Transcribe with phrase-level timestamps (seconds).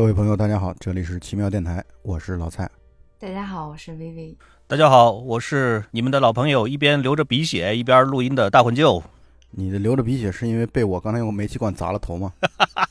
[0.00, 2.66] 各位朋友，大家好，这里是奇妙电台，我是老蔡。
[3.18, 4.34] 大家好，我是 Vivi。
[4.66, 9.02] 大家好，我是你们的老朋友，一边流着鼻血一边录音的大混舅。
[9.50, 12.32] 你的流着鼻血是因为被我刚才用煤气罐砸了头吗？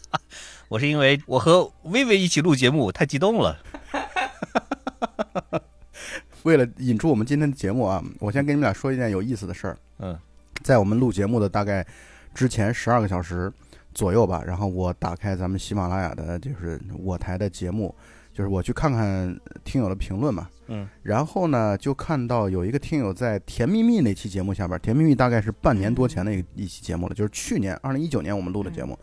[0.69, 3.57] 我是因为我和 Vivi 一起录节目太激动了。
[6.43, 9.75] 为了引出我们今天的节目啊，我先跟你们俩说一件有意思的事儿。
[9.97, 10.15] 嗯，
[10.61, 11.83] 在我们录节目的大概
[12.35, 13.51] 之前十二个小时
[13.99, 17.93] 左右吧，然后我打开咱们喜马拉雅的，就是我台的节目，
[18.31, 20.47] 就是我去看看听友的评论嘛。
[20.67, 28.97] 嗯，然后呢，就看到有一个听友在《甜蜜蜜》那期节目下边，《甜蜜蜜》大概是半年多前的一一期节目了，就是去年二零一九年我们录的节目，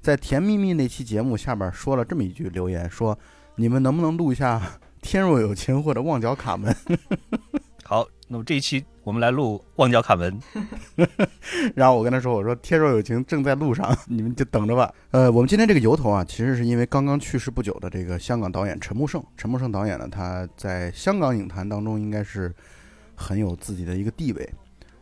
[0.00, 3.16] 在《甜蜜蜜》那期节目下边说了这么一句留言，说
[3.54, 4.58] 你们能不能录一下
[5.00, 6.74] 《天若有情》或者《旺角卡门》？
[7.90, 10.40] 好，那么这一期我们来录《旺角卡门》。
[11.74, 19.20] 然后我跟他说：“我说天若有情正在路上， 你们就等着吧。”呃，我们今天这个由头啊，其实是因为刚刚去世不久的这个香港导演陈木胜。
[19.36, 22.54] 陈木胜导演呢，他在香港影坛当中应该是
[23.16, 24.48] 很有自己的一个地位。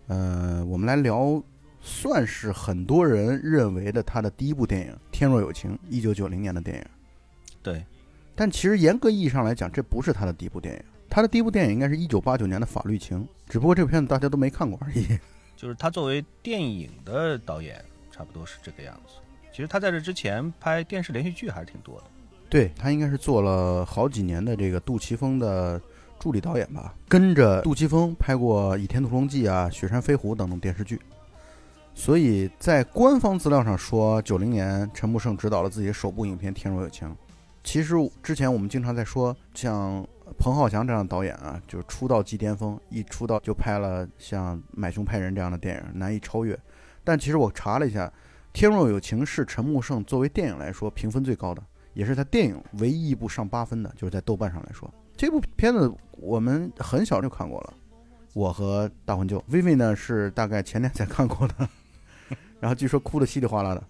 [0.06, 1.42] 呃，我们来聊，
[1.82, 6.84] 算是很多人认为的他的第一部电影《天若有情》，一九九零年的电影。
[7.62, 7.84] 对，
[8.34, 10.82] 但其实严格意义上来讲，这不是他的第一部电影。
[11.08, 15.06] 他的第一部电影应该是一九八九年的《法律情》，只不过这部片子大家都没看过而已。
[15.56, 19.14] 就是他作为电影的导演，差不多是这个样子。
[19.50, 22.04] 其实他在这之前拍电视连续剧还是挺多的。
[22.48, 25.80] 对他应该是做了好几年的这个杜琪峰的
[26.18, 31.00] 助理导演吧，跟着杜琪峰拍过《倚天屠龙记》啊、《雪山飞狐》等等电视剧。
[31.92, 37.08] 所以在官方资料上说，九零年陈木胜执导了自己的首部影片《天若有情》。
[37.64, 46.58] 其实之前我们经常在说，像彭浩翔这样的导演啊，就是出道即巅峰，一出道就拍了像《买凶拍人》这样的电影，难以超越。
[47.02, 48.06] 但其实我查了一下，
[48.52, 51.62] 《天若有情》是陈木胜作为电影来说评分最高的，
[51.94, 54.92] 也是他电影唯一一部上八分的，就是在豆瓣上来说。
[55.16, 57.74] 这部片子我们很小就看过了，
[58.34, 61.68] 我和大魂舅薇薇呢是大概前年才看过的，
[62.60, 63.82] 然后据说哭得稀里哗啦的。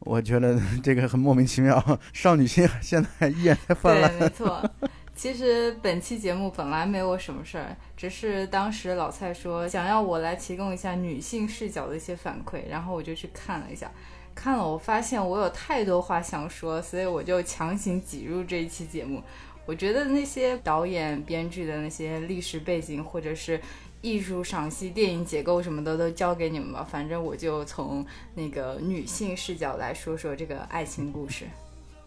[0.00, 4.12] 我觉得这个很莫名其妙，少女心现在依然在泛滥。
[4.14, 4.62] 没错。
[5.14, 13.90] 其实本期节目本来没有什么事儿，只是当时老蔡说想要我来提供一下女性视角的一些反馈，然后我就去看了一下。
[14.34, 19.22] 看了，我发现我有太多话想说，所以我就强行挤入这一期节目。
[19.64, 23.60] 我觉得那些导演、编剧的那些历史背景，或者是
[24.02, 26.82] 艺术赏析、电影结构什么的，都交给你们吧。
[26.82, 28.04] 反正我就从
[28.34, 31.46] 那个女性视角来说说这个爱情故事。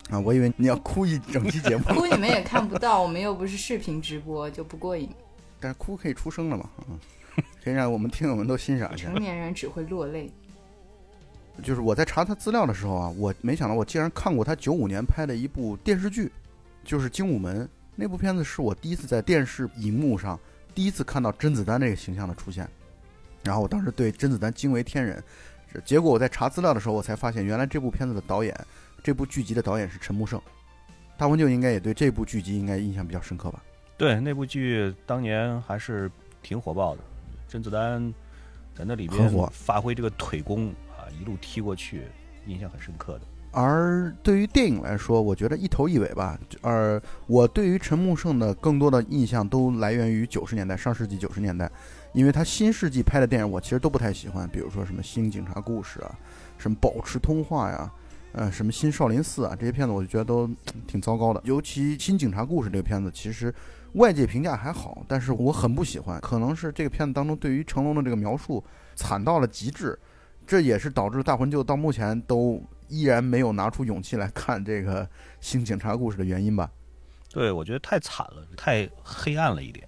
[0.09, 5.09] 啊，我以为你要哭一整期节目， 哭你们也看不到，我们又不是视频直播，就不过瘾。
[5.59, 6.69] 但是哭可以出声了嘛？
[6.89, 6.97] 嗯，
[7.63, 9.09] 可以让我们听友们都欣赏一下。
[9.09, 10.31] 成年人只会落泪。
[11.63, 16.31] 就是我在查他资料的时候啊，我没想到我竟然看过他九五年拍的一部电视剧，
[16.83, 20.39] 就是《精武门》那部片子，是我第一次在电视荧幕上
[20.75, 22.69] 第一次看到甄子丹这个形象的出现，
[23.43, 25.21] 然后我当时对甄子丹惊为天人。
[25.83, 28.55] 结果我在查资料的时候，我才发现原来这部片子的导演，
[29.03, 30.41] 这部剧集的导演是陈木胜。
[31.17, 33.63] 大文就应该也对这部剧集应该印象比较深刻吧？
[33.97, 36.11] 对，那部剧当年还是
[36.43, 37.01] 挺火爆的，
[37.47, 38.13] 甄子丹
[38.75, 42.03] 在那里边很火发挥这个腿功啊，一路踢过去，
[42.45, 43.21] 印象很深刻的。
[43.51, 46.39] 而对于电影来说，我觉得一头一尾吧。
[46.61, 51.71] 而我对于陈木胜的更多的印象都来源于九十年代，上世纪九十年代，
[52.13, 56.13] 因为他新世纪拍的电影我其实都不太喜欢，比如说什么《新警察故事》啊，
[56.59, 57.91] 什么《保持通话》呀，
[58.37, 60.47] 呃，什么《新少林寺》啊，这些片子我就觉得都
[60.85, 61.41] 挺糟糕的。
[61.43, 63.53] 尤其《新警察故事》这个片子，其实
[63.93, 68.63] 外界评价还好，但是我很不喜欢，可能是这个片子当中对于成龙的这个描述
[68.95, 69.97] 惨到了极致，
[70.45, 72.63] 这也是导致大魂舅到目前都。
[72.89, 75.05] 依然没有拿出勇气来看这个
[75.41, 76.71] 《新警察故事》的原因吧？
[77.29, 79.85] 对，我觉得太惨了，太黑暗了一点。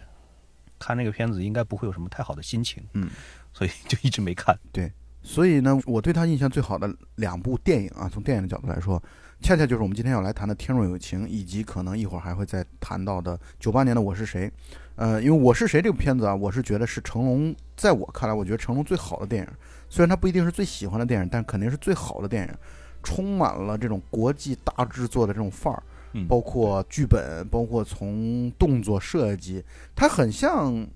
[0.78, 3.10] 看那个片子应该不会有什么太好的心情，嗯，
[3.54, 4.54] 所以就一直没看。
[4.74, 9.02] 对，所以呢，我对他印象最好的两部电影啊，从电影的角度来说，
[9.42, 14.48] 恰恰就是我们今天要来谈的《天若有情》，以及可能一会儿还会再谈到的九八年的《我是谁》。
[14.96, 19.50] 呃，因为《我是谁》这部片子啊，我是觉得是成龙，在我看来，我觉得成龙最好的电影。
[19.90, 22.54] 虽然他不一定是最喜欢的电影，但肯定是最好的电影。
[23.02, 25.82] 充满了这种国际大制作的这种范儿，
[26.28, 29.64] 包括剧本，包括从动作设计，
[29.96, 30.74] 它很像《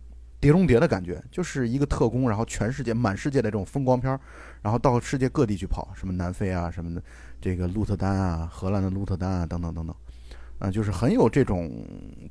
[0.43, 4.19] 碟中谍》的感觉，就是一个特工，然后全世界、满世界的这种风光片儿，
[4.61, 7.01] 然后到世界各地去跑，什么南非啊，什么的，
[7.39, 9.95] 这个鹿特丹啊，荷兰的鹿特丹啊，等等等等，
[10.59, 11.71] 啊，就是很有这种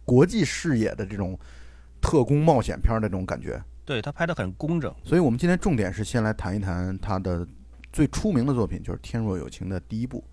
[0.05, 1.39] 国际视野的这种
[2.03, 3.59] 特工冒险片的这种感觉。
[3.87, 7.49] 对他拍的很工整，所以我们今天重点是先来谈一谈他的。
[7.93, 10.25] 最出名的作品就是《天若有情》的第一部，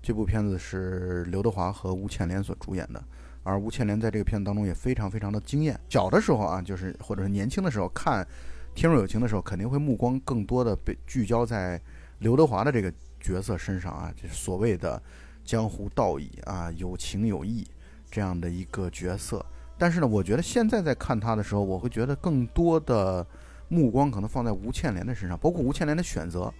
[0.00, 3.04] 这部片子是刘德华和吴倩莲所主演的，
[3.42, 5.78] 而吴倩莲在这个片子当中也非常非常的惊艳。
[5.88, 8.24] 小的时候啊，就是或者是年轻的时候看
[8.74, 11.80] 《天若有情》的时候，肯定会目光更多的被聚焦在
[12.18, 15.02] 刘德华的这个角色身上啊，就是所谓的
[15.44, 17.66] 江湖道义啊，有情有义
[18.10, 19.44] 这样的一个角色。
[19.76, 23.26] 但是呢，我觉得现在在看他的时候，我会觉得更多的
[23.68, 26.52] 目光可能放在吴倩莲的身上，包括吴倩莲的选择，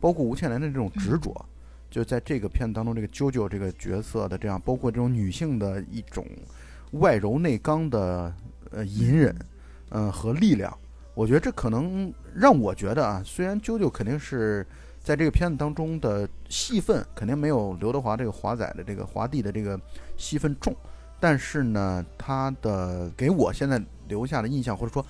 [0.00, 1.34] 包括吴倩莲的这种执着。
[1.90, 6.26] 就在这个片子当中，这个啾啾这个角色的这样，包括这种女性的一种
[6.92, 8.32] 外柔内刚的
[8.70, 9.34] 呃隐忍，
[9.90, 10.76] 嗯和力量，
[11.14, 14.66] 我觉得这可能让我觉得啊，虽然啾啾肯定是
[15.02, 19.80] 在这个片子当中的戏份肯定没有刘德华这个华仔的这个华帝的这个
[20.16, 20.74] 戏份重，
[21.18, 25.04] 但是呢，他的给我现在留下的印象，或者说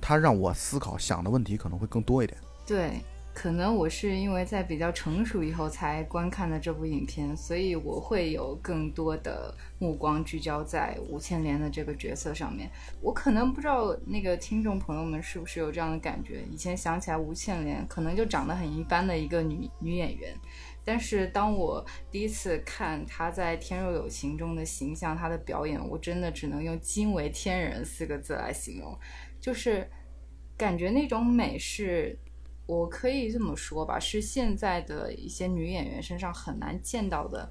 [0.00, 2.36] 他让我思考想的问题可能会更多一点。
[2.66, 3.00] 对，
[3.36, 12.70] 可能我是因为在比较成熟以后才观看的这部影片，所以我会有更多的目光聚焦在吴倩莲的这个角色上面。
[13.02, 20.34] 我可能不知道那个听众朋友们是不是有这样的感觉，以前想起来吴倩莲可能就长得很一般的一个女女演员，
[20.82, 28.98] 但是当我第一次看她在《天若有情》中的形象，她的表演，我真的只能用惊为天人四个字来形容，
[29.38, 29.86] 就是
[30.56, 32.18] 感觉那种美是。
[32.66, 37.48] 我可以这么说吧，是现在的一些女演员身上很难见到的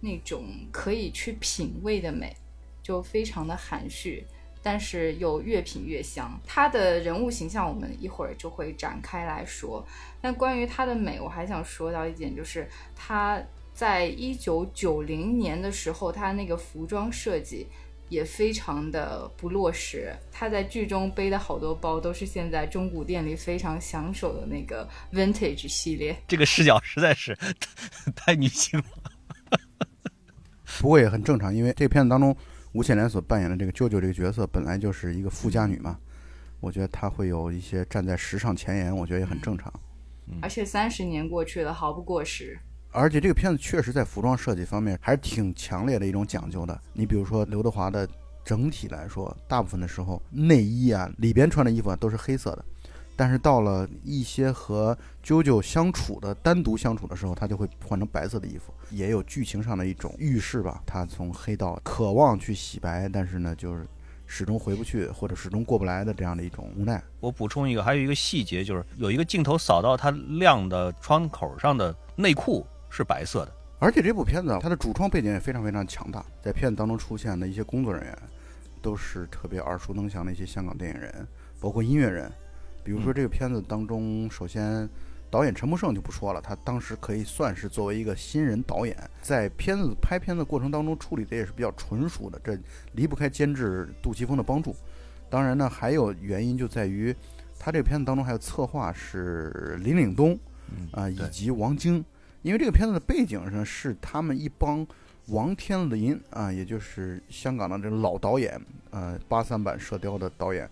[0.00, 2.36] 那种可以去品味的美，
[2.82, 4.26] 就非常的含蓄，
[4.62, 6.36] 但是又越品越香。
[6.44, 9.86] 她的人物形象我们一会儿就会展开来说。
[10.20, 13.40] 但关于她的美，我还想说到一点，就是她
[13.72, 17.68] 在一九九零年的时候，她那个服装设计。
[18.08, 20.14] 也非常的不落实。
[20.30, 26.16] 他在剧中背的好多包都是现在中古店里非常抢手的那个 vintage 系列。
[26.28, 27.36] 这个视角实在是
[28.14, 28.86] 太女性了。
[30.80, 32.36] 不过也很正常，因为这个片子当中，
[32.72, 35.98] 吴倩莲所扮演的这个舅舅这个角色本来就是一个富家女嘛，
[36.60, 39.72] 我觉得她会有一些站在时尚前沿，我觉得也很正常。
[40.42, 42.58] 而且三十年过去了，毫不过时。
[42.96, 46.80] 而且这个片子确实在服装设计方面还是挺强烈的一种讲究的。
[46.94, 48.08] 你比如说刘德华的
[48.42, 52.64] 整体来说，大部分的时候内衣啊里边穿的衣服啊都是黑色的，
[53.14, 60.82] 但是到了一些和啾啾相处的单独相处的时候，他就会换成白色的衣服，也有剧情上的一种预示吧。
[60.86, 63.86] 他从黑道渴望去洗白，但是呢就是
[64.24, 67.02] 始终回不去或者始终过不来的这样的一种无奈。
[67.20, 72.66] 我补充一个，还有一个细节就是有一个镜头扫到他亮的窗口上的内裤。
[72.96, 78.18] 是白色的，而且这部片子它的主创背景也非常非常强大，在片子当中出现的一些工作人员，
[78.80, 81.26] 都是特别耳熟能详的一些香港电影人，
[81.60, 82.32] 包括音乐人。
[82.82, 84.88] 比如说这个片子当中，首先
[85.30, 92.58] 导演陈木胜就不说了，他当时可以算是作为一个新人导演，在片子拍片子过程当中处理的也是比较纯熟的，这
[92.92, 94.74] 离不开监制杜琪峰的帮助。
[95.28, 97.14] 当然呢，还有原因就在于
[97.58, 100.38] 他这个片子当中还有策划是林岭东，
[100.92, 102.02] 啊，以及王晶。
[102.46, 104.86] 因为这个片子的背景上是他们一帮
[105.30, 108.56] 王天林啊，也就是香港的这老导演，
[108.90, 110.70] 呃，八三版《射雕》的导演，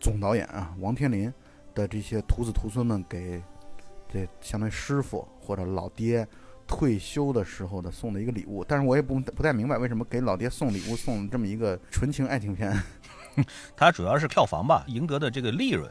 [0.00, 1.30] 总导演啊，王天林
[1.74, 3.42] 的这些徒子徒孙们给
[4.10, 6.26] 这相当于师傅或者老爹
[6.66, 8.64] 退休的时候的送的一个礼物。
[8.64, 12.74] 但是我也不不太明白为什么给老爹送礼物送这么一个纯情爱情片。
[13.76, 15.90] 它主要是票房吧，赢得的这个利润。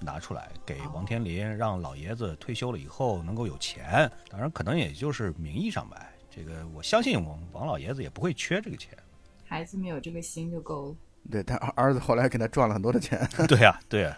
[0.00, 4.10] 拿出来给王天林，让老爷子退休了以后能够有钱。
[4.28, 6.12] 当然，可能也就是名义上呗。
[6.30, 8.96] 这个我相信王王老爷子也不会缺这个钱。
[9.44, 10.96] 孩子们有这个心就够了。
[11.30, 13.28] 对他儿子后来给他赚了很多的钱。
[13.48, 14.16] 对呀，对呀。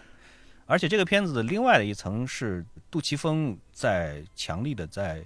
[0.67, 5.25] 而且这个片子的另外的一层是杜琪峰在强力的在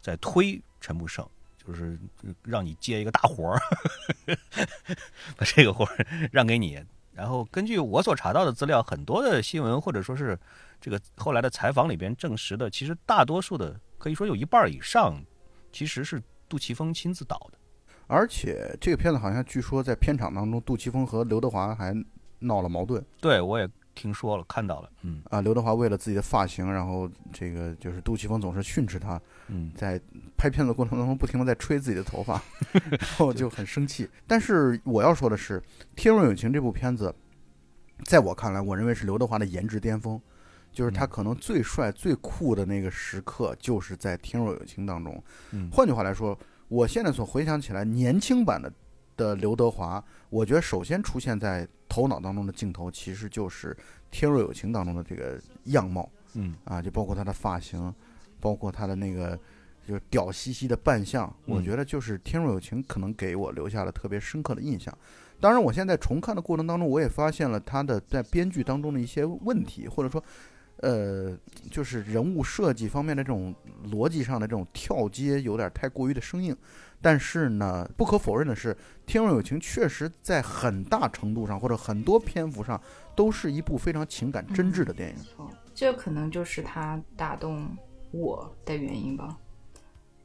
[0.00, 1.28] 在推陈木胜，
[1.64, 1.96] 就是
[2.42, 3.60] 让你接一个大活儿，
[5.36, 6.82] 把这个活儿让给你。
[7.20, 10.38] 然后根据我所查到的资料，很多的新闻或者说是
[10.80, 15.22] 这个后来的采访里边证实的，其实大多数的可以说有一半以上，
[15.70, 17.58] 其实是杜琪峰亲自导的。
[18.06, 21.94] 而且这个片子好像据说在片场当中，杜琪峰和刘德华还
[22.38, 23.04] 闹了矛盾。
[23.20, 23.68] 对，我也。
[24.00, 30.00] 听说了，看到了，嗯啊，刘德华为了自己的发型，然后这个就是杜琪峰总是训斥他，嗯，在
[30.38, 32.42] 拍片子过程当中不停的在吹自己的头发，
[32.72, 34.08] 然后就很生气。
[34.26, 35.60] 但是我要说的是，
[35.94, 37.14] 《天若有情》这部片子，
[38.04, 40.18] 在我看来，我认为是刘德华的颜值巅峰，
[40.72, 45.22] 就是他可能最帅、最酷的那个时刻，就是在《天若有情》当中。
[45.50, 46.38] 嗯，换句话来说，
[46.68, 48.72] 我现在所回想起来，年轻版的。
[49.20, 53.74] 的刘德华，我觉得首先出现在头脑当中的镜头，其实就是
[54.10, 57.94] 《天若有情》当中的这个样貌，嗯啊，就包括他的发型，
[58.40, 59.38] 包括他的那个
[59.86, 64.96] 就是屌兮兮的扮相，我嗯觉得就是《天若有情》可能给我留下了特别深刻的印象。
[65.38, 70.22] 当然，我现在重看的过程当中，我也发现了他的在编剧当中的一些问题，或者说，
[70.76, 71.36] 呃，
[71.70, 73.54] 就是人物设计方面的这种
[73.90, 76.56] 逻辑上的这种跳接有点太过于的生硬。
[77.02, 78.74] 但是呢，不可否认的是，
[79.06, 82.80] 《天若有情》确实在很大程度上或者很多篇幅上
[83.16, 85.48] 都是一部非常情感真挚的电影。
[85.74, 87.66] 这可能就是他打动
[88.10, 89.38] 我的原因吧。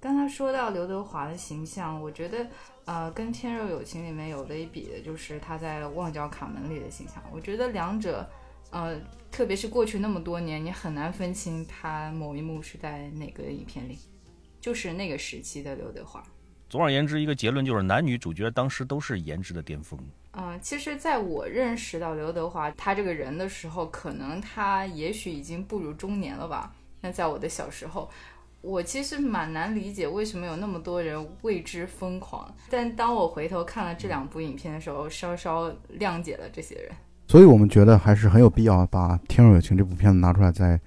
[0.01, 2.45] 刚才说到刘德华的形象，我觉得
[2.83, 7.23] 呃，跟《天若有情》里面有的一比的就是他在《旺角卡门》里的形象。
[7.31, 8.29] 我觉得两者，
[8.69, 8.99] 呃，
[9.31, 13.97] 特别是过去那么多年，你很难分清他某一幕是在哪个影片里，
[14.59, 16.21] 就是那个时期的刘德华。
[16.69, 19.99] 总而言之，一个结论就是男女主角当时都是颜值的巅峰。
[20.37, 26.73] 嗯，其实在我认识到刘德华他这个人的时候，可能他也许已经步入中年了吧。
[27.01, 28.09] 那在我的小时候，
[28.61, 32.53] 我其实蛮难理解为什么有那么多人为之疯狂。
[32.69, 36.91] 但当我回头看了这两部影片的时候，稍稍谅解了这些人。
[37.27, 40.79] 所以我们觉得还是很有必要把《天若有情》这部片子拿出来再，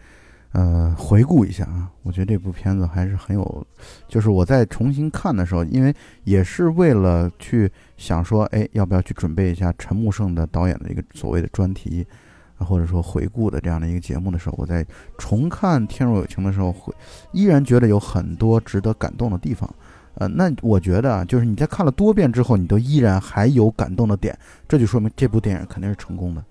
[0.59, 1.89] 呃，回顾一下啊。
[2.03, 3.67] 我觉得这部片子还是很有，
[4.09, 12.05] 就是我在重新看的时候，因为也是为了去想说，哎，要不要去准备一下陈木胜的导演的一个所谓的专题，
[12.57, 14.85] 啊或者说回顾的这样的一个节目的时候，我在
[15.17, 16.93] 重看《天若有情》的时候，会
[17.31, 19.73] 依然觉得有很多值得感动的地方。
[20.15, 24.37] 呃，那我觉得啊，就是你在看了多遍之后，你都依然还有感动的点，
[24.67, 26.45] 这就说明这部电影肯定是成功的，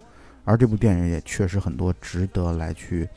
[0.46, 3.10] 而这部电影也确实很多值得来去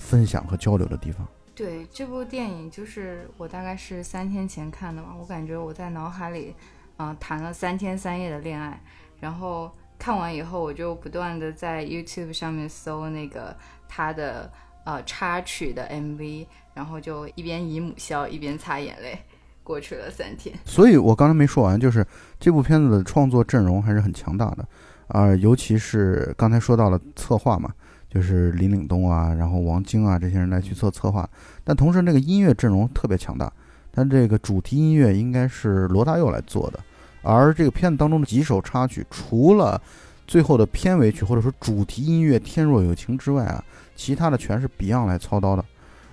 [0.00, 1.26] 分享和交流的地方。
[1.54, 6.54] 对这部电影，就是我大概是三天前看的嘛，我感觉我在脑海里，
[6.96, 8.82] 啊、谈了三天三夜的恋爱，
[9.20, 13.54] 然后看完以后，我就不断的在 YouTube 上面搜那个
[13.86, 14.50] 他的
[14.84, 19.18] 呃插曲的 MV，然后就一边姨母笑一边擦眼泪，
[19.62, 20.56] 过去了三天。
[20.64, 22.06] 所以我刚才没说完，就是
[22.38, 24.66] 这部片子的创作阵容还是很强大的，
[25.08, 27.70] 啊、尤其是刚才说到了策划嘛，
[28.12, 31.28] 就是林岭东啊，然后王晶啊这些人来去做策划，
[31.62, 33.50] 但同时那个音乐阵容特别强大，
[33.92, 36.80] 但这个主题音乐应该是罗大佑来做的，
[37.22, 39.80] 而这个片子当中的几首插曲，除了
[40.26, 43.64] 最后的片尾曲或者说主题音乐《天若有情》之外啊，
[43.94, 45.64] 其他的全是 Beyond 来操刀的。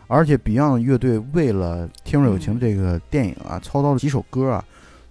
[0.08, 4.64] 而且 Beyond 乐队为了《天若有情》这个电影啊，操刀了几首歌啊，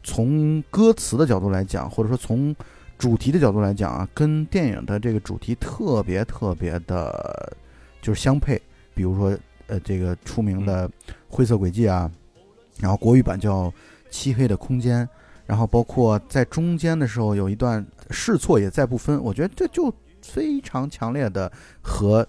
[0.02, 2.56] 从歌词的角度来讲，或者说从
[2.98, 7.52] 主题的角度来讲啊，跟电影的这个主题特别特别的，
[8.00, 8.60] 就是相配。
[8.94, 10.88] 比如说，呃，这个出名的
[11.28, 12.10] 《灰色轨迹》啊，
[12.80, 13.64] 然后国语版叫
[14.10, 15.04] 《漆黑的空间》，
[15.44, 22.26] 然后包括在中间的时候有一段试错也再不分，我觉得这就非常强烈的和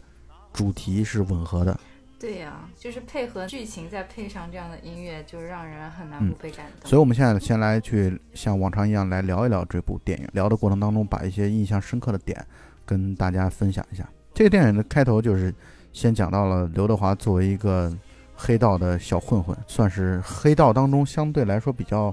[0.52, 1.80] 主题是吻合的。
[2.20, 6.90] 对呀、就是配合剧情，再配上这样的音乐，就让人很难嗯不被感动。
[6.90, 10.28] 所以，我们现在先来去像往常一样来聊一聊这部电影。
[10.34, 12.44] 聊的过程当中，把一些印象深刻的点
[12.88, 14.04] 跟大家分享一下。
[14.34, 15.54] 这个电影的开头就是
[15.94, 17.96] 先讲到了刘德华作为一个
[18.36, 22.12] 黑道的小混混，算是黑道当中相对来说比较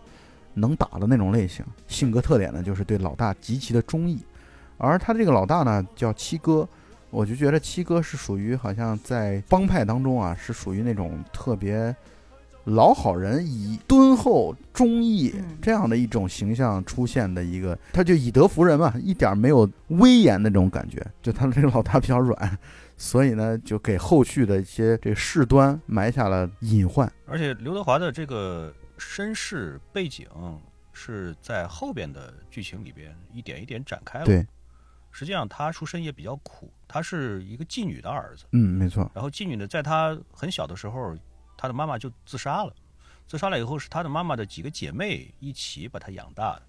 [0.53, 1.65] 能打的那种类型。
[1.89, 4.23] 性格特点呢，就是对老大极其的忠义。
[4.77, 6.69] 而他这个老大呢，叫七哥。
[7.15, 11.95] 我就觉得七哥是属于好像在帮派当中啊，是属于那种特别
[12.65, 21.01] 老好人，以敦厚忠义嗯这样的一种形象出现的一个，他就以德服人嘛，一点没有威严的这种感觉。
[21.23, 22.59] 就他们这个老大比较软，
[22.97, 27.11] 所以呢，就给后续的一些这个事端埋下了隐患。
[27.27, 30.27] 而且刘德华的这个身世背景
[30.93, 34.25] 是在后边的剧情里边一点一点展开了。
[34.25, 34.45] 对，
[35.15, 38.47] 实际上他出身也比较苦，他是一个妓女的儿子。
[38.51, 41.17] 嗯，没错，然后妓女呢，在他很小的时候，
[41.57, 42.75] 他的妈妈就自杀了。
[43.29, 46.63] 自杀了以后，是他的妈妈的几个姐妹一起把他养大的，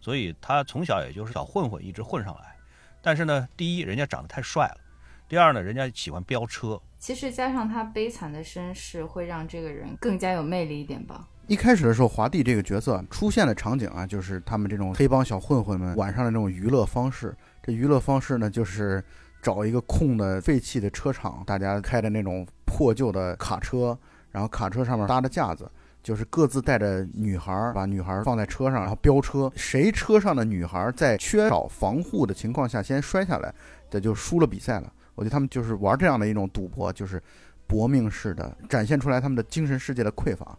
[0.00, 2.56] 所以他从小也就是小混混，一直混上来。
[3.00, 4.80] 但是呢，第一，人家长得太帅了；
[5.28, 6.80] 第二呢，人家喜欢飙车。
[6.98, 11.28] 其实加上他悲惨的身世，会让这个人更加有魅力一点吧。
[11.46, 17.36] 一开始的时候，华帝这个角色出现的场景啊，就是他们这种黑帮小混混们晚上的这种娱乐方式。
[17.66, 19.02] 这娱乐方式呢，就是
[19.40, 23.98] 找一个空的废弃的车场，大家开着那种破旧的卡车，
[24.30, 25.66] 然后卡车上面搭着架子，
[26.02, 29.50] 就是各自带着女孩儿，把女孩儿放在车上，然后飙车。
[29.56, 33.54] 谁车上的女孩儿在缺少防护的情况下先摔下来，
[33.88, 34.92] 这就输了比赛了。
[35.14, 37.22] 我觉得他们就是玩这样的一种赌博，就是
[37.66, 40.58] 搏命式的展现出来他们的精神世界的匮乏。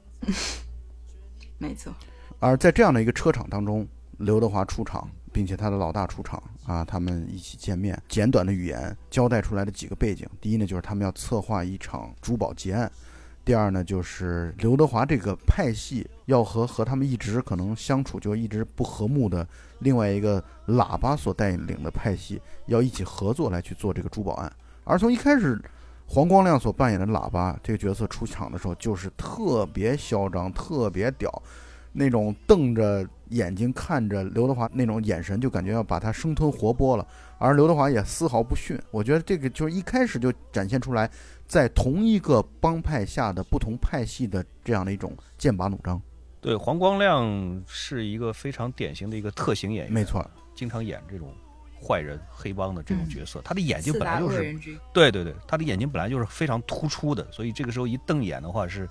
[1.59, 1.93] 没错，
[2.39, 10.25] 而在这样的一个车场当中，刘德华出场，并且他的老大出场啊，他们一起见面，简短的语言交代出来的几个背景。
[10.39, 12.87] 第一呢，就是他们要策划一场珠宝劫案；
[13.43, 19.45] 第二呢，就是刘德华这个派系要和和他们一直可能相处就一直不和睦的
[19.79, 24.49] 另外一个喇叭所带领的派系要一起合作来去做这个珠宝案。
[24.85, 25.61] 而从一开始，
[26.07, 31.29] 黄光亮所扮演的喇叭这个角色出场的时候，就是特别嚣张、特别屌，
[31.91, 37.05] 那种瞪着眼睛看着刘德华那种眼神，就感觉要把他生吞活剥了。
[37.37, 41.09] 而刘德华也丝毫不逊，我觉得这个就是一开始就展现出来，
[41.45, 46.01] 在同一个帮派下的不同派系的这样的一种剑拔弩张。
[46.39, 50.25] 对，黄光亮是一个非常典型的一个特型演员，没错，
[50.55, 51.33] 经常演这种
[51.81, 53.41] 坏人、黑帮的这种角色。
[53.43, 54.55] 他的眼睛本来就是，
[54.93, 58.87] 对对对，他的眼睛本来就是非常突出的，所以这个时候一瞪眼的话，是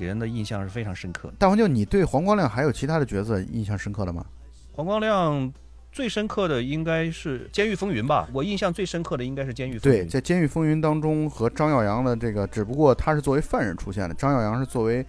[0.00, 1.34] 给人的印象是非常深刻的。
[1.38, 4.24] 大黄舅，你对黄光亮还有其他的角色印象深刻的吗？
[4.72, 5.52] 黄光亮
[5.92, 10.06] 最深刻的应该是《监狱风云》吧，我印象最深刻的应该是《监狱风云对，》。
[10.08, 15.04] 在《监狱风云》当中和张耀扬的这个，只不过他是作为犯人出现的，张耀扬是作为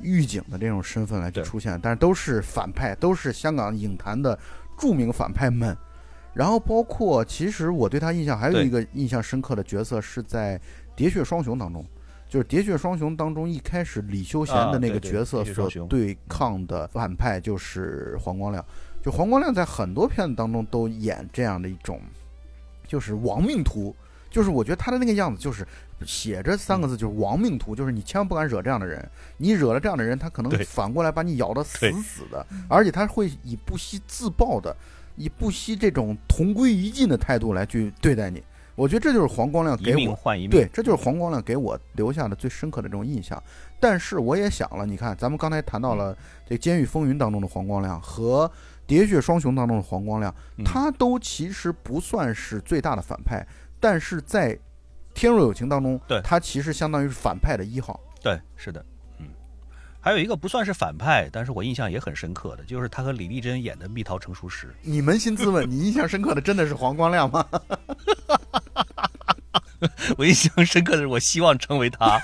[0.00, 4.38] 狱警的这种身份来去出现，但是都是反派，都是香港影坛的
[4.78, 5.74] 著名反派们。
[6.34, 10.60] 然后包括，其实我对他印象还有一个印象深刻的角色是在
[11.00, 11.86] 《喋血双雄》当中，
[12.34, 18.64] 就是《喋血双雄》当中一开始李修贤的那个角色所对抗的反派就是黄光亮。
[19.00, 22.00] 就黄光亮在很多片子当中都演这样的一种，
[22.88, 23.94] 就是亡命徒，
[24.30, 25.64] 就是我觉得他的那个样子就是
[26.04, 34.76] 写着三个字，就是亡命徒，就是你千万不敢惹这样的人，你惹了这样的人，他可能反过来把你咬得死死的，而且他会以不惜自爆的，
[35.14, 38.42] 以不惜这种同归于尽的态度来去对待你。
[38.74, 40.18] 我觉得这就是黄光亮给我
[40.50, 43.40] 对，这就是黄光亮给我留下的最深刻的这种印象。
[43.78, 46.16] 但是我也想了，你看，咱们刚才谈到了
[46.48, 48.50] 这《监狱风云》当中的黄光亮和
[48.90, 53.46] 《喋血双雄》当中的黄光亮，嗯他都其实不算是最大的反派，
[53.78, 54.54] 但是在
[55.14, 58.00] 《天若有情》当中，对他其实相当于是反派的一号。
[58.22, 58.86] 对，是的，嗯，
[60.04, 64.66] 还有一个不算是反派，但是我印象也很深刻的，就是他和李丽珍演的《蜜桃成熟时》。
[64.82, 67.42] 你扪心自问，你印象深刻的真的是黄光亮吗？
[70.18, 72.20] 我印象深刻的是，我希望成为他。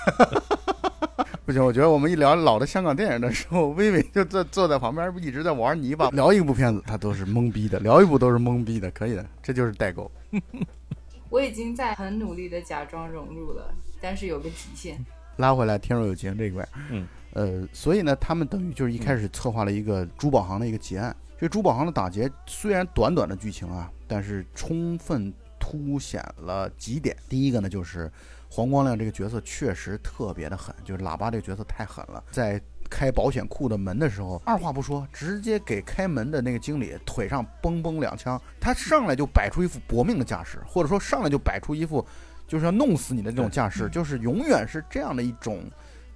[1.46, 6.10] 不行，我觉得我们一聊老的香港电影的时候，薇薇就坐坐在旁边，一直在玩泥巴。
[6.10, 10.12] 聊一部片子，他都是懵逼的；聊一部都是懵逼的，可以的，这就是代沟。
[11.30, 15.02] 我已经在很努力的假装融入了，但是有个极限。
[15.36, 21.14] 拉回来，天若有情这一块，嗯，呃，所以呢，他们等于就是一开始策划了一个珠宝行的一个劫案。
[21.38, 27.16] 这珠宝行的打劫虽然短短的剧情啊，但是充分凸显了几点。
[27.28, 28.10] 第一个呢，就是
[28.48, 32.60] 黄光亮这个角色确实特别的狠，就是喇叭这个角色太狠了，在。
[32.90, 38.36] 开保险库的门的时候，二话不说，直接给开门的那个经理腿上嘣嘣两枪。
[38.60, 42.04] 他上来就摆出一副搏命的架势，或者说上来就摆出一副
[42.48, 45.62] 就是要弄死你的这种架势，就是永远是这样的一种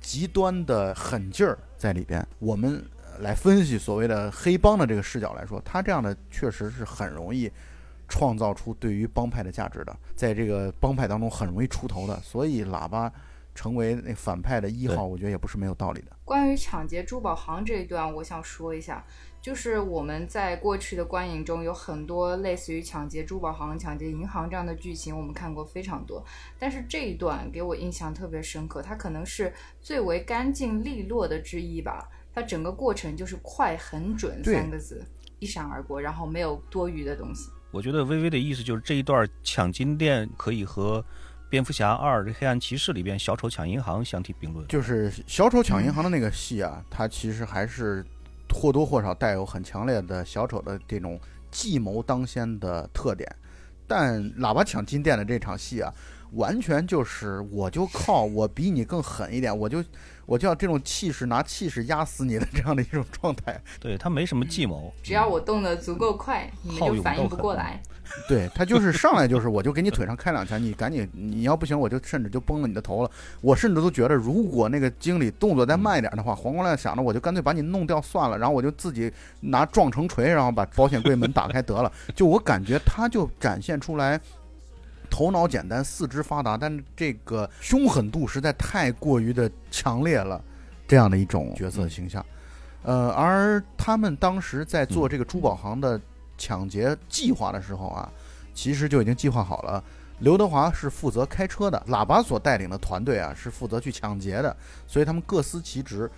[0.05, 2.25] 极端的狠劲儿在里边。
[2.39, 2.85] 我们
[3.21, 7.51] 来分析所谓的黑帮的这个视角来说，他这样的确实是很容易
[8.07, 12.15] 创造出对于帮派的价值的，在这个帮派当中很容易出头的。
[12.21, 13.11] 所以喇叭
[13.55, 16.09] 成为那反派的一号，我觉得也不是没有道理的。
[16.25, 19.05] 关于抢劫珠宝行这一段，我想说一下，
[19.45, 26.25] 就是我们在过去的观影中有很多类似于抢劫珠宝行、抢劫银行这样的剧情，我们看过非常多。
[26.59, 29.53] 但是这一段给我印象特别深刻，它可能是
[29.83, 32.09] 最为干净利落的之一吧。
[32.33, 35.05] 它整个过程就是快、很准三个字，
[35.41, 37.51] 一闪而过，然后没有多余的东西。
[37.71, 41.03] 我觉得微微的意思就是这一段抢金店可以和
[41.51, 44.67] 《蝙蝠侠二：黑暗骑士》里边小丑抢银行相提并论。
[44.69, 48.03] 就是小丑抢银行的那个戏啊，它其实还是
[48.55, 53.29] 或多或少带有很强烈的小丑的这种计谋当先的特点。
[53.87, 55.93] 但喇叭抢金店的这场戏啊，
[56.33, 59.85] 完全就是我就靠我比你更狠一点，我就
[60.27, 63.61] 我就要这种气势拿气势压死你的这样的一种状态。
[63.81, 67.81] 对他没什么计谋，只要我动得足够快，你们就反应不过来。
[68.29, 73.11] 对他就是上来就是我就给你腿上开两枪，你赶紧你要不行我就甚至就崩了你的头了。
[73.41, 79.11] 我甚至都觉得，如果那个经理动作再慢一点的话，黄光亮想着我就干脆把你弄掉算了，然后我就自己
[79.41, 81.91] 拿撞成锤，然后把保险柜门打开得了。
[82.15, 84.21] 就我感觉他就展现出来。
[85.15, 90.43] 头脑简单，四肢发达，但这个凶狠度实在太过于的强烈了，
[90.89, 92.27] 这样的一种角色形象。
[92.83, 96.01] 呃，而他们当时在做这个珠宝行的
[96.37, 98.11] 抢劫计划的时候啊，
[98.55, 99.85] 其实就已经计划好了。
[100.19, 106.11] 刘德华是负责开车的，喇叭所带领的团队啊是负责去抢劫的，所以他们各司其职。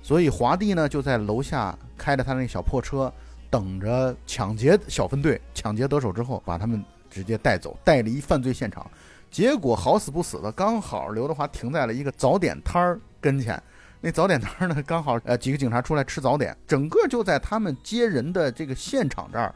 [0.00, 3.12] 所以华帝呢就在楼下开着他那小破车，
[3.50, 8.84] 等着抢劫小分队抢劫得手之后，把他们直接带走，带离犯罪现场。
[9.30, 13.62] 结果好死不死的，刚好刘德华停在了一个早点摊儿跟前。
[14.00, 19.54] 那早点摊儿呢，刚好呃几个警察出来吃早点，整个就在他们接人的这个现场这儿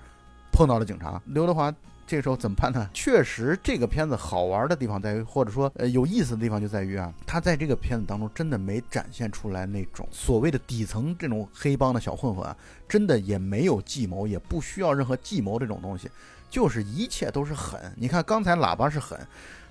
[0.52, 1.20] 碰到了警察。
[1.26, 1.72] 刘德华
[2.06, 2.88] 这个时候怎么办呢？
[2.94, 12.56] 确实，这个片子好玩的地方在于，或者说呃有意思的地方就在于啊，他在这个片子当中真的没展现出来那种所谓的底层这种黑帮的小混混啊，
[12.88, 16.10] 真的也没有计谋，也不需要任何计谋这种东西，
[16.48, 17.80] 就是一切都是狠。
[17.96, 19.18] 你看刚才喇叭是狠，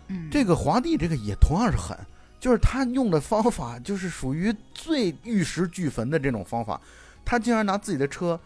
[0.07, 1.97] 嗯，这个皇帝这个也同样是狠，
[2.39, 6.79] 就是他用的方法就是属于最玉石俱焚的这种方法，
[7.25, 8.39] 他竟然拿自己的车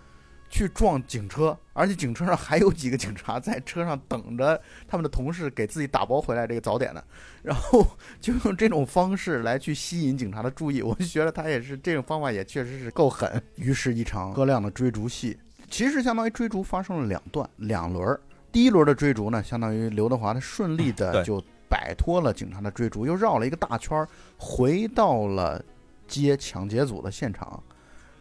[0.50, 7.02] 去撞警车，而且警车上还有几个警察在车上等着他们的同事给自己打包回来这个早点呢，
[7.42, 7.88] 然后
[8.20, 13.42] 就用这种方式来去吸引警察的注意，我就觉得他也是这种方法也确实是够狠。
[13.56, 15.40] 于是，一场车辆的追逐戏，
[15.72, 18.20] 其实相当于追逐发生了两段两轮儿。
[18.52, 24.08] 第一轮的追逐呢，相当于刘德华他顺利的就摆脱了警察的追逐，又绕了一个大圈儿，
[24.38, 25.64] 回到了
[26.06, 27.64] 接抢劫组的现场。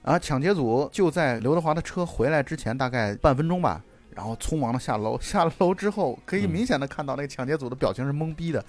[0.02, 3.82] 啊，抢劫组就在刘德华的车回来之前大概半分钟吧，
[4.20, 5.18] 然后匆忙的下楼。
[5.18, 8.62] 下了楼之后，可以嗯明显的看到那个抢劫组的表情是懵逼的，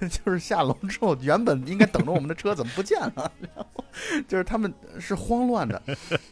[0.00, 3.30] 就是下楼之后，原本应该等着我们的车怎么不见了？
[3.40, 3.84] 然后
[4.26, 5.82] 就是他们是慌乱的。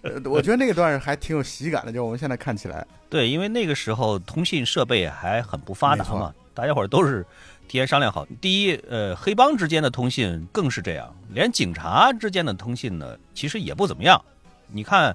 [0.00, 2.87] 呃，我觉得那个段还挺有喜感的，就我们现在看起来。
[3.11, 7.22] 对，因为那个时候通信设备还很不发达嘛，大家伙儿都是
[7.68, 8.27] 提前商量好。
[8.40, 14.24] 第一，呃，黑帮之间的通信更是这样，连警察之间的通信呢，其实也不怎么样。
[14.68, 15.14] 你看，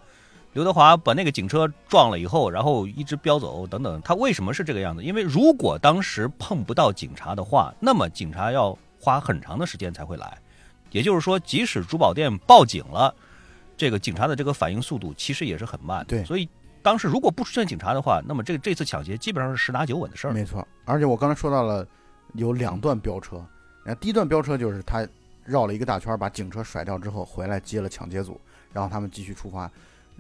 [0.54, 5.04] 刘德华把那个警车撞了以后，然后一直飙走等等，他为什么是这个样子？
[5.04, 10.38] 因为如果当时碰不到警察的话，那么警察要花很长的时间才会来。
[10.92, 13.14] 也就是说，即使珠宝店报警了，
[13.78, 16.06] 这个警察的这个反应速度其实也是很慢的。
[16.06, 16.50] 对所以
[16.82, 20.34] 当时如果不出现警察的话，那么这个这次抢劫基本上是十拿九稳的事儿。
[20.34, 21.88] 没错，而且我刚才说到了
[22.34, 23.38] 有两段飙车，
[23.84, 25.08] 然后第一段飙车就是他
[25.46, 28.42] 绕了一个大圈，把警车甩掉之后回来接了抢劫组，
[28.74, 29.70] 然后他们继续出发。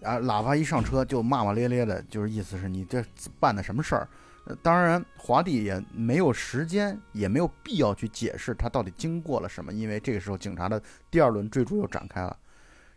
[0.04, 3.04] 啊，喇叭一上车就骂骂咧咧的，就是意思是你这
[3.40, 4.08] 办的什么事儿？
[4.46, 10.82] 呃当然，华帝也没有时间，也没有必要去解释他到底经过了什么，因为这个时候警察的
[11.12, 12.36] 第二轮追逐又展开了。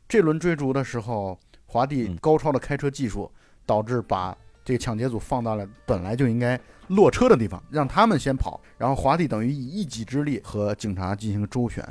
[0.09, 3.31] 这轮追逐的时候，华帝嗯高超的开车技术
[3.67, 11.87] 导致把这个抢劫组放到了本来就应该落车的地方，让他们先跑，然后华帝等于以一己之力和警察进行周旋。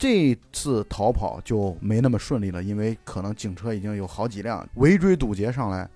[0.00, 5.86] 这次逃跑就没那么顺利了，因为可能警车已经有好几辆围追堵截上来，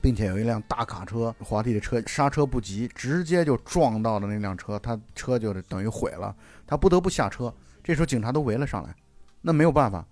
[0.00, 6.32] 并且有一辆大卡车，华帝的车刹车不及，直接就撞到了那辆车，他车就等于毁了，
[6.64, 7.52] 他不得不下车。
[7.82, 8.94] 这时候警察都围了上来，
[9.42, 10.06] 那没有办法，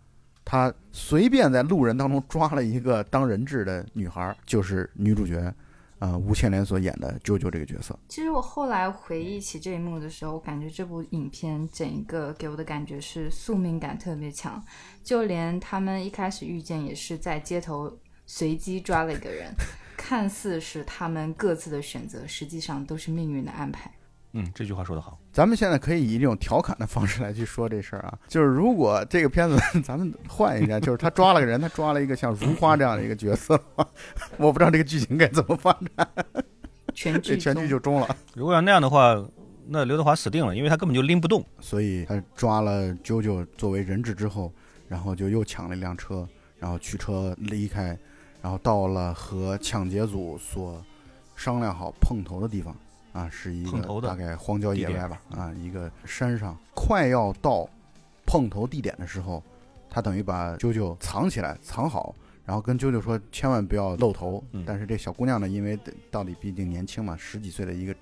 [0.44, 5.55] 他随便在路人当中抓了一个当人质的女孩，就是女主角，
[6.00, 7.98] 呃，吴倩莲所演的舅舅这个角色。
[8.09, 14.62] 其实我后来回忆起这一幕的时候，我感觉这部影片整一个给我的感觉是宿命感特别强，
[15.02, 19.52] 就连他们一开始遇见也是在街头随机抓了一个人，
[19.96, 23.90] 看似是他们各自的选择，实际上都是命运的安排。
[24.37, 25.18] 嗯，这句话说得好。
[25.33, 33.59] 咱们现在可以以这种调侃的方式来去说这事儿啊， 就是如果这个片子 咱们换一下， 就是他抓了个人，他抓了一个像如花这样的一个角色，
[34.37, 36.09] 我不知道这个剧情该怎么发展，
[36.92, 38.16] 全剧全剧就中了。
[38.35, 39.25] 如果要那样的话，
[39.66, 41.44] 那刘德华死定了，因为他根本就拎不动。
[41.61, 44.53] 所以他抓了啾啾作为人质之后，
[44.88, 47.97] 然后就又抢了一辆车，然后驱车离开，
[48.42, 50.85] 然后到了和抢劫组所
[51.37, 52.77] 商量好碰头的地方
[53.14, 57.66] 啊，是一个大概荒郊野外吧啊，一个山上，快要到
[58.27, 59.42] 碰头地点的时候，
[59.88, 62.14] 他等于把啾啾藏起来，藏好。
[62.44, 65.79] 然后跟啾啾说千万不要露头，嗯但是这小姑娘呢，因为
[66.11, 67.94] 到底毕竟年轻嘛，十几岁的一个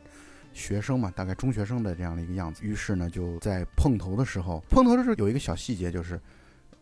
[0.53, 2.65] 学生嘛，大概中学生的这样的一个样子。
[2.65, 6.21] 于是呢，就在碰头的时候，碰头的时候有一个小细节，就是，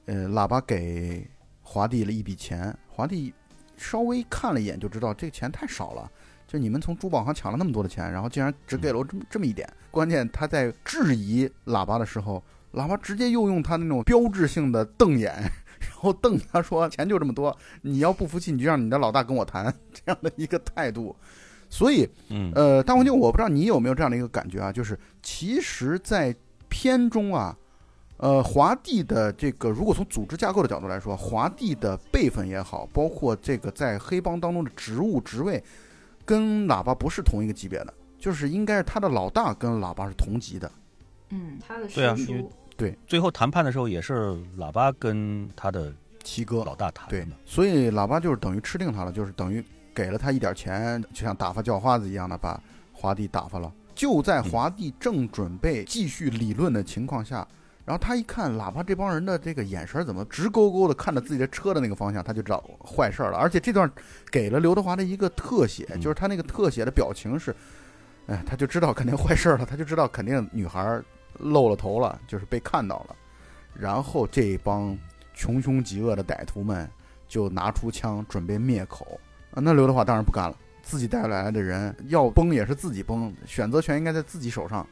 [0.07, 1.29] 呃，喇叭给
[1.61, 3.31] 华帝了一笔钱，华帝
[3.77, 6.11] 稍微看了一眼就知道这个钱太少了，
[6.51, 9.73] 就你们从珠宝行抢了那么多的钱，然后竟然只给了我这么这么一点。
[9.93, 15.33] 关键他在质疑喇叭的时候，喇叭直接又用他那种标志性的瞪眼。
[15.81, 21.17] 然后瞪他说：“钱就这么多，你要不服气，你就让你的老大跟我谈。”这样的一个态度，
[21.71, 26.37] 所以嗯，呃，大黄牛，我不知道你有没有这样的一个感觉啊，就是其实，在
[26.69, 27.57] 片中啊，
[28.19, 35.63] 呃，华帝的这个，如果从组织架构的角度来说，华帝的辈分也好，包括这个在黑帮当中的职务职位，
[36.31, 40.71] 跟喇叭不是同一个级别的，就是应该是他的老大跟喇叭是同级的。
[41.31, 52.63] 嗯，他的对啊因为叔叔最后谈判的时候也是喇叭跟他的七哥老大谈的对。，所以喇叭就是等于吃定他了，就是等于给了他一点钱，就像打发叫花子一样的把
[52.93, 53.73] 华帝打发了。
[53.93, 57.47] 就在华帝正准备继续理论的情况下，
[57.91, 63.37] 然后他一看喇叭这帮人的这个眼神怎么直勾勾的看着自己的车的那个方向，他就知道坏事儿了。
[63.39, 63.91] 而且这段
[64.31, 67.53] 给了刘德华的一个特写，嗯就是他那个特写的表情是，
[68.29, 71.05] 哎，他就知道肯定坏事儿了，他就知道肯定女孩儿
[71.39, 73.17] 露了头了，就是被看到了。
[73.75, 74.97] 然后这帮
[75.35, 76.89] 穷凶极恶的歹徒们
[77.27, 79.19] 就拿出枪准备灭口，
[79.51, 84.87] 啊，那刘德华当然不干了，自己带来的人要崩也是自己崩，选择权应该在自己手上。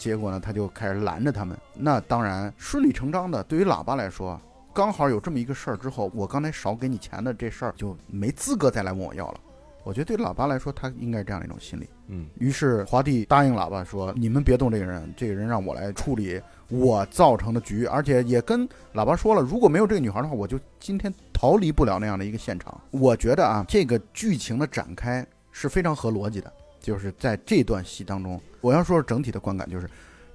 [0.00, 1.56] 结果呢，他就开始拦着他们。
[1.74, 4.40] 那当然顺理成章的，对于喇叭来说，
[4.72, 9.40] 刚好有这么一个事儿之后，我刚才少给你钱的这事儿就没资格再来问我要了。
[9.82, 11.88] 我觉得对喇叭来说，他应该是这样的一种心理。
[12.08, 29.88] 嗯，于是华帝答应喇叭说：“你们别动这个人，这个人让我来处理我造成的局，而且也跟喇叭说了，如果没有这个女孩的话，我就今天逃离不了那样的一个现场。”我觉得啊，这个剧情的展开是非常合逻辑的，就是在这段戏当中，我要说说整体的观感，就是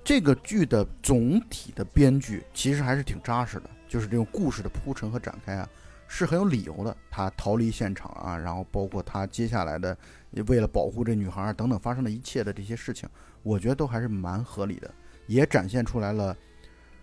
[0.03, 5.69] 这个剧的总体的编剧其实还是挺扎实的，就是这种故事的铺陈和展开啊。
[6.07, 9.97] 是很有理由的，他逃离现场啊，然后包括他接下来的
[10.45, 13.09] 为了保护这女孩儿等等发生的一切的这些事情，
[13.41, 14.93] 我觉得都还是蛮合理的，
[15.25, 16.37] 也展现出来了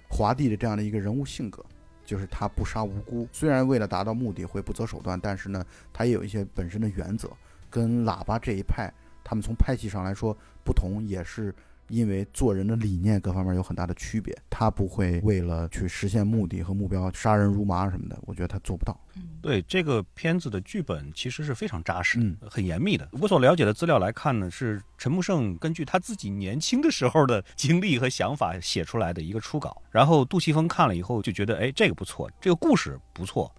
[0.08, 1.64] 华帝的这样的一个人物性格，
[2.04, 7.28] 就是他不杀无辜，虽然为了达到目的会不择手段，但是呢，他也有一些本身的原则，
[7.68, 8.88] 跟喇叭这一派
[9.32, 11.54] 他们从派系上来说不同，也是
[11.88, 18.94] 因为做人的理念各方面有很大的区别，他不会为了去实现目的和目标杀人如麻什么的，我觉得他做不到。
[19.16, 23.08] 嗯，对这个片子的剧本其实是非常扎实，嗯很严密的。
[23.12, 29.80] 我所了解的资料来看呢，是陈木胜根据他自己年轻的时候的经历和想法写出来的一个初稿。
[29.90, 33.50] 然后杜琪峰看了以后就觉得，哎，这个不错，这个故事不错，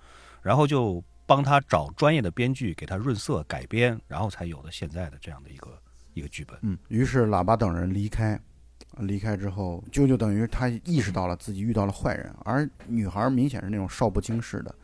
[0.44, 5.82] 然后就帮他找专业的编剧给他润色改编，然后才有了现在的这样的一个
[6.13, 6.56] 一个剧本。
[6.62, 8.39] 嗯，于是喇叭等人离开，
[9.00, 14.76] 离开之后，舅舅等于他意识到了自己遇到了坏人，而女孩明显是那种少不经事的，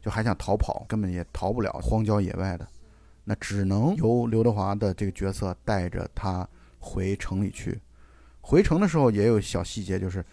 [0.00, 2.66] 就还想逃跑，根本也逃不了荒郊野外的，
[3.24, 7.78] 那只能由刘德华的这个角色带着他回城里去。
[8.40, 10.24] 回城的时候也有小细节，就是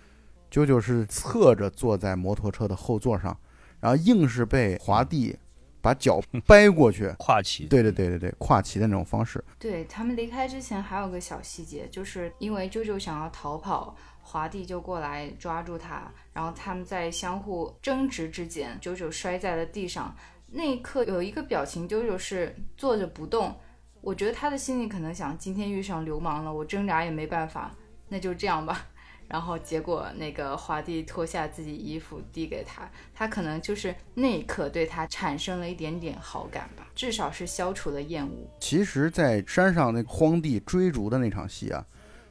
[0.49, 3.37] 舅舅是侧着坐在摩托车的后座上，
[3.81, 5.37] 然后硬是被华帝
[5.85, 7.13] 把脚掰过去。
[7.19, 20.15] 跨骑，对对对对对，跨骑的那种方式，对他们离开之前还有个小细节，就是因为啾啾想要逃跑，华帝就过来抓住他，然后他们在相互争执之间，啾啾摔在了地上。
[20.47, 23.55] 那一刻有一个表情，啾啾是坐着不动。
[24.01, 27.75] 我觉得他的心里可能想，今天遇上流氓了，我挣扎也没办法，
[28.07, 28.87] 那就这样吧。
[29.27, 38.31] 然后结果那个华帝脱下自己衣服递给他，他可能就是那一刻对他产生了一点点好感吧，至少是消除了厌恶。
[38.59, 41.83] 其实，在山上那荒地追逐的那场戏啊，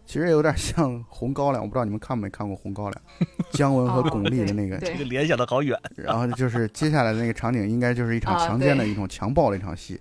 [0.07, 3.02] 其实有点像《红高粱》，我不知道你们看没看过《红高粱
[3.50, 4.78] 》，姜文和巩俐的那个。
[4.78, 5.78] 对这个联想的好远。
[5.96, 10.00] 然后就是接下来的那个场景，应该就是一场啊强奸的对一种强暴的一场戏。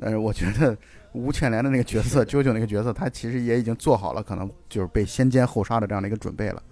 [0.00, 0.76] 但是我觉得
[1.18, 6.62] 吴倩莲的那个角色， 啾啾那个角色，他其实也已经做好了可能就是被先奸后杀的这样的一个准备了。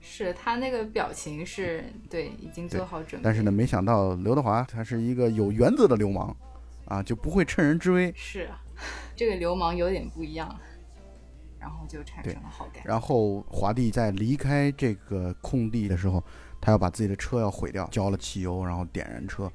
[0.00, 3.24] 是他那个表情是对，已经做好准备。
[3.24, 6.34] 但是呢，，没想到刘德华他是一个有原则的流氓，
[6.84, 8.12] 啊，就不会趁人之危。
[8.14, 8.62] 是啊，
[9.16, 10.54] 这个流氓有点不一样，
[11.58, 12.82] 然后就产生了好感。
[12.84, 16.22] 然后华帝在离开这个空地的时候，
[16.60, 19.50] 他要把自己的车要毁掉，浇了汽油，然后点燃车。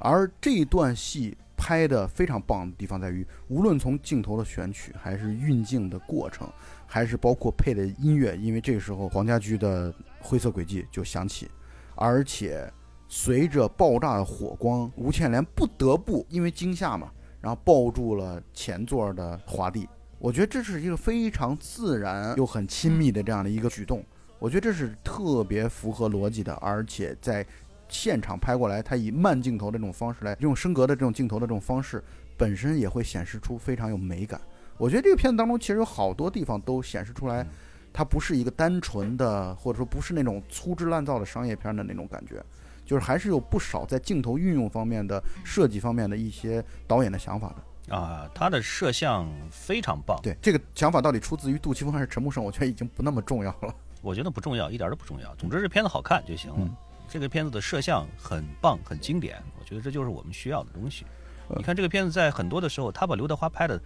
[0.00, 6.48] 而这段戏拍的非常棒的地方在于，无论从镜头的选取，还是运镜的过程，
[6.86, 11.50] 还是包括配的音乐，因为这个时候黄家驹的《灰色轨迹》就响起，
[11.94, 12.70] 而且
[13.08, 19.88] 随着爆炸的火光，吴倩莲不得不因为惊吓嘛，然后抱住了前座的华帝。
[20.18, 24.02] 我觉得这是一个非常自然又很亲密的这样的一个举动，
[24.38, 27.46] 我觉得这是特别符合逻辑的，而且在
[27.88, 32.02] 现场拍过来，它以慢镜头的这种方式来用升格的这种镜头的这种方式，
[32.36, 34.40] 本身也会显示出非常有美感。
[34.76, 37.46] 我觉得这个片子当中其实有好多地方都显示出来，
[37.92, 42.42] 它不是一个单纯的，或者说不是那种粗制滥造的商业片的那种感觉，
[42.84, 47.94] 就是还是有不少在镜头运用方面的设计方面的一些导演的想法的。
[47.94, 53.74] 啊，他的摄像非常棒，对这个想法到底出自于杜琪峰还是陈木胜，我觉得已经不那么重要了。
[54.00, 55.34] 我觉得不重要，一点都不重要。
[55.36, 56.56] 总之，这片子好看就行了。
[56.58, 56.74] 嗯
[57.14, 61.06] 这个片子的摄像很棒，很经典，我觉得这就是我们需要的东西。
[61.48, 63.80] 呃你看这个片子在很多的时候，他把刘德华拍的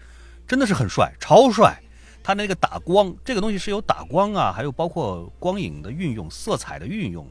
[0.47, 1.79] 真的是很帅，超帅。
[2.23, 7.31] 他那个打光，这个东西是有打光啊，还有包括光影的运用、色彩的运用，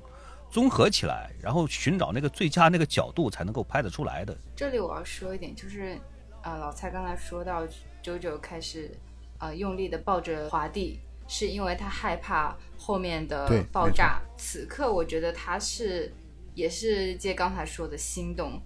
[0.51, 4.37] 综合起来，然后寻找那个最佳那个角度才能够拍得出来的。
[4.55, 5.97] 这里我要说一点，就是
[6.43, 7.63] 呃，老蔡刚才说到
[8.03, 8.91] 九九开始
[9.39, 14.21] 呃用力的抱着华帝，是因为他害怕后面的爆炸。
[14.37, 16.13] 此刻我觉得他是
[16.53, 18.61] 也是借刚才说的心动。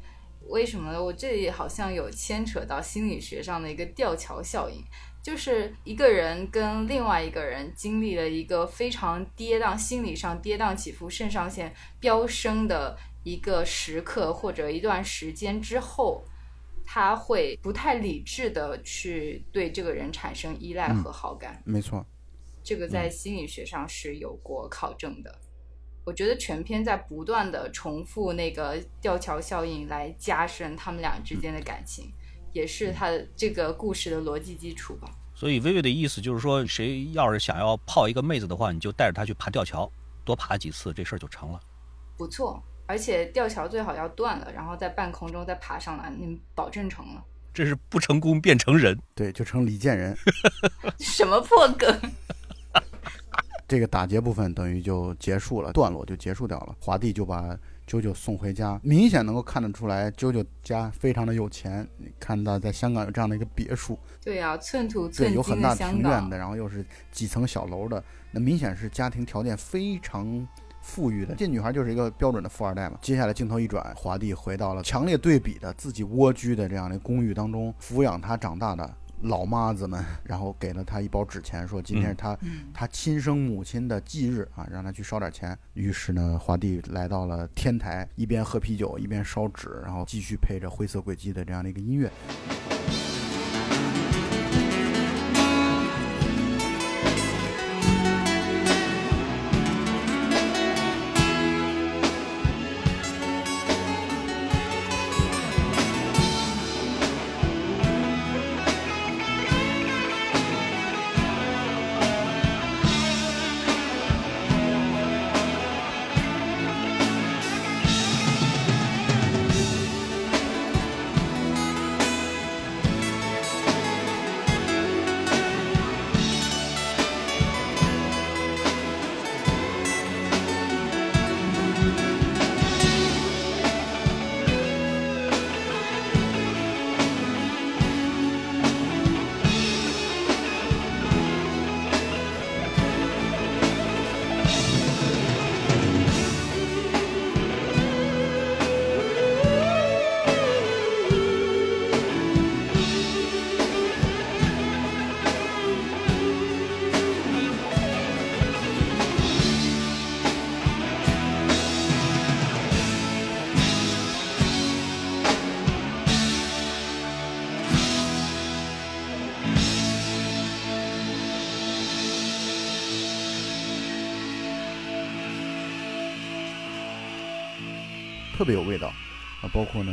[0.47, 1.01] 为什么呢？
[1.01, 4.83] 我这里好像有牵扯到心理学上的一个吊桥效应，
[5.21, 16.25] 就是一个人跟另外一个人经历了一个非常跌宕、心理上跌宕起伏、肾上腺飙升的一个时刻或者一段时间之后，
[16.83, 21.61] 他会不太理智的去对这个人产生依赖和好感。
[21.63, 22.03] 没错，
[22.63, 25.33] 这个在心理学上是有过考证的。
[26.03, 32.11] 我觉得全篇在不断的重复那个吊桥效应来加深他们俩之间的感情，
[32.53, 35.07] 也是他的这个故事的逻辑基础吧。
[35.35, 39.89] 所以薇薇的意思就是说，谁要是想要泡一个妹子的话，你就带着她去爬吊桥，
[40.25, 41.59] 多爬几次，这事儿就成了。
[42.17, 47.23] 不错，而且吊桥最好要断了，然后在半空中再爬上来，你保证成了。
[47.53, 50.15] 这是不成功变成人，对，就成李建仁。
[50.99, 52.01] 什么破梗？
[53.71, 56.75] 这个打劫部分等于就结束了，段落就结束掉了。
[56.81, 57.57] 华帝就把
[57.87, 61.87] 啾啾送回家，明显能够看得出来，啾啾家非常的有钱。
[61.95, 70.45] 你看到在香港有这样的一个别墅，对呀、寸土对，寸有很大的庭院的，，然后又是几层小楼的，那明显是家庭条件非常
[70.81, 71.33] 富裕的。
[71.35, 72.97] 这女孩就是一个标准的富二代嘛。
[73.01, 85.57] 接下来镜头一转，华帝回到了强烈对比的自己蜗居的这样的公寓当中，抚养他长大的老妈子们，然后给了他一包纸钱，说今天是他、嗯，他亲生母亲的忌日啊，让他去烧点钱。
[85.73, 92.11] 于是呢，华帝来到了天台，一边喝啤酒，一边烧纸，然后继续配着灰色轨迹的这样的一个音乐。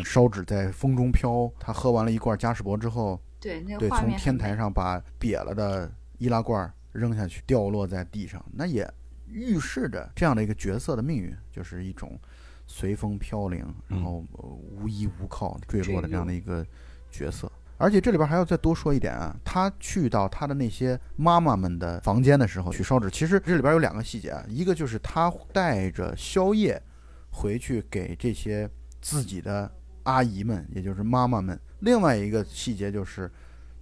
[0.05, 8.89] 烧纸在风中飘，他喝完了一罐嘉士伯之后，对，从天台上把瘪了的易拉罐扔下去，掉落在地上，那也
[9.27, 12.19] 预示着这样的一个角色的命运，就是一种
[12.67, 16.67] 随风飘零，然嗯后呃无依无靠坠落的这样的一个
[17.11, 17.51] 角色。
[17.81, 26.83] 而且这里边还要再多说一点啊，他去到他的那些妈妈们的房间的时候去烧纸，其实这里边有两个细节啊，一个就是他带着宵夜
[27.31, 28.69] 回去给这些
[29.01, 29.71] 自己的
[30.09, 33.31] 阿姨们，也就是妈妈们；另外一个细节就是，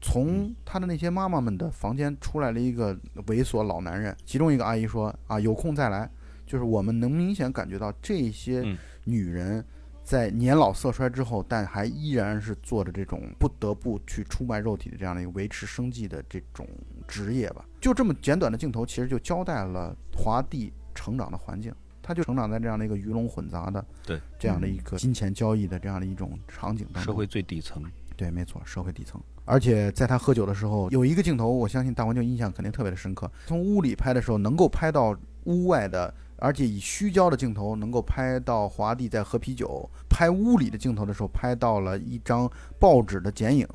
[0.01, 2.93] 从他的那些妈妈们的房间出来了一个
[3.29, 6.11] 猥琐老男人，其中一个阿姨说：“啊，有空再来。”
[6.45, 9.65] 就是我们能明显感觉到这些嗯女人
[10.03, 16.69] 在年老色衰之后，但还依然是做着这种不得不去出卖肉体的这样的一个维持生计的这种
[17.07, 17.65] 职业吧。
[17.81, 21.73] 就这么简短的镜头，其实就交代了华帝成长的环境。
[22.07, 27.13] 他就成长在这样的一个鱼龙混杂的，对这样的一个金钱交易的这样的一种场景当中。
[27.13, 27.83] 社会最底层。
[28.17, 29.21] 对，没错，社会底层。
[29.45, 33.31] 而且在他喝酒的时候，有一个镜头，我相信大环境印象肯定特别的深刻。
[33.47, 39.89] 从屋里拍的时候，能够拍到屋外的，而且以虚焦的镜头能够拍到华帝在喝啤酒。
[40.09, 43.69] 拍屋里的镜头的时候，拍到了一张报纸的剪影，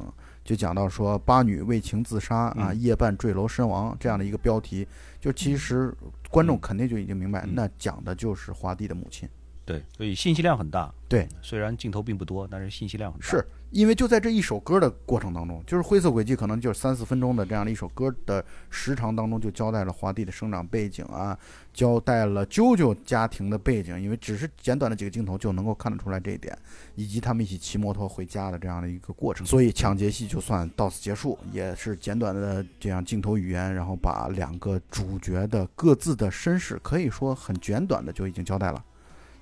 [0.43, 4.87] 就讲到说八女为情自杀啊，嗯夜半坠楼身亡这样的一个标题。
[5.19, 5.93] 就其实
[6.31, 9.27] 观众肯定就已经明白，嗯那讲的就是华帝的母亲。
[9.63, 10.91] 对，所以信息量很大。
[11.07, 13.27] 对，虽然镜头并不多，但是信息量很大。
[13.27, 21.37] 是因为就在这一首歌的过程当中，就是《灰色轨迹》可能就是三四分钟的这样的一首歌的时长当中，就交代了华帝的生长背景啊，
[21.73, 26.57] 交代了啾啾家庭的背景，因为只是简短的几个镜头就能够看得出来这一点，
[26.95, 29.47] 以及他们一起骑摩托回家的这样的一个过程。
[29.47, 38.83] 所以抢劫戏就算到此结束，也是简短的这样镜头语言，然后把两个主角的各自的身世可以说很简短的就已经交代了。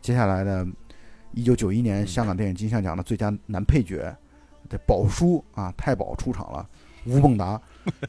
[0.02, 0.66] 接下来呢，
[1.34, 4.16] 一九九一年香港电影金像奖的最佳男配角
[4.68, 6.68] 的宝叔啊，太保出场了，
[7.06, 7.60] 吴孟达。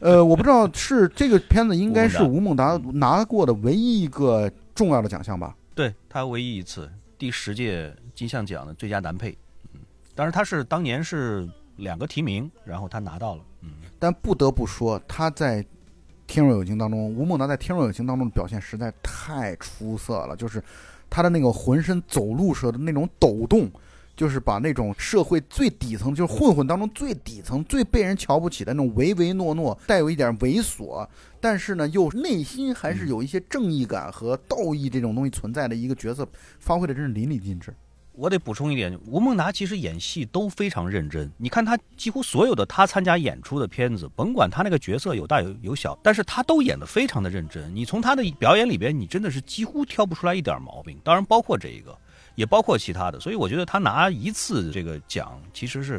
[0.01, 5.55] 呃，我不知道是这个片子应该是 吴孟达拿过的唯一一个重要的奖项吧？
[5.75, 9.37] 对他唯一一次第十届金像奖的最佳男配。
[9.73, 9.81] 嗯，
[10.15, 13.45] 当然他是当年是两个提名，然后他拿到了。
[13.63, 15.63] 嗯，但不得不说他在
[16.27, 20.63] 《天若有情》当中，吴孟达在《天若有情》当中的表现实在太出色了，就是。
[21.11, 23.69] 他的那个浑身走路时的那种抖动，
[24.17, 31.07] 就是把那种社会最底层，就是混混当中最底层、最被人瞧不起的那种唯唯诺诺，带有一点猥琐，
[31.41, 36.27] 但是呢，又内心还是有一些正义感和道义这种东西存在的一个角色，
[36.59, 37.75] 发挥的真是淋漓尽致。
[38.21, 41.33] 我得补充一点，吴孟达其实演戏都非常认真。
[41.39, 47.75] 你看他几乎所有的他参加演出的片子，甭管他那个角色有大有有小，但是他都演得非常的认真。
[47.75, 51.01] 你从他的表演里边，你真的是几乎挑不出来一点毛病。
[51.03, 51.97] 当然，包括这一个，
[52.35, 53.19] 也包括其他的。
[53.19, 55.99] 所以我觉得他拿一次这个奖，其实是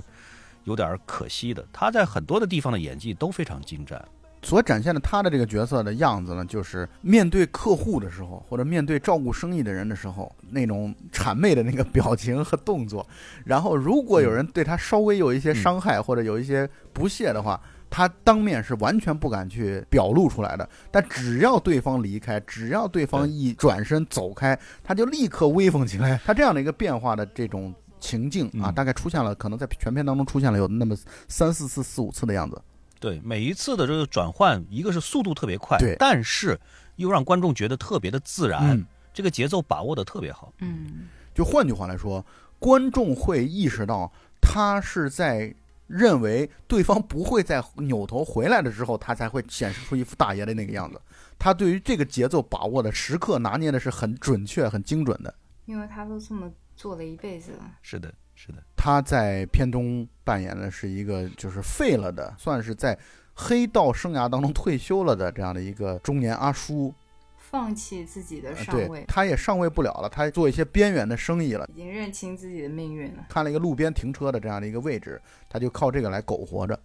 [0.65, 1.65] 有点可惜的。
[1.73, 3.99] 他在很多的地方的演技都非常精湛。
[4.43, 13.05] 所展现的他的这个角色的样子呢，就是面对客户的时候，或者面对照顾生意的人的时候，那种谄媚的那个 表情和动作。
[13.45, 20.67] 然后，如果有人对他稍微有一些伤害或者有一些不屑的话，他当面是完全不敢去表露出来的。
[20.89, 26.19] 但只要对方离开，只要对方一转身走开，他就立刻威风起来。
[26.25, 30.95] 他这样的一个变化的这种情境啊，大概出现了，可能在全片当中出现了有那么
[31.27, 32.59] 三四次、四五次的样子。
[33.01, 36.57] 对每一次的这个转换，一个是速度特别快，对，但是
[36.97, 40.53] 又让观众觉得特别的自然，这个节奏把握的特别好。
[40.59, 42.23] 嗯，就换句话来说，
[42.59, 45.53] 观众会意识到他是在
[45.87, 51.01] 认为对方不会再扭头回来的时候，他才会显示出一副大爷的那个样子。
[51.39, 55.33] 他对于这个节奏把握的时刻拿捏的是很准确、很精准的。
[55.65, 57.65] 因为他都这么做了一辈子了。
[57.81, 58.13] 是的。
[58.43, 62.97] 是的，他在片中扮演的是一个就是废了的，算是在
[63.35, 66.91] 黑道生涯当中退休了的这样的一个中年阿叔，
[67.37, 73.23] 放弃自己的上位，他也上位不了了，他做一些边缘的生意了，已经认清自己的命运了。
[73.29, 76.79] 看了一个路边停车的这样的一个位置，他就靠这个来苟活着。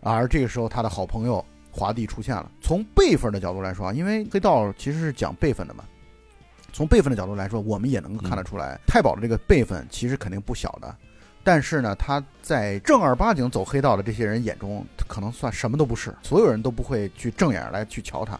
[0.00, 2.50] 而这个时候，他的好朋友华帝出现了。
[2.62, 5.84] 从辈分的角度来说啊，因为黑道其实是讲辈分的嘛。
[6.74, 10.92] 从辈分的角度来说，我们也能够看得出来，太保的这个辈分其实肯定不小的。
[11.44, 18.36] 但是呢，他在正儿八经走黑道的这些人眼中，可能算什么都不是，所有人都不会去正眼来去瞧他。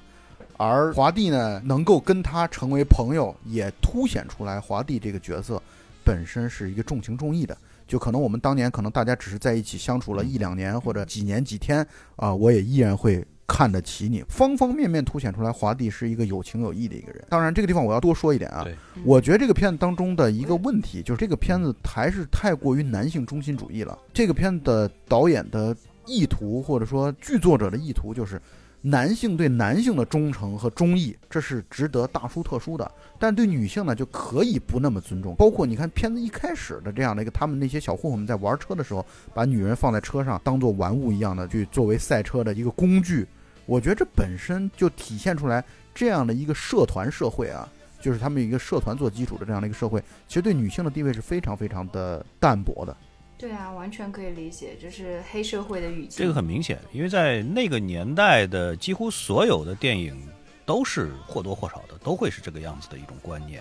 [0.57, 5.63] 而华帝呢，能够跟他成为朋友，也凸显出来华帝这个角色
[6.03, 7.57] 本身是一个重情重义的。
[7.87, 13.25] 就可能我们当年可能大家只是在一起相处了一两年或者几年几天啊，我也依然会。
[13.47, 17.25] 看得起你，方方面面凸显出来，华帝是一个有情有义的一个人。
[17.29, 18.67] 当然，这个地方我要多说一点啊，
[19.05, 23.99] 我觉得这个片子当中的一个问题就是，这个片子还是太过于男性中心主义了。
[24.13, 25.77] 这个片子的导演的
[26.07, 28.41] 意图，或者说剧作者的意图，就是
[28.81, 32.91] 男性对男性的忠诚和忠义，这是值得大书特书的。
[33.19, 35.35] 但对女性呢，就可以不那么尊重。
[35.37, 43.27] 包括你看片子一开始的这样的一个，他们那些小混混们在玩车的时候，把女人放在车上当做玩物一样的去作为赛车的一个工具。
[43.67, 47.69] 我觉得这本身就体现出来这样的一个社团社会啊，
[48.01, 52.97] 就是他们一个社团做基础的这样的一个社会，其实对女性的地位是非常非常的淡薄的。
[53.37, 56.11] 对啊，完全可以理解，就是黑社会的语境。
[56.19, 60.17] 这个很明显，因为在那个年代的几乎所有的电影
[60.65, 63.61] 都是或多或少的都会是这个样子的一种观念，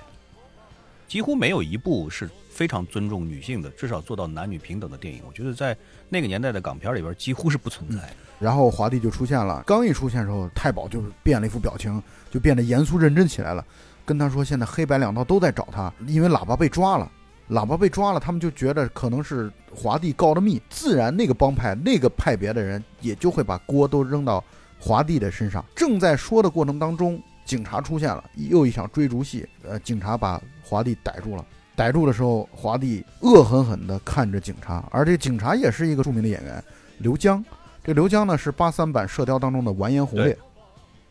[1.07, 5.21] 几乎没有一部是非常尊重女性的，至少做到男女平等的电影。
[5.27, 5.75] 我觉得在
[6.07, 8.13] 那个年代的港片里边几乎是不存在。
[8.43, 13.65] 然后华帝就出现了，刚一出现的时候，太保就变了一副表情，就变得严肃认真起来了，
[14.03, 17.09] 跟他说：“现在黑白两道都在找他，因为喇叭被抓了，
[17.51, 24.43] 喇叭被抓了，他们就觉得可能是华帝告的密，自然那个帮派那个派别的人也就会把锅都扔到
[24.77, 31.45] 华帝的身上。”正在说的过程当中，警察出现了，又一场追逐戏，呃，警察把华帝逮住了，
[31.77, 36.61] 逮住的时候，华帝恶狠狠地看着警察，而这警察也是一个著名的演员
[36.97, 37.41] 刘江。
[37.85, 40.37] 这刘江呢是八三版《射雕》当中的完颜洪烈，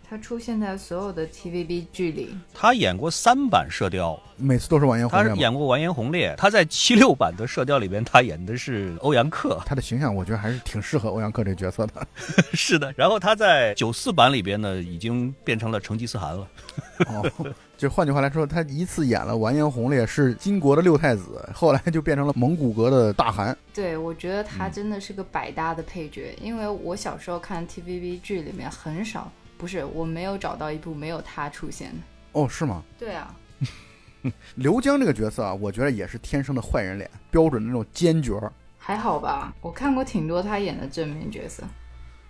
[0.08, 5.38] 他出现在所有的 TVB 剧里，他演过三版《射雕》，每次都是完颜洪他烈他。
[5.38, 6.34] 演过完颜洪烈。
[6.38, 9.60] 他在七六版的《射雕》里边，他演的是欧阳克。
[9.66, 12.06] 他的形象，我觉得还是挺适合欧阳克这个角色的。
[12.54, 16.48] 是的，然后他在九四版里边呢，已经变成了成吉思汗了。
[17.06, 17.52] 哦，
[17.82, 23.58] 就换句话来说，他一次演了完颜洪烈是金国的六太子，后来就变成了蒙古国的大汗。
[23.74, 31.96] 对我觉得他真的是个百搭的配角，因为我小时候看 TVB 剧里面很少，不是我没有找到一部没有他出现的。
[32.40, 32.84] 哦，是吗？
[32.96, 33.34] 对啊，
[34.54, 38.40] 刘江这个角色啊，我觉得也是天生的坏人脸，标准的那种奸角。
[38.78, 41.64] 还好吧，我看过挺多他演的正面角色，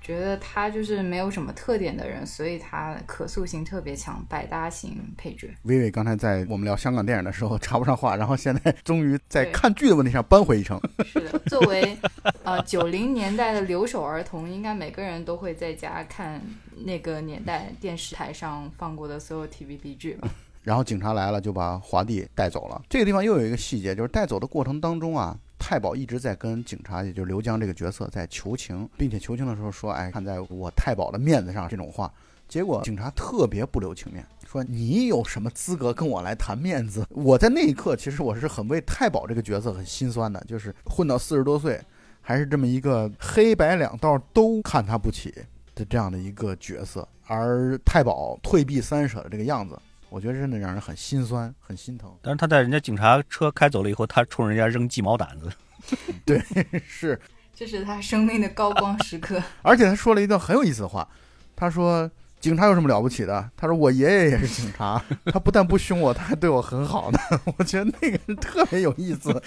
[0.03, 5.49] 觉得他就是没有什么特点的人，所以他可塑性特别强，百搭型配角。
[5.63, 10.81] 薇薇刚才在我们聊香港电影的时候插不上话，然后现在 终于在看剧的问题上扳回一城。
[11.07, 11.97] 是的，作为
[12.43, 16.43] 呃九零年代的留守儿童，应该每个人都会在家看
[16.85, 20.29] 那个年代电视台上放过的所有 TVB 剧吧。
[20.63, 22.81] 然后警察来了，就把华帝带走了。
[22.89, 32.13] 这个地方又有一个细节，就是带走的过程当中啊，太保一直在跟警察，也就是刘江这个角色在求情，并且求情的时候说：“哎，看在我太保的面子上。”这种话，
[32.49, 41.81] 结果警察特别不留情面，说：“你有什么资格跟我来谈面子？”我在那一刻，其实我是很为太保这个角色很心酸的，就是混到四十多岁，
[42.21, 45.33] 还是这么一个黑白两道都看他不起
[45.77, 49.79] 的这样的一个角色，而太保退避三舍的这个样子。
[50.13, 52.15] 我觉得真的让人很心酸，很心疼。
[52.21, 55.51] 但是他在人家警察车开走了以后，他冲人家扔鸡毛掸子。
[56.27, 56.41] 对
[56.87, 57.19] 是，
[57.55, 59.43] 这是他生命的高光时刻。
[59.63, 61.09] 而且他说了一段很有意思的话，
[61.57, 62.09] 他说
[62.39, 65.03] ：“警察有什么了不起的？”他说：“我爷爷也是警察，
[65.33, 67.19] 他不但不凶我，他还对我很好呢。
[67.59, 69.43] ”我觉得那个人特别有意思，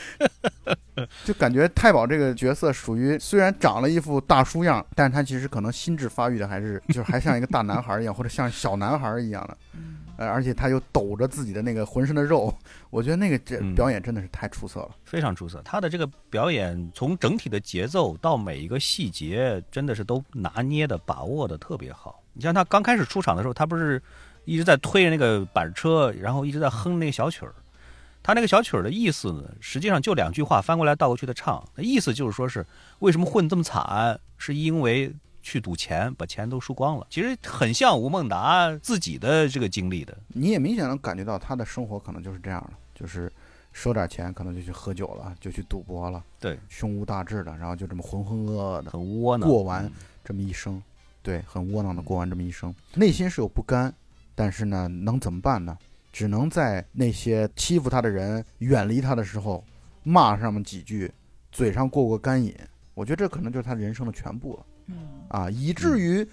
[1.23, 9.57] 就感觉太保这个角色属于虽然长了一副大叔样，但是他其实可能心智发育的还是就是还像一个大男孩一样，或者像小男孩一样的。
[10.17, 12.53] 呃，而且他又抖着自己的那个浑身的肉，
[12.89, 14.91] 我觉得那个这嗯表演真的是太出色了。
[15.03, 15.61] 非常出色。
[15.63, 22.23] 他的这个表演，从整体的节奏到每一个细节，真的是都拿捏的、把握的特别好。
[22.33, 24.01] 你像他刚开始出场的时候，他不是
[24.45, 27.53] 一直在推着那个板车，然后一直在哼那个小曲儿。
[28.23, 31.63] 他那个小曲儿的意思呢，实际上就两句话，翻过来倒过去的唱。
[31.75, 32.65] 那意思就是说是
[32.99, 35.13] 为什么混这么惨，是因为
[35.45, 37.05] 去赌钱，把钱都输光了。
[37.07, 40.17] 其实很像吴孟达自己的这个经历的。
[40.29, 43.31] 你也明显能感觉到他的生活可能就是这样的，就是
[43.71, 49.47] 收点钱，可能就去喝酒了，就去赌博了，对，胸无大志的，然后就这么浑浑噩噩的很窝囊。
[49.47, 49.89] 过完
[50.23, 50.81] 这么一生，
[51.21, 53.93] 对，很窝囊的过完这么一生，内心是有不甘，
[54.33, 55.77] 但是呢，能怎么办呢？
[56.11, 59.63] 只能在那些欺负他的人远离他的时候，
[60.01, 61.11] 骂上么几句，
[61.51, 62.55] 嘴上过过干瘾。
[62.95, 64.65] 我觉得这可能就是他人生的全部了。
[64.87, 64.95] 嗯，
[65.29, 66.27] 啊，以至于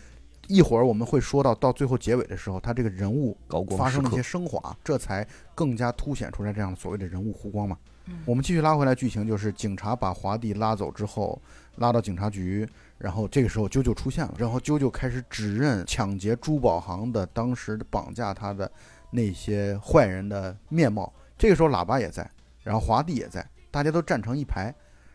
[0.48, 3.36] 一会儿我们会说到到最后结尾的时候，他这个人物
[3.76, 7.76] 发生了一些升华，这才更加凸显出来这样所谓的人物弧光嘛。
[8.06, 11.40] 嗯我们继续拉回来剧情，就是警察把华帝拉走之后，
[11.76, 18.68] 拉到警察局，然后这个时候啾啾出现了，然后啾啾开始指认抢劫珠宝行的当时绑架他的
[19.12, 21.12] 那些坏人的面貌。
[21.38, 22.28] 这个时候喇叭也在，
[22.64, 24.74] 然后华帝也在，大家都站成一排。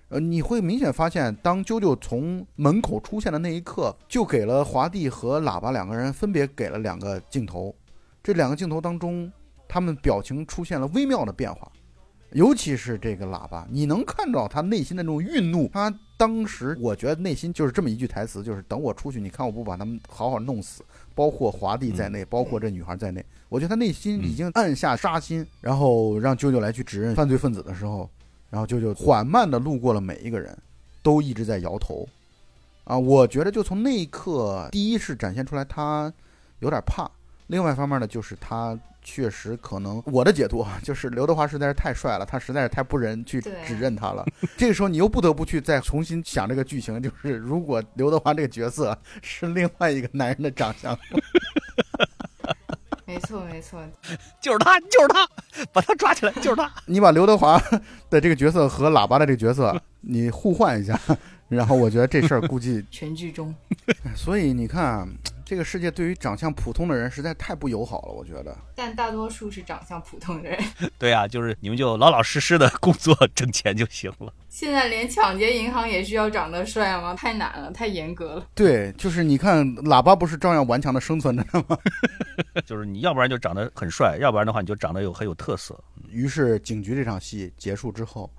[0.10, 7.76] 呃，你会明显发现，当啾啾从门口出现的那一刻，就给了华帝和喇叭两个人分别给了两个镜头。
[8.24, 9.32] 这两个镜头当中，
[9.68, 11.70] 他们表情出现了微妙的变化，
[12.32, 15.70] 尤其是这个喇叭，你能看到他内心的那种愠怒。
[15.74, 20.84] 他当时我觉得内心就是这么一句台词，就是等我出去，你看我不把他们好好弄死，
[21.14, 23.24] 包括华帝在内，包括这女孩在内。
[23.50, 28.10] 我觉得他内心已经暗下杀心，然后让啾啾来去指认犯罪分子的时候，
[28.50, 30.58] 然后舅舅缓慢的路过了每一个人，
[31.02, 32.08] 都一直在摇头。
[32.86, 36.12] 啊，我觉得就从那一刻，第一是展现出来他
[36.60, 37.10] 有点怕，
[37.48, 44.26] 另外一方面呢，就是他确实可能我的解读啊，就是刘德华实在是太帅了，他实在是太不忍去指认他了。
[44.56, 50.98] 这个时候你又不得不去再重新想这个剧情，就是如果刘德华这个角色是另外一个男人的长相，
[53.08, 53.82] 没错没错，
[54.42, 56.70] 就是他，就是他，把他抓起来，就是他。
[56.86, 57.58] 你把刘德华
[58.10, 61.00] 的这个角色和喇叭的这个角色 你互换一下，
[61.48, 63.56] 然后我觉得这事儿估计全剧终。
[64.16, 65.08] 所以你看啊，
[65.48, 68.54] 这个世界对于长相普通的人实在太不友好了，我觉得。
[68.76, 70.62] 但大多数是长相普通的人。
[71.00, 74.34] 对啊，就是你们就老老实实的工作挣钱就行了。
[74.50, 77.14] 现在连抢劫银行也需要长得帅吗？
[77.16, 78.46] 太难了，太严格了。
[78.54, 81.78] 对，就是你看，喇叭不是照样顽强的生存着呢吗？
[82.68, 85.82] 就是你要不然就长得很帅，要不然的话你就长得有很有特色。
[86.10, 88.30] 于是警局这场戏结束之后，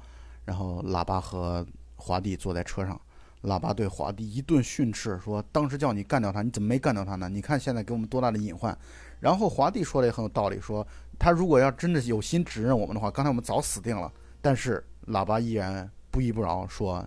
[0.44, 3.00] 然后喇叭和华帝坐在车上，
[3.43, 7.28] 喇叭对华帝一顿训斥，说当时叫你干掉他，你怎么没干掉他呢？
[7.28, 8.76] 你看现在给我们多大的隐患。
[9.20, 10.86] 然后华帝说的也很有道理，说
[11.18, 14.12] 他如果要真的有心指认我们的话，刚才我们早死定了。
[14.41, 17.07] 但是喇叭依然不依不饶，说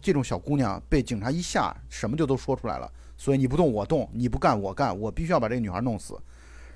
[0.00, 2.90] 这种小姑娘被警察一吓，什么就都说出来了。
[3.16, 6.18] 所以你不动我动，你不干我干，我必须要把这个女孩弄死。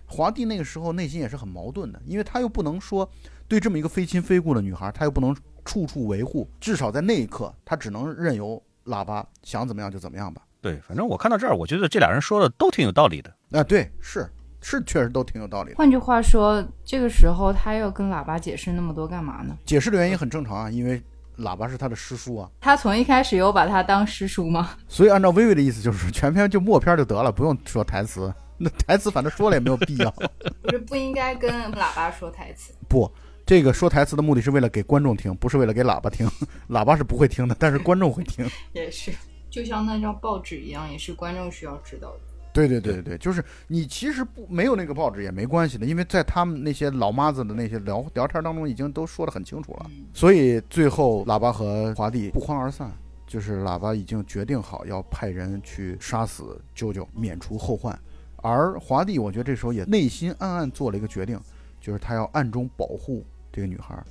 [0.06, 3.08] 华帝那个时候内心也是很矛盾的，因为他又不能说
[3.46, 8.60] 对这么一个非亲非故的女孩，他又不能处处维护，至少在那一刻，他只能任由
[8.90, 10.42] 喇叭想怎么样就怎么样吧。
[10.60, 13.32] 对，反正我看到这儿，我觉得这俩人说的都挺有道理的。
[13.52, 14.28] 啊，对，是
[14.60, 15.76] 是，确实都挺有道理的。
[15.76, 19.56] 换句话说，这个时候他要跟喇叭解释那么多干嘛呢？
[19.64, 21.02] 解释的原因很正常啊，因为
[21.38, 24.70] 喇叭是他的师叔啊，他从一开始有把他当师叔吗？
[24.86, 28.30] 所以按照薇薇的意思就是全篇就默片就得了，不用说台词。
[28.58, 30.10] 那台词反正说了也没有必要。
[30.60, 32.74] 不是不应该跟喇叭说台词？
[32.86, 33.10] 不，
[33.50, 36.24] 这个说台词的目的是为了给观众听，不是为了给喇叭听。
[36.70, 38.48] 喇叭是不会听的，但是观众会听。
[38.72, 39.12] 也是，
[39.50, 42.20] 就像那张报纸一样，也是观众需要知道的。
[42.52, 49.90] 对对对对对，就是你其实不没有那个报纸也没关系的，因为在他们那些老妈子的那些聊聊天当中已经都说得很清楚了。
[50.14, 52.88] 所以最后喇叭和华帝不欢而散，
[53.26, 57.98] 就是喇叭已经决定好要派人去杀死舅舅，免除后患。
[58.36, 61.36] 而华帝，我觉得这时候也内心暗暗做了一个决定，
[61.80, 64.02] 就是他要暗中保护这个女孩。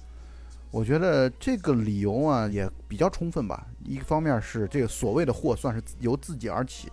[0.72, 3.68] 我觉得这个理由啊也比较充分吧。
[3.84, 6.92] 一方面是这个所谓的祸算是由自己而起，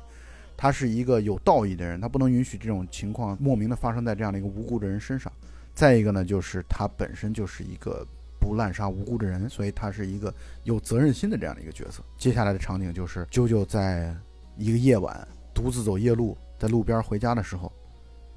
[0.56, 5.30] 他是一个有道义的人，他不能允许这种情况莫名的发生在这样的一个无辜的人身上。
[5.74, 8.06] 再一个呢，就是他本身就是一个
[8.40, 10.32] 不滥杀无辜的人，所以他是一个
[10.64, 12.02] 有责任心的这样的一个角色。
[12.16, 14.16] 接下来的场景就是啾啾在
[14.56, 16.36] 一个夜晚独自走夜路。
[16.58, 17.70] 在路边回家的时候，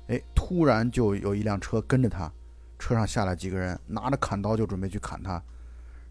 [0.07, 2.30] 哎，突然就有一辆车跟着他，
[2.80, 5.39] 车上下来几个人，拿着砍刀就准备去砍他。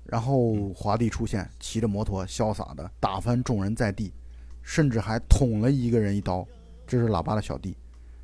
[0.04, 4.12] 然后华帝出现，骑着摩托潇洒的打翻众人在地，
[4.62, 6.46] 甚至还捅了一个人一刀。
[6.86, 7.76] 这是喇叭的小弟，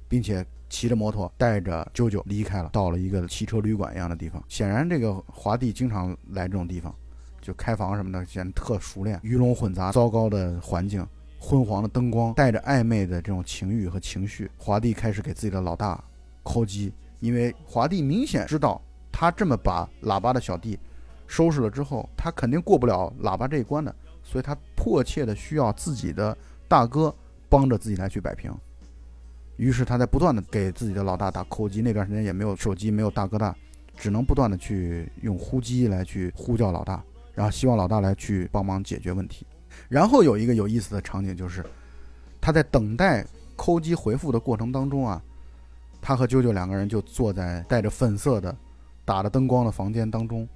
[0.08, 4.42] 并且骑着摩托带着舅舅离开了，到了一个汽车旅馆一样的地方。
[4.48, 6.94] 显然，这个华帝经常来这种地方，
[7.40, 9.18] 就开房什么的，显得特熟练。
[9.22, 11.06] 鱼龙混杂，糟糕的环境。
[11.38, 16.02] 昏黄的灯光，带着暧昧的这种情欲和情绪，华帝开始给自己的老大
[16.42, 16.90] 抠机，
[17.24, 18.78] 因为华帝明显知道
[19.10, 20.78] 他这么把喇叭的小弟
[21.26, 26.36] 收拾了之后，他肯定过不了喇叭这一关的，所以他迫切的需要自己的
[26.68, 27.14] 大哥
[27.48, 28.54] 帮着自己来去摆平。
[29.56, 33.56] 于是他在不断的给自己的老大打扣机，那段时间也没有手机，没有大哥大，
[33.96, 37.02] 只能不断的去用呼机来去呼叫老大，
[37.32, 39.46] 然后希望老大来去帮忙解决问题。
[39.88, 41.64] 然后有一个有意思的场景，就是
[42.38, 45.22] 他在等待扣机回复的过程当中啊，
[46.06, 48.54] 他和啾啾两个人就坐在带着粉色的、
[49.06, 50.46] 打着灯光的房间当中，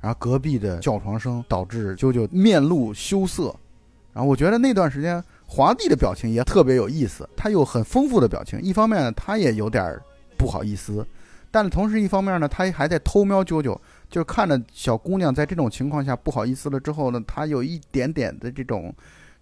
[0.00, 3.52] 然后隔壁的叫床声导致啾啾面露羞涩。
[4.12, 8.62] 然后我觉得那段时间华帝的表情也特别有意思，他有很丰富的表情。
[8.62, 9.98] 一方面他也有点
[10.36, 11.04] 不好意思，
[11.50, 13.76] 但同时一方面呢，他还在偷瞄啾啾。
[14.08, 18.94] 就看着小姑娘在这种情况下不好意思了之后呢，他有一点点的这种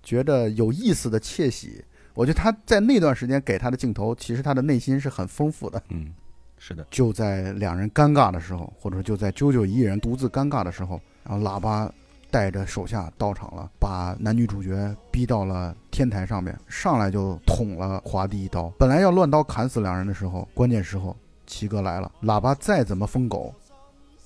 [0.03, 1.85] 觉得有意思的窃喜。
[2.15, 5.83] 我觉得他在那段时间给他的镜头，其实他的内心是很丰富的。
[5.89, 6.13] 嗯，
[6.59, 6.87] 是的。
[6.91, 11.93] 就在两人尴尬的时候，或者就在啾啾一人独自尴尬的时候，然后喇叭
[12.31, 18.69] 带着手下到场了，把男女主角逼到了天台上面，上来就捅了华帝一刀。
[18.79, 23.55] 本来要乱刀砍死两人的时候，关键时候七哥来了，喇叭再怎么疯狗。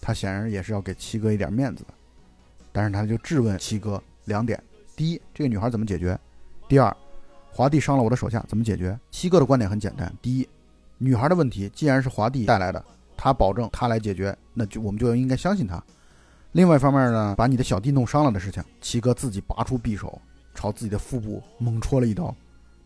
[0.01, 1.95] 他显然也是要给七哥一点面子的，
[2.73, 4.63] 但是他就质问七哥两点：
[4.95, 6.15] 第一，这个女孩怎么解决；
[6.69, 6.95] 第二，
[7.55, 8.99] 华帝伤了我的手下怎么解决？
[9.13, 10.49] 七哥的观点很简单：第一，
[10.99, 12.85] 女孩的问题既然是华帝带来的，
[13.17, 15.81] 他保证他来解决，那就我们就应该相信他。
[16.51, 20.21] 另外一方面呢，把你的小弟弄伤了的事情，七哥自己拔出匕首，
[20.53, 22.35] 朝自己的腹部猛戳了一刀，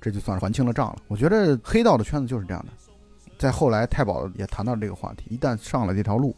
[0.01, 0.99] 这就算是还清了账了。
[1.09, 2.73] 我觉得黑道的圈子就是这样的。
[3.39, 6.37] 在后来，太保也谈到这个话题，一旦上了这条路。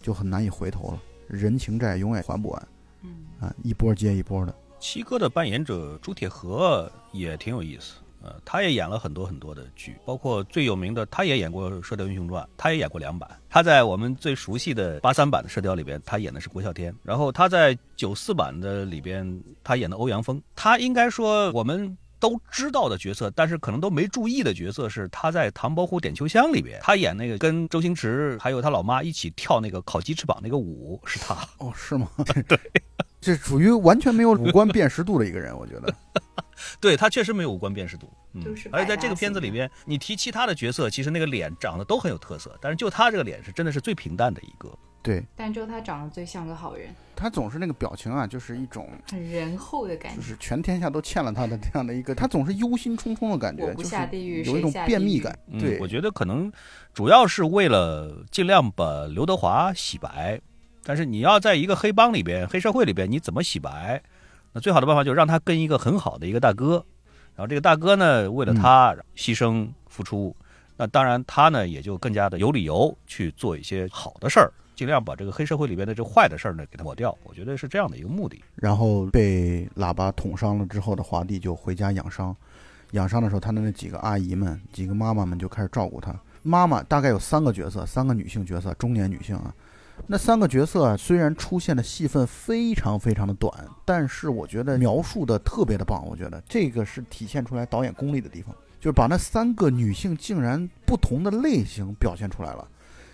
[0.00, 2.68] 就很难以回头了，人情债永远还不完，
[3.00, 4.54] 嗯啊，一波接一波的。
[4.84, 13.26] 七哥的扮演者朱铁河也挺有意思，呃，他也演了很多很多的剧，包括最有名的，他也演过《射雕英雄传》，他也演过两版。
[13.48, 20.40] 他在我们最熟悉的八三版的《射雕》里边，他演的是郭啸天；然后他在九四版的里边，他演的欧阳锋。
[20.54, 21.96] 他应该说我们。
[22.24, 31.70] 都知道的角色，但是可能都没注意的角色是他在《唐伯虎点秋香》里边，他演那个跟周星驰还有他老妈一起跳那个烤鸡翅膀那个舞，是他哦？
[31.76, 32.08] 是吗？
[32.48, 32.58] 对，
[33.20, 35.94] 这属于完全没有五官辨识度的一个人，我觉得。
[36.80, 44.72] 对他确实没有五官辨识度，嗯，而且在这个片子里边，你提其他的角色，其实那个脸长得都很有特色，但是就他这个脸是真的是最平淡的一个。
[45.04, 50.16] 对但就他长得最像个好人，他总是那个表情啊，就是一种很仁厚的感觉。
[50.16, 55.38] 就是全天下都欠了他的这样的一个，他总是忧心忡忡的感觉，不就是下地狱，有一种便秘感。
[55.48, 56.50] 嗯对，我觉得可能
[56.94, 60.40] 主要是为了尽量把刘德华洗白，
[60.82, 64.02] 但是你要在一个黑帮里边、黑社会里边，你怎么洗白？
[64.54, 66.82] 那最好的办法就是让他跟一个很好的一个大哥，
[67.36, 70.34] 然后这个大哥呢，为了他牺牲付出，
[70.78, 77.16] 那当然他呢也就更加的有理由去做一些好的事儿，尽量把这个黑社会里边的这坏的事儿呢给它抹掉。
[77.22, 78.42] 我觉得是这样的一个目的。
[78.56, 82.34] 然后被喇叭捅伤了之后的华帝就回家养伤，
[82.92, 86.14] 养伤的时候，他的那几个阿姨们、几个妈妈们就开始照顾他。
[86.42, 89.54] 妈妈大概有三个角色，三个女性角色，中年女性啊。
[90.08, 93.52] 那三个角色啊，虽然出现的戏份非常非常的短，
[93.84, 96.04] 但是我觉得描述的特别的棒。
[96.04, 102.68] 我觉得这个是体现出来导演功力的地方，就是把那三个女性竟然不同的类型表现出来了。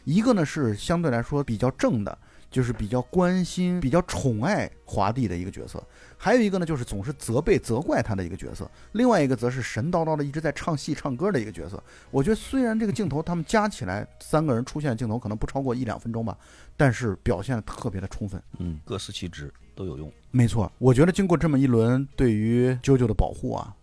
[0.05, 2.19] 一个呢是相对来说比较正的，
[2.51, 5.79] 就是比较关心、比较宠爱华帝的一个角色；
[6.17, 11.83] 还有一个呢就是总是责备、责怪他的一个角色；另外一个则是神叨叨的一直在唱戏、唱歌的一个角色。
[12.11, 16.37] 我觉得虽然这个镜头他们加起来三个人出现的镜头可能不超过一两分钟吧，
[16.77, 18.43] 但是表现的特别的充分。
[18.59, 20.11] 嗯，各司其职都有用。
[20.31, 23.75] 没错，我觉得经过这么一轮对于啾啾的保护啊，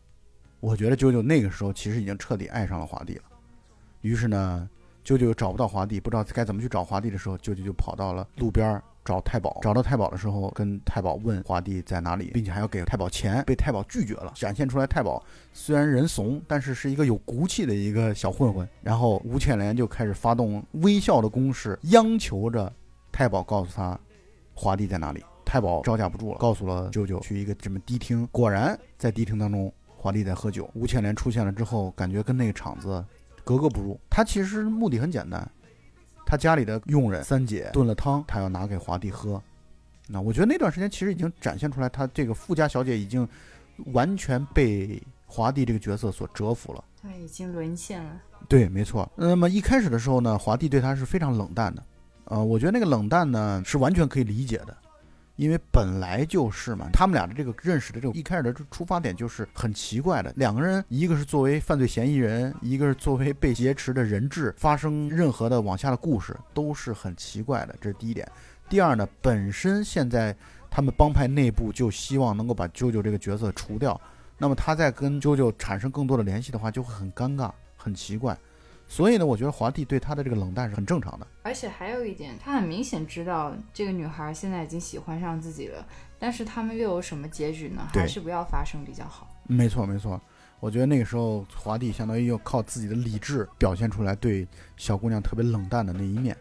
[0.60, 3.24] 我觉得啾啾那个时候其实已经彻底爱上了华帝了。
[4.02, 4.70] 于是呢，
[5.08, 9.58] 舅舅找不到华帝，不知道该怎么去找华帝的时候，舅舅就跑到了路边找太保。
[9.62, 18.68] 找到太保的时候，跟太保问华帝在哪里，并且还要给太保钱，被太保拒绝了，展现出来太保虽然人怂，但是是一个有骨气的一个小混混。
[18.82, 22.70] 然后吴倩莲就开始发动微笑的攻势，央求着
[23.10, 23.98] 太保告诉他
[24.54, 25.24] 华帝在哪里。
[25.46, 28.28] 太保招架不住了，告诉了舅舅去一个什么迪厅。
[28.30, 30.70] 果然在迪厅当中，华帝在喝酒。
[30.74, 33.02] 吴倩莲出现了之后，感觉跟那个场子
[33.48, 33.98] 格格不入。
[34.10, 35.50] 他其实目的很简单，
[36.26, 39.42] 他家里的佣人三姐炖了汤，他要拿给华帝喝。
[40.10, 43.28] 那我觉得那段时间其实已经展现出来，他这个富家小姐已经
[43.94, 46.84] 完全被华帝这个角色所折服了。
[47.02, 48.22] 他已经沦陷了。
[48.50, 49.10] 对，没错。
[49.16, 51.84] 那么一开始的时候呢，华帝对他是非常冷淡的，
[52.26, 54.76] 呃，我觉得那个冷淡呢是完全可以理解的，
[55.38, 68.30] 因为本来就是嘛，他们俩的这个认识的这种一开始的出发点就是很奇怪的，两个人一个是作为犯罪嫌疑人，一个是作为被劫持的人质，发生任何的往下的故事都是很奇怪的，这是第一点。
[68.68, 70.36] 第二呢，本身现在
[70.70, 74.00] 他们帮派内部就希望能够把啾啾这个角色除掉，
[74.38, 77.50] 那么他在跟啾啾产生更多的联系的话，就会很尴尬。
[77.80, 78.38] 很奇怪，
[78.88, 81.28] 所以呢，我觉得华帝对他的这个冷淡是很正常的。
[81.44, 85.86] 而且还有一点，他很明显知道这个女孩现在已经喜欢上自己了，
[86.18, 87.88] 但是他们又有什么结局呢？
[87.94, 89.28] 还是不要发生比较好。
[89.44, 90.20] 没错，没错。
[90.60, 96.36] 我觉得那个时候华帝相当于又靠自己的理智表现出来对小姑娘特别冷淡的那一面，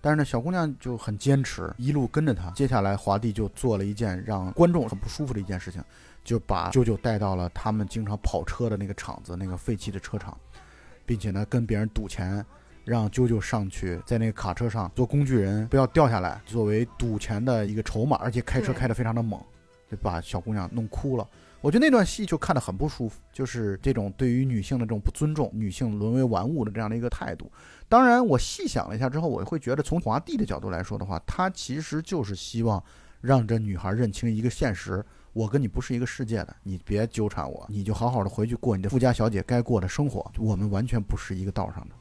[0.00, 2.50] 但是呢，小姑娘就很坚持，一路跟着他。
[2.52, 5.84] 接下来华帝就做了一件让观众很不舒服的一件事情，
[6.24, 10.34] 就把舅舅带到了他们经常跑车的那个厂子，那个废弃的车场。
[11.08, 12.44] 并且呢，跟别人赌钱，
[12.84, 19.40] 让啾啾上去，在那个卡车上做工具人，不要掉下来，作为赌钱的一个筹码，而且开车开得非常的猛，
[19.90, 21.26] 就把小姑娘弄哭了。
[21.62, 27.50] 我觉得那段戏就看得很不舒服，就是这种对于女性的这种不尊重，女性沦为玩物的这样的一个态度。
[27.88, 32.84] 当然，我细想了一下之后，我会觉得从华帝的角度来说的话，他其实就是希望
[33.22, 35.02] 让这女孩认清一个现实。
[35.32, 40.30] 我跟你不是一个世界的，你别纠缠我，你就好好的回去过你的富家小姐该过的生活。
[40.38, 41.94] 我们完全不是一个道上的。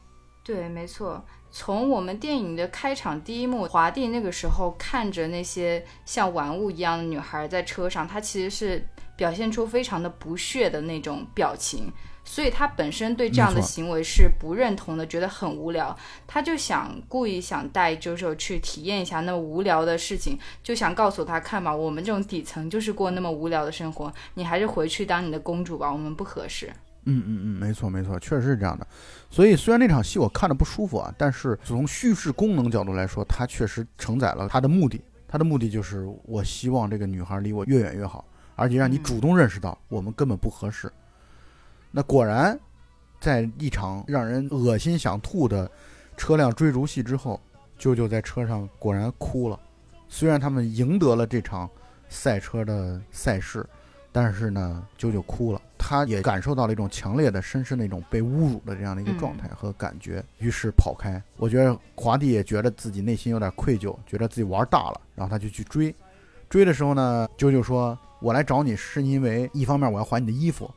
[0.43, 1.23] 对，没错。
[1.51, 11.91] 从我们电影的开场第一幕，华帝那个时候看着那些像玩物一样的女孩在车上，他其实是表现出非常的不屑的那种表情，
[12.29, 15.97] 所以他本身对这样的行为是不认同的，觉得很无聊。
[16.27, 26.69] 他就想故意想带 JoJo 去体验一下那么无聊的事情，就想告诉他看吧，我们这种底层就是过那么无聊的生活，你还是回去当你的公主吧，我们不合适。
[27.05, 28.85] 嗯嗯嗯，没错没错，确实是这样的。
[29.31, 35.01] 所以虽然那场戏我看着不舒服啊，但是从叙事功能角度来说，它确实承载了它的目的。
[35.29, 38.25] 它的目的就是我希望这个女孩离我越远越好，
[38.55, 40.91] 而且让你嗯主动认识到我们根本不合适。
[41.97, 42.55] 那果然，
[43.19, 45.67] 在一场让人恶心想吐的
[46.15, 47.41] 车辆追逐戏之后，
[47.75, 49.59] 舅舅在车上果然哭了。
[50.07, 51.67] 虽然他们赢得了这场
[52.07, 53.65] 赛车的赛事，
[54.11, 61.19] 但是呢，舅舅哭了，他也感受到了一种强烈的、深深的一种被侮辱的这样的一个状态和感觉，于是跑开。
[61.37, 65.95] 我觉得华帝也觉得自己内心有点愧疚，觉得自己玩大了，然后他就去追。
[66.47, 70.69] 追的时候呢，啾啾说：“我来找你是因为一方面我要还你的衣服，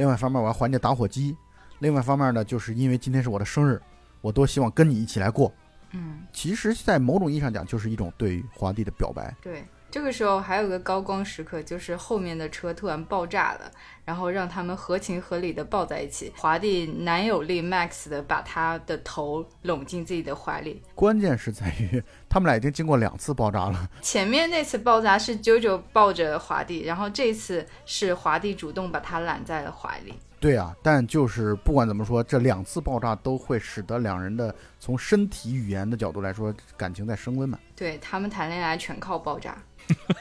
[0.00, 1.36] 另外一方面我要还你的打火机，
[1.80, 3.78] 另外一方面呢，就是因为今天是我的生日，
[4.22, 5.52] 我多希望跟你一起来过。”
[5.92, 9.36] 嗯，其实，在某种意义上讲，就是一种对于华帝的表白。
[9.42, 9.62] 对。
[9.90, 13.70] 这个时候还有个高光时刻，就是后面的车突然爆炸了，
[14.04, 16.32] 然后让他们合情合理的抱在一起。
[16.36, 20.80] 华帝男友力 Max 的把他的头拢进自己的怀里。
[20.94, 23.90] 关键是在于他们俩已经经过两次爆炸了。
[24.00, 30.14] 前面那次爆炸是 JoJo 抱着华帝，然后这次是华帝主动把他揽在了怀里。
[30.38, 37.58] 对啊，但就是不管怎么说，这两次爆炸都会使得两人的从身体语言的角度来说，感情在升温嘛。
[37.76, 39.58] 对他们谈恋爱全靠爆炸。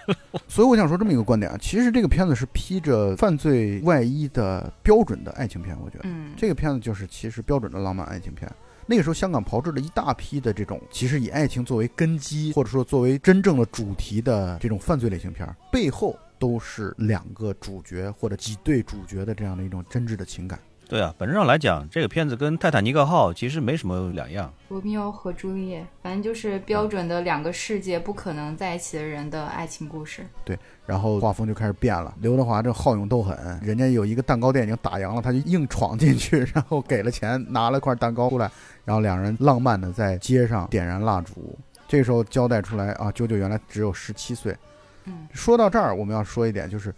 [0.47, 8.49] 所以我想说这么一个观点啊，其实这个片子是披着犯罪外衣的标准的爱情片，我觉得，嗯，这个片子就是其实标准的浪漫爱情片。
[8.85, 20.59] 那个时候香港炮制了一大批的这种，其实以爱情作为根基，或者说作为真正的主题的这种犯罪类型片，背后都是两个主角或者几对主角的这样的一种真挚的情感。
[20.89, 24.51] 对啊，本质上来讲，这个片子跟《泰坦尼克号》其实没什么两样。
[24.69, 30.25] 罗密欧和朱丽叶，反正就是标准的两个世界不可能在一起的人的爱情故事。
[30.43, 32.11] 对，然后画风就开始变了。
[32.21, 38.49] 刘德华这好勇斗狠，人家有一个蛋糕店已经打烊了，他就硬闯进去， 然后给了钱，拿了块蛋糕出来，
[38.83, 41.55] 然后两人浪漫的在街上点燃蜡烛。
[41.87, 44.57] 这时候交代出来啊，九九原来只有十七岁。
[45.05, 46.91] 嗯，说到这儿，我们要说一点就是。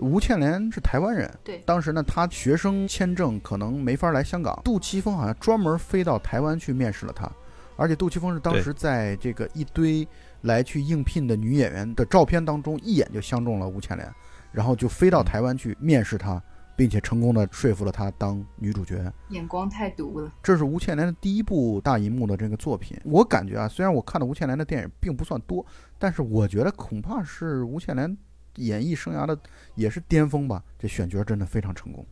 [0.00, 7.30] 吴倩莲是台湾人，对，当时呢，她学生签证可能没法来香港，杜琪峰好像专门飞到台湾去面试了她，
[7.76, 10.06] 而且杜琪峰是当时在这个一堆
[10.42, 14.08] 来去应聘的女演员的照片当中，一眼就相中了吴倩莲，
[14.52, 16.40] 然后就飞到台湾去面试她，
[16.76, 20.30] 并且成功的说服了她当女主角，眼光太毒了。
[20.42, 25.66] 这是吴倩莲的第一部大银幕的这个作品，我感觉啊，虽然我看的吴倩莲的电影并不算多，
[25.98, 28.16] 但是我觉得恐怕是吴倩莲。
[28.58, 29.38] 演艺生涯的
[29.74, 32.06] 也是巅峰吧，这选角真的非常成功。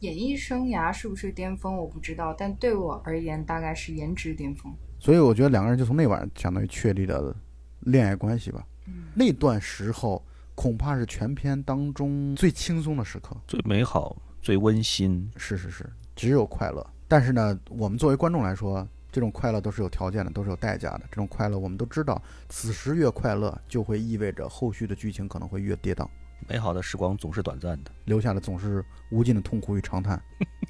[0.00, 4.72] 演艺生涯是不是巅峰我不知道，但对我而言大概是颜值巅峰。
[4.98, 7.34] 所以我觉得两个人就从那晚相当于确立了
[7.80, 8.66] 恋爱关系吧。
[8.86, 10.24] 嗯，那段时候
[10.54, 15.30] 恐怕是全片当中最轻松的时刻，最美好、最温馨。
[15.36, 16.84] 是是是，只有快乐。
[17.06, 18.86] 但是呢，我们作为观众来说。
[19.12, 21.02] 这种快乐都是有条件的，都是有代价的。
[21.10, 26.08] 这种快乐我们都知道，此时越快乐，就会意味着后续的剧情可能会越跌宕。
[26.48, 30.20] 美好的时光总是短暂的，留下的总是无尽的痛苦与长叹。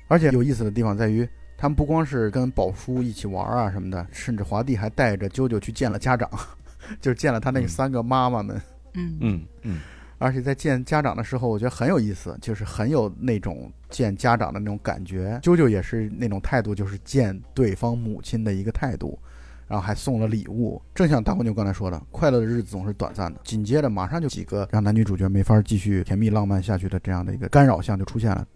[0.08, 1.26] 而且有意思的地方在于，
[1.56, 6.28] 他们不光是跟宝叔一起玩啊什么的，甚至华帝还带着啾啾去见了家长，
[7.00, 8.60] 就是见了他那三个妈妈们。
[8.94, 9.80] 嗯嗯嗯。
[10.22, 15.38] 而且在见家长的时候，我觉得很有意思，就是很有那种见家长的那种感觉。
[15.42, 19.18] 啾啾也是那种态度，就是见对方母亲的一个态度，
[19.66, 20.80] 然后还送了礼物。
[20.94, 23.40] 正像大黄牛刚才说的，快乐的日子总是短暂的。
[23.42, 28.46] 紧接着，马上就几个让男女主角没法继续甜蜜浪漫下去的这样的一个干扰项就出现了。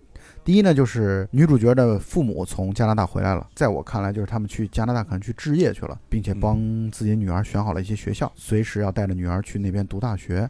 [0.44, 10.48] 第一呢，就是女主角的父母从加拿大回来了，在我看来，就是他们去加拿大可能去置业去了，并且帮自己女儿选好了一些学校，随时要带着女儿去那边读大学。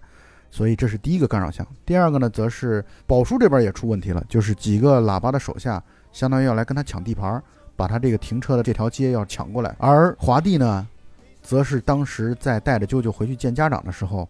[0.57, 1.66] 所以这是第一个干扰项。
[1.84, 5.82] 第二个呢，则是宝叔这边也出问题了，就是几个喇叭的手下，
[6.12, 7.42] 相当于要来跟他抢地盘，
[7.76, 9.76] 把他这个停车的这条街要抢过来。
[9.78, 10.88] 而华帝呢，
[11.42, 14.26] 则是当时在带着舅舅回去见家长的时候，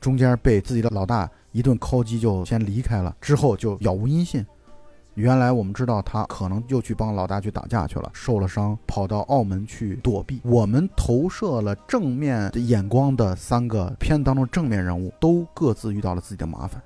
[0.00, 4.44] 中间被自己的老大一顿敲击，就先离开了，之后就杳无音信。
[5.14, 10.40] 原来我们知道他可能又去帮老大去打架去了，受了伤，跑到澳门去躲避。
[10.42, 16.80] 我们投射了正面的眼光的三个片子当中正面人物，都各自遇到了自己的麻烦。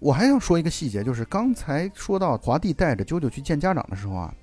[0.00, 4.34] 我还想说一个细节，就是刚才说到华帝带着啾啾去见家长的时候啊，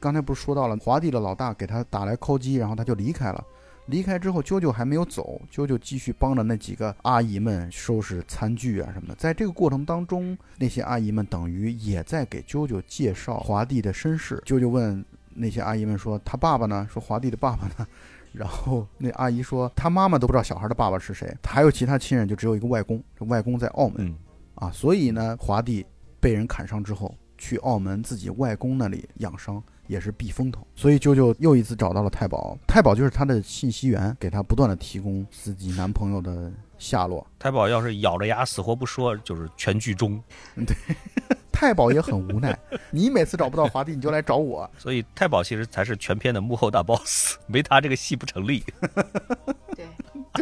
[0.00, 3.44] 刚才不是说到了华帝的老大给他打来扣击，然后他就离开了。
[3.86, 9.14] 离开之后，啾啾还没有走，啾啾继续帮着那几个阿姨们收拾餐具啊什么的。
[9.16, 14.42] 在这个过程当中，那些阿姨们等于也在给啾啾介绍华帝的身世。
[14.46, 15.04] 啾啾问
[15.34, 17.86] 那些阿姨们说：“他爸爸呢？”说：“华帝的爸爸呢？”
[18.32, 24.14] 然后那阿姨说：“他妈妈都不知道小孩的爸爸是谁，还有其他亲人就只有一个外公，这外公在澳门
[24.54, 24.70] 啊。
[24.70, 25.84] 所以呢，华帝
[26.20, 29.62] 被人砍伤之后，去澳门自己外公那里养伤。”
[29.92, 32.56] 也是避风头，所以舅舅又一次找到了太保。
[32.66, 37.26] 太保就是他的信息源，给他不断的提供自己男朋友的下落。
[37.38, 40.18] 太保要是咬着牙死活不说，就是全剧终。
[40.54, 40.74] 对，
[41.52, 42.58] 太保也很无奈。
[42.90, 44.68] 你每次找不到华帝，你就来找我。
[44.78, 48.64] 所以太保其实才是全片的幕后大 boss， 没他这个戏不成立。
[49.76, 49.86] 对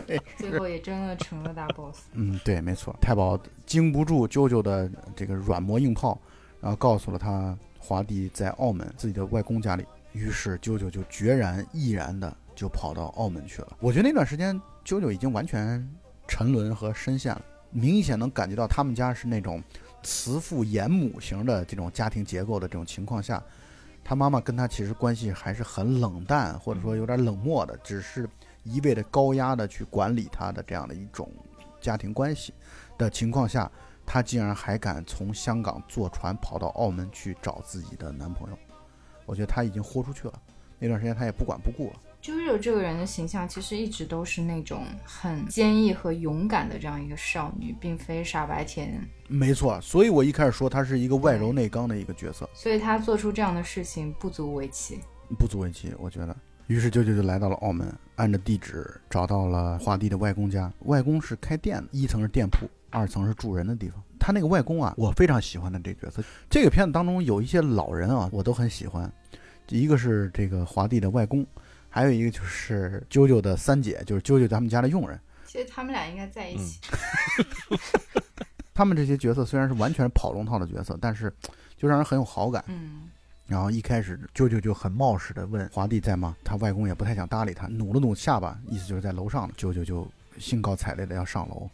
[0.07, 2.03] 对，最后也真的成了大 boss。
[2.12, 2.96] 嗯，对，没错。
[3.01, 3.36] 太保
[3.66, 6.16] 经不住舅舅的这个软磨硬泡，
[6.61, 7.59] 然后告诉了他。
[7.81, 13.76] 华帝在澳门自己的外公家里，于是啾啾就决然毅然的就跑到澳门去了。
[13.81, 14.55] 我觉得那段时间
[14.85, 15.85] 啾啾已经完全
[16.28, 19.62] 沉沦和深陷了，明显能感觉到他们家是那种
[20.03, 23.43] 慈父严母型的这种家庭结构的这种情况下，
[24.05, 28.28] 他妈妈跟他其实关系还是很冷淡，或者说有点冷漠的，只是
[28.62, 31.31] 一味的高压的去管理他的这样的一种
[31.81, 32.53] 家庭关系
[32.99, 33.70] 的情况下，
[34.12, 38.58] 他竟然还敢从香港坐船跑到澳门去找自己的男朋友，
[39.24, 40.34] 我觉得她已经豁出去了。
[40.80, 41.96] 那段时间她也不管不顾了。
[42.20, 49.00] JoJo 这个人的形象其实一直都是那种很坚毅和勇敢的这样一个少女，并非傻白甜。
[49.28, 54.98] 没错，所以我一开始说她是一个外柔内刚的一个角色，所以她做出这样的事情不足为奇。
[55.38, 56.36] 不足为奇，我觉得。
[56.66, 60.72] 于是舅舅就来到了澳门，按着地址找到了华帝的外公家。
[60.80, 64.03] 外公是开店的，一层是店铺，二层是住人的地方。
[64.18, 66.22] 他那个外公啊，我非常喜欢的这角色。
[66.49, 69.11] 这个片子当中有一些老人啊，我都很喜欢。
[69.68, 71.47] 一个是这个华帝的外公。
[71.93, 75.18] 还有一个就是啾啾的三姐，就是啾啾他们家的佣人。
[75.45, 76.78] 其实他们俩应该在一起。
[78.72, 81.32] 他们这些角色虽然是完全跑龙套的角色，但是
[81.76, 82.64] 就让人很有好感。
[82.68, 83.11] 嗯。
[83.49, 86.36] 然后一开始啾啾就很冒失的问华帝在吗？
[86.45, 89.51] 他外公也不太想搭理他，努了努下巴，意思就是在楼上。
[89.57, 90.07] 啾啾就
[90.38, 91.68] 兴高采烈的要上楼。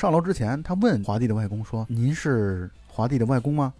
[0.00, 3.70] 上楼之前，他问华帝的外公说：“您是华帝的外公吗？”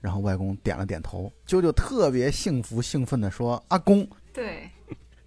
[0.00, 1.30] 然后外公点了点头。
[1.46, 4.70] 啾啾特别幸福兴奋地说：“阿公。”对。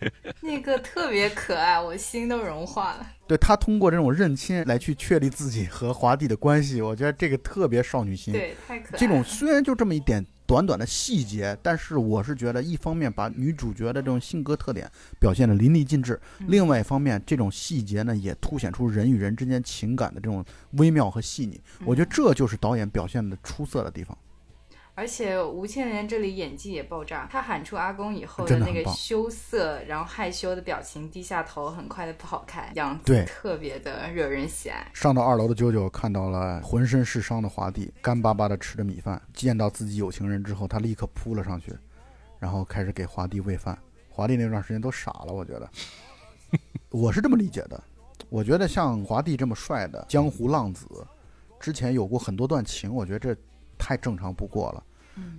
[0.42, 3.06] 那个特别可爱，我心都融化了。
[3.28, 8.34] 对他通过这种认亲来去确立自己和华帝的关系，我觉得这个特别少女心。
[8.34, 8.98] 对，太可爱。
[8.98, 14.90] 这种虽然就这么一点短短的细节，但是我是觉得，一方面把女主角的这种性格特点
[15.20, 16.16] 表现的淋漓尽致；，
[16.48, 21.62] 另外一方面，这种细节呢，也凸显出人与人之间情感的这种微妙和细腻。
[21.86, 24.18] 我觉得这就是导演表现的出色的地方。
[25.00, 34.86] 而且吴倩莲这里演技也爆炸，她喊出阿公以后的那个羞涩，然后害羞的表情，低下头，很快的跑开，样子特别的惹人喜爱。
[34.94, 41.74] 上到二楼的啾啾看到了浑身是伤的华帝，干巴巴的吃着米饭，见到自己有情人之后，他立刻扑了上去，
[42.38, 43.80] 然后开始给华帝喂饭。
[44.10, 45.70] 华帝那段时间都傻了，我觉得，
[46.92, 47.82] 我是这么理解的，
[48.28, 50.86] 我觉得像华帝这么帅的江湖浪子，
[51.58, 53.34] 之前有过很多段情，我觉得这
[53.78, 54.84] 太正常不过了。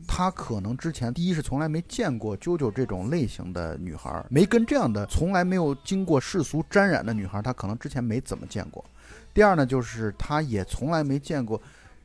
[0.06, 8.84] 他可能之前第一是从来没见过啾啾这种类型的女孩，没跟这样的从来没有经过世俗沾染的女孩，他可能之前没怎么见过。
[9.32, 11.60] 第二呢，就是他也从来没见过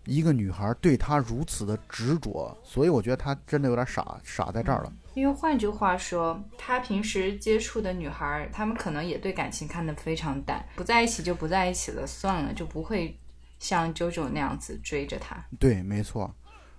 [0.06, 4.94] 一个女孩对他如此的执着，所以我觉得他真的有点傻，傻在这儿了。
[5.16, 13.18] 因为换句话说，他平时接触的女孩，他们可能也对感情看得非常淡，不在一起就不在一起了，算了，就不会
[13.58, 15.44] 像啾啾那样子追着他。
[15.58, 16.32] 对，没错。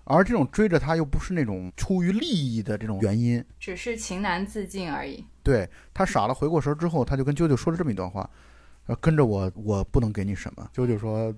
[0.08, 5.24] 而这种追着他又不是那种出于利益的这种原因，只是情难自禁而已。
[5.42, 8.30] 对他傻了，回过神之后，他就跟啾啾说了这么一段话：，
[9.00, 10.70] 跟着我，我不能给你什么。
[10.72, 11.34] 啾啾说：“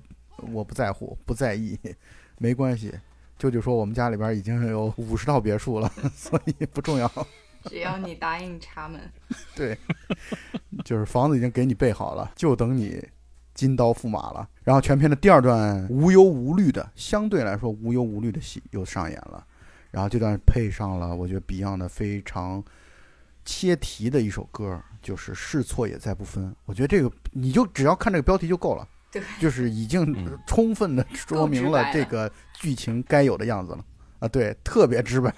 [0.52, 1.78] 我不在乎，不在意，
[2.38, 2.92] 没关系。”
[3.38, 7.10] 舅舅说：“我们家里边已经有五十套别墅了， 所以不重要。
[7.70, 9.00] 只要你答应插门。
[9.54, 9.76] 对，
[10.84, 13.02] 就是房子已经给你备好了，就等你。”
[13.59, 19.44] 金刀驸马了，然后全片的第二段无忧无虑的，相对来说无忧无虑的戏又上演了，
[19.90, 22.62] 然后这段配上了我觉得 Beyond 的非常
[23.44, 26.54] 切题的一首歌，就是是错也再不分。
[26.66, 33.84] 我觉得这个你就只要看这个标题就够了，对， 就是已经充分的说明了这个剧情该有的样子了
[34.20, 35.34] 啊，对，特别直白。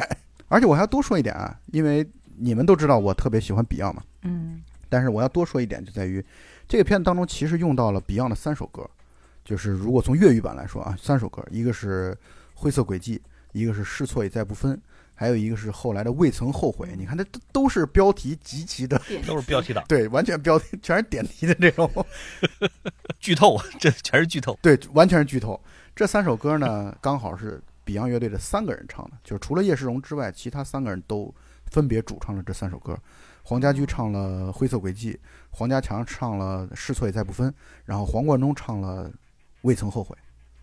[0.48, 2.06] 而且我还要多说一点啊，因为
[2.36, 6.22] 你们都知道我特别喜欢 Beyond 嘛，嗯，但是我要多说一点就在于。
[6.70, 8.88] 这个片子当中其实用到了 Beyond 的三首歌，
[9.44, 12.12] 就是如果从粤语版来说啊，三首歌，一个是
[12.54, 13.18] 《灰色轨迹》，
[13.50, 14.76] 一个是《试错也再不分》，
[15.16, 16.86] 还有一个是后来的《未曾后悔》。
[16.96, 18.96] 你看，这都都是标题极其的，
[19.26, 21.90] 都是标题党，对，完全标题全是点题的这种
[23.18, 25.60] 剧透，这全是剧透，对，完全是剧透。
[25.96, 31.34] 这三首歌呢，刚好是 Beyond 乐队的三个人唱的，就是除了叶世荣之外，其他三个人都
[31.66, 32.96] 分别主唱了这三首歌。
[33.42, 35.14] 黄家驹唱了《灰色轨迹》，
[35.50, 37.50] 黄家强唱了《是错也再不分》，
[37.84, 39.08] 然后黄贯中唱了
[39.62, 40.16] 《未曾后悔》，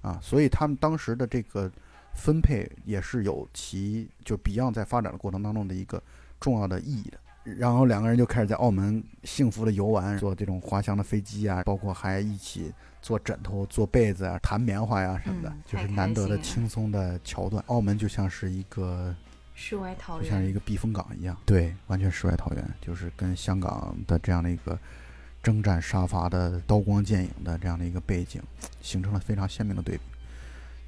[0.08, 1.72] 啊，所以他们当时的这个
[2.14, 6.02] 分配也是有其就 Beyond 在发展的过程当中的一个
[6.40, 7.20] 重要的意义的。
[7.44, 17.64] 然后两个人就开始在澳门幸福的游玩，坐这种滑翔的飞机啊，包括还一起做枕头、做被子啊、弹棉花呀什么的，就是难得的轻松的桥段。
[17.68, 19.16] 澳门就像是一个。
[19.60, 24.78] 世外桃源，就像一个避风港一样，对，完全世外桃源，就是跟香港的这样的一个
[25.42, 28.40] 征战杀伐的刀光剑影的这样的一个背景，
[28.82, 30.04] 形成了非常鲜明的对比。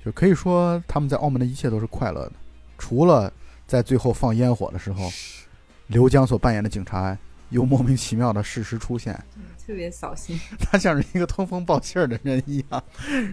[0.05, 2.34] 就可以说他们在澳门的一切都是快乐的，
[2.78, 3.34] 除了
[3.65, 5.09] 在最后放烟火的时候，
[5.88, 7.17] 刘江所扮演的警察
[7.49, 9.13] 又莫名其妙的适时出现，
[9.65, 10.39] 特别扫兴。
[10.59, 12.84] 他像是一个通风报信儿的人一样，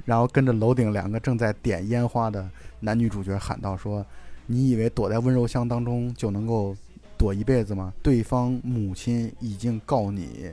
[0.06, 2.48] 然后跟着楼顶两个正在点烟花的
[2.80, 4.04] 男女主角喊道：“说。”
[4.46, 6.76] 你以为躲在温柔乡当中就能够
[7.18, 7.92] 躲一辈子吗？
[8.02, 10.52] 对方母亲已经告你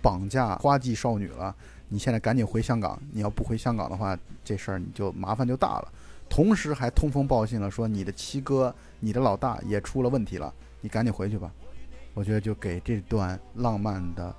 [0.00, 1.54] 绑架花季少女了，
[1.88, 3.00] 你现在赶紧回香港。
[3.12, 5.92] 你要不回香港的话，这事儿你就麻烦就大了。
[6.28, 11.52] 同时还通风报信了，说你的七哥、你的老大也出了问题了，你赶紧回去吧。
[12.14, 14.34] 我觉得就给这段浪漫的、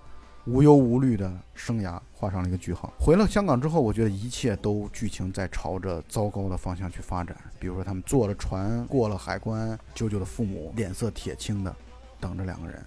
[0.47, 2.93] 无忧无虑的生涯画上了一个句号。
[2.97, 7.35] 回了香港之后，我觉得一切都剧情在朝着糟糕的方向去发展。
[7.59, 11.75] 比如说，他们坐了船过了海关，舅舅的父母脸色铁青的
[12.21, 12.81] 等着两个人。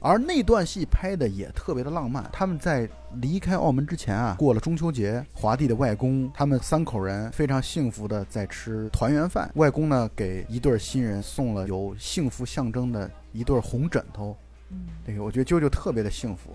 [0.00, 2.28] 而那段戏拍的也特别的浪漫。
[2.32, 2.86] 他们在
[3.22, 9.48] 离开澳门之前啊，过了中秋节，华帝的外公他们三口人非常幸福的在吃团圆饭。
[9.54, 14.36] 外公呢，给一对新人送了有幸福象征的一对红枕头。
[14.70, 16.50] 嗯，这个我觉得舅舅特别的幸福。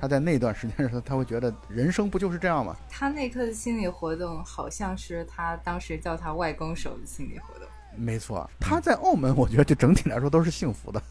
[0.00, 2.76] 他在那段时间上，他会觉得人生不就是这样吗？
[2.88, 7.66] 他那刻的心理活动，好像是他当时叫他外公手的心理活动。
[7.96, 11.02] 没错，他在澳门，我觉得就整体来说都是幸福的。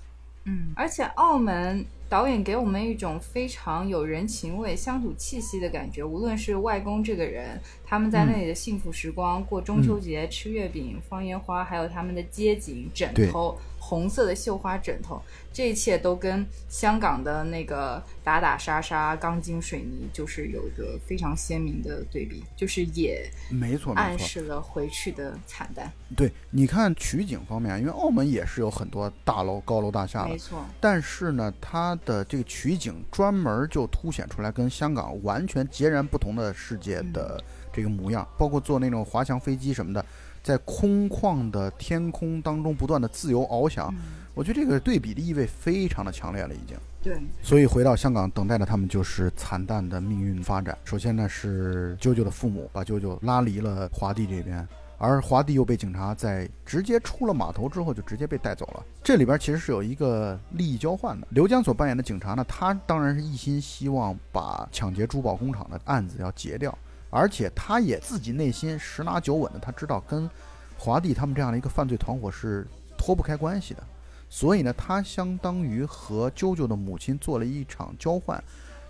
[0.45, 6.03] 嗯，而且澳门导演给我们一种非常有人情味、乡土气息的感觉。
[6.03, 13.57] 无论是外公这个人，他们在那里的幸福时光，过中秋节、吃月饼、放烟花，还有他们的街景、枕头。
[13.77, 15.21] 红色的绣花枕头，
[15.55, 25.89] 这一切都跟香港的那个打打杀杀、钢筋水泥，就是有一个非常鲜明的对比，就是也没错，暗示了回去的惨淡。
[26.13, 30.61] 对，你看取景方面，因为澳门也是有很多大楼、高楼大厦的，没错。
[30.81, 37.41] 但是呢，它的这个取景专门就凸显出来跟香港完全截然不同的世界的
[37.71, 40.05] 这个模样，包括坐那种滑翔飞机什么的。
[40.43, 43.91] 在空旷的天空当中不断的自由翱翔，
[44.35, 46.77] 我觉得这个对比的意味非常的强烈了，已经。
[47.01, 47.17] 对。
[47.41, 50.77] 所以回到香港，等待着他们就是惨淡的命运发展。
[50.83, 54.67] 首先呢，是舅舅的父母把舅舅拉离了华帝这边，
[54.97, 58.83] 而华帝又被警察在直接出了码头之后就直接被带走了。
[59.01, 61.25] 这里边其实是有一个利益交换的。
[61.31, 66.77] 刘江所扮演的警察呢，他当然是一心希望把抢劫珠宝工厂的案子要结掉。
[67.09, 70.29] 而且他也自己内心十拿九稳的，他知道跟
[70.77, 72.67] 华帝他们这样的一个犯罪团伙是
[72.97, 73.81] 脱不开关系的，
[74.29, 78.43] 所以呢，他相当于和啾啾的母亲做了一场交换。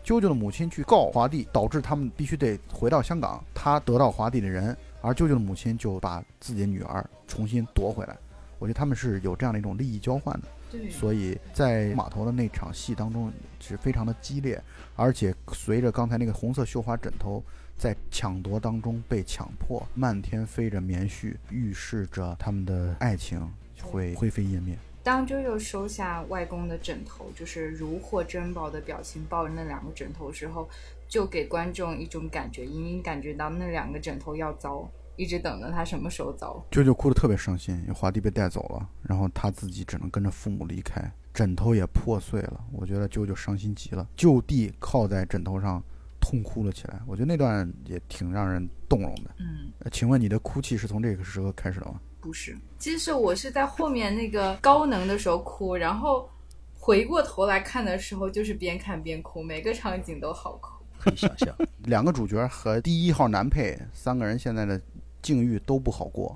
[0.04, 8.16] 啾啾的母亲去告华帝，导致他们必须得回到香港，他得到华帝的人，而啾啾的母亲就把自己的女儿重新夺回来。
[8.60, 10.48] 我觉得他们是有这样的一种利益交换的。
[10.72, 14.62] 对，所以在码头的那场戏当中是非常的激烈，
[14.96, 17.44] 而且随着刚才那个红色绣花枕头。
[17.78, 23.46] 在抢夺当中被抢破，漫天飞着棉絮，预示着他们的爱情
[23.84, 24.78] 会灰飞烟灭。
[25.06, 30.68] 当啾啾收下外公的枕头，就是如获珍宝的表情，抱着那两个枕头时候，
[31.08, 36.60] 就给观众一种感觉，隐隐感觉到那两个枕头要遭，一直等着他什么时候遭。
[36.72, 41.00] 啾啾哭得特别伤心，因为华帝被带走了，然后他自己只能跟着父母离开，
[41.32, 42.66] 枕头也破碎了。
[42.74, 45.84] 我觉得啾啾伤心极了，就地靠在枕头上。
[46.18, 49.30] 痛哭了起来，我觉得那段也挺让人动容的。
[49.38, 52.02] 嗯，请问你的哭泣是从这个时候开始的吗？
[52.26, 56.28] 不是，其实我是在后面那个高能的时候哭，然后
[56.74, 60.84] 回过头来看的时候，就是边看边哭，每个场景都好哭。
[60.98, 64.82] 可以想象，两个主角和第一号男配三个人现在的
[65.22, 66.36] 境遇都不好过。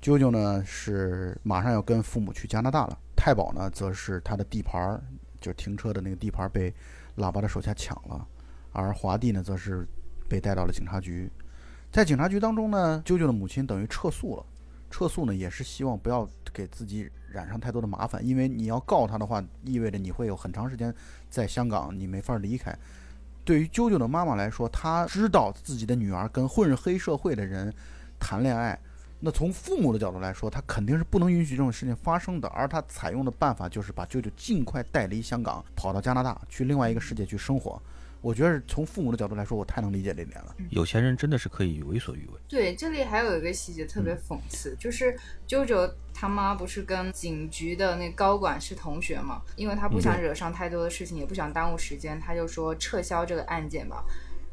[0.00, 5.02] 啾啾呢是马上要跟父母去加拿大了，太保呢则是他的地盘，
[5.40, 6.72] 就停车的那个地盘被
[7.16, 8.24] 喇叭的手下抢了。
[8.70, 9.84] 而华帝呢，则是
[10.28, 11.28] 被带到了警察局，
[11.90, 14.46] 在警察局当中呢，啾啾的母亲等于撤诉了。
[14.90, 20.94] 撤诉呢，也是希望不要给自己染上太多的麻烦，因为你要告他的话，意味着你会有很长时间
[21.28, 22.76] 在香港，你没法离开。
[23.44, 27.72] 对于啾啾的妈妈来说，她知道自己的女儿跟混黑社会的人
[28.18, 28.78] 谈恋爱，
[29.20, 32.48] 那从父母的角度来说，他肯定是不能允许这种事情发生的。
[32.48, 37.80] 而他采用的办法就是把啾啾尽快带离香港，跑到加拿大去另外一个世界去生活。
[38.20, 40.54] 我觉得从父母的角度来说，我太能理解这点了。
[40.70, 42.40] 有钱人真的是可以为所欲为。
[42.48, 45.16] 对，这里还有一个细节特别讽刺，就是
[45.46, 49.40] 啾啾他妈不是跟警局的那高管是同学嘛？
[49.54, 54.04] 因为他不想惹上太多的事情，也不想耽误时间，他就说撤销这个案件吧。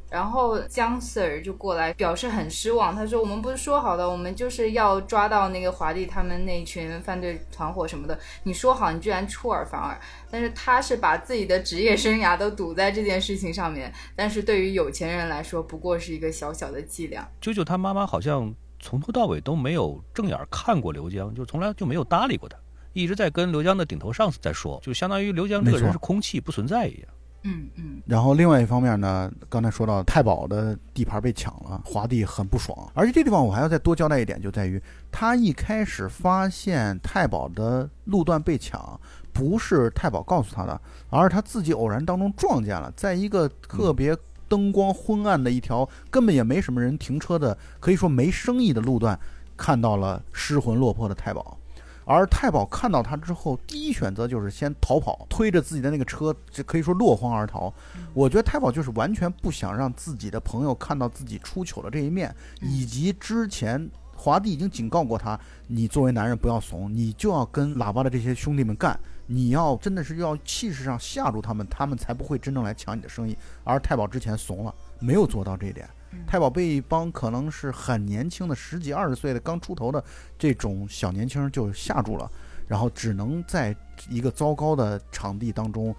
[0.09, 8.17] 然后姜 Sir 就过来表示很失望，他说：“我们不是说好的，我们就是要抓到那个华帝他们那群犯罪团伙什么的。
[8.43, 9.99] 你说好，你居然出尔反尔。
[10.29, 13.91] 但是他是把自己的职业生涯都赌在这件事情上面。
[14.15, 17.27] 但是对于有钱人来说，不过是一个小小的伎俩。
[17.41, 22.55] 舅舅他妈妈好像从头到尾都没有正眼看过刘江，就从来就没有搭理过他，
[22.93, 27.09] 一直在跟刘江的顶头上司在说，就相当于刘江这个人是空气不存在一样。
[27.47, 32.75] 嗯嗯，然后另外一方面呢，刚才说到太保的地盘被抢了，华帝很不爽。
[32.95, 34.81] 而且这地方我还要再多交代一点，就在于
[35.11, 38.99] 他一开始发现太保的路段被抢，
[39.31, 40.81] 不是太保告诉他的，
[41.11, 44.17] 而是他自己偶然当中撞见了，在一个特别
[44.47, 49.19] 灯光昏暗的一条根本也没什么人停车的，可以说没生意的路段，
[49.55, 51.57] 看到了失魂落魄的太保。
[52.05, 57.73] 而太保看到他之后，第一选择就是先逃跑，推着自己的那个车，这可以说落荒而逃。
[58.13, 73.35] 我觉得太保就是完全不想让自己的朋友看到自己出糗的这一面，以及之前华帝已经警告过他，你作为男人不要怂，你就要跟喇叭的这些兄弟们干，你要真的是要气势上吓住他们，他们才不会真正来抢你的生意。
[73.63, 75.89] 而太保之前怂了，没有做到这一点。
[76.27, 80.03] 太保被一帮可能是很年轻的十几二十岁的刚出头的
[80.37, 82.29] 这种小年轻就吓住了，
[82.67, 83.75] 然后只能在
[84.09, 85.95] 一个糟糕的场地当中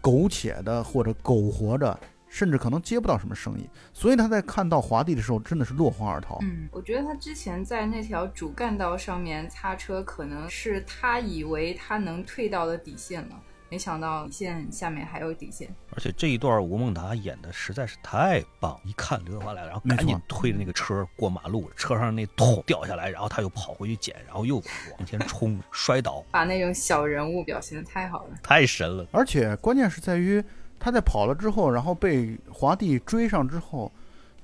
[0.00, 3.68] 苟且的或者苟活着，甚至可能接不到什么生意。
[3.92, 6.38] 所以他在看到华帝的时候，真的是落荒而逃。
[6.42, 13.42] 嗯，我觉得他之前在那条主干道上面擦车，可能是他以为他能退到的底线了。
[13.68, 18.80] 没想到底线下面还有底线，而且这一段吴孟达演的实在是太棒！
[18.84, 29.06] 一看刘德华来了，然后赶紧推着那个车过马路，车上那桶掉下来，然后他又跑回去捡，然后又往 前冲，摔倒，把那种小人物表现的太好了，太神了！
[29.10, 30.42] 而且关键是在于
[30.78, 33.90] 他在跑了之后，然后被华帝追上之后。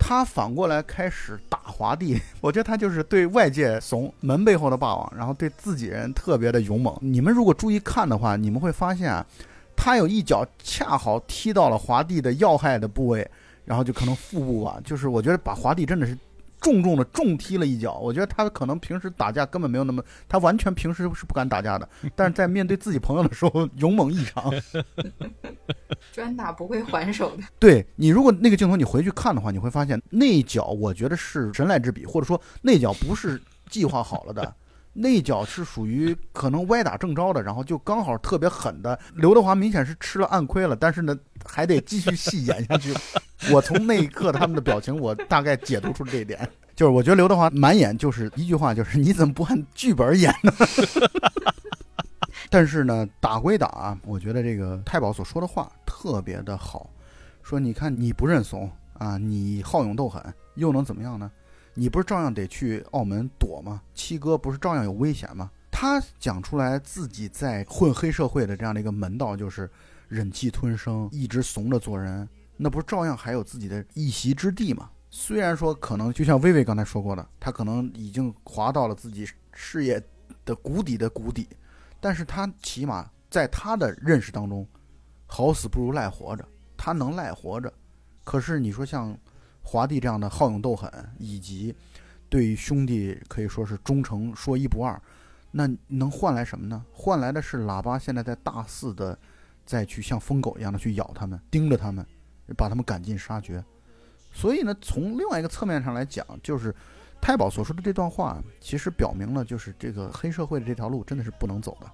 [0.04, 6.92] 他反过来开始打华帝， 我觉得他就是对外界怂，门背后的霸王，然后对自己人特别的勇猛。
[7.00, 9.24] 你们如果注意看的话，你们会发现，
[9.76, 13.26] 他有一脚恰好踢到了华帝的要害的部位，
[13.64, 16.18] 然后就可能腹部啊，就是我觉得把华帝真的是。
[16.62, 24.50] 重重的重踢了一脚，我觉得他可能平时打架根本没有那么，他完全平时是不敢打架的， 但是在面对自己朋友的时候勇猛异常，
[26.12, 27.42] 专打不会还手的。
[27.58, 34.54] 对你，如果那个镜头你回去看的话，你会发现那一脚我觉得是神来之笔，或者说那脚不是计划好了的。
[34.92, 38.98] 那脚是属于可能歪打正着的，然后就刚好特别狠的。
[39.14, 42.94] 刘德华明显是吃了暗亏了，但是呢，还得继续戏演下去。
[43.50, 46.46] 我从那一刻他们的表情，我大概解读出这一点，
[46.76, 50.52] 就是我觉得刘德华满眼就是一句话，就是你怎么不按剧本演呢？
[52.50, 56.90] 但是呢，打归打，我觉得这个太保所说的话特别的好，
[57.42, 60.22] 说你看你不认怂啊，你好勇斗狠，
[60.56, 61.30] 又能怎么样呢？
[61.74, 63.80] 你不是照样得去澳门躲吗？
[63.94, 65.50] 七哥不是照样有危险吗？
[65.70, 69.70] 他讲出来自己在混黑社会的这样的一个门道，就是
[70.06, 72.28] 忍气吞声，一直怂着做人，
[72.58, 74.90] 那不是照样还有自己的一席之地吗？
[75.08, 80.00] 虽然说可能就像薇薇刚才说过的，他可能已经滑到了自己事业
[80.44, 81.48] 的谷底的谷底，
[82.00, 84.68] 但是他起码在他的认识当中，
[85.26, 86.46] 好死不如赖活着，
[86.76, 87.72] 他能赖活着。
[88.24, 89.16] 可是你说像。
[89.62, 91.74] 华帝这样的好勇斗狠，以及
[92.28, 95.00] 对兄弟可以说是忠诚说一不二，
[95.50, 96.84] 那能换来什么呢？
[96.92, 99.18] 换来的是喇叭现在在大肆的
[99.64, 102.04] 再去像疯狗一样的去咬他们，盯着他们，
[102.56, 103.64] 把他们赶尽杀绝。
[104.32, 106.74] 所以呢，从另外一个侧面上来讲，就是
[107.20, 111.90] 太保所说的这段话，其实表明了就是这个黑社会的这条路真的是不能走的。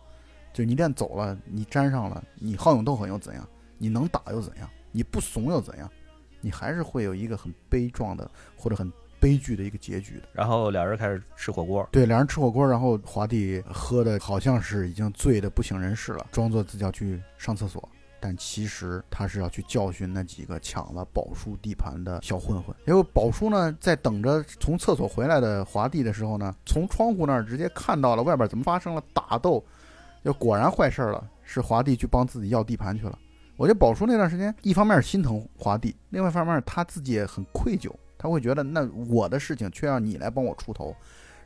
[0.53, 3.47] 就你一旦走了，你沾上了，你好勇斗狠又怎样？
[3.77, 4.70] 你能打又怎样？
[4.93, 5.90] 你不怂又怎样？
[6.40, 10.28] 你还是会有一个很悲壮的或者很悲剧的一个结局的。
[10.32, 17.89] 然后俩人开始吃火锅，对，俩人吃火锅，然后华帝喝的好像是已经醉的不省人事了，装作自己要去上厕所，
[18.20, 22.74] 但其实他是要去教训那几个抢了宝叔地盘的小混混。
[22.86, 29.65] 因为宝叔呢，在等着从厕所回来的华帝的时候呢，从窗户那儿直接看到了外边怎么发生了打斗，
[30.24, 33.19] 就果然坏事了，是华帝去帮自己要地盘去了。
[33.59, 40.94] 我觉得宝叔那段时间，一方面是心疼华帝，另外一方面他自己也很愧疚，他会觉得那我的事情却让你来帮我出头。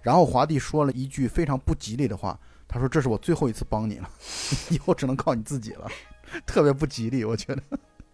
[0.03, 4.11] 然后华帝说了一句非常不吉利的话，他说：“这是我最后一次帮你了，
[4.69, 5.89] 以后只能靠你自己了。”
[6.45, 7.63] 特别不吉利，我觉得。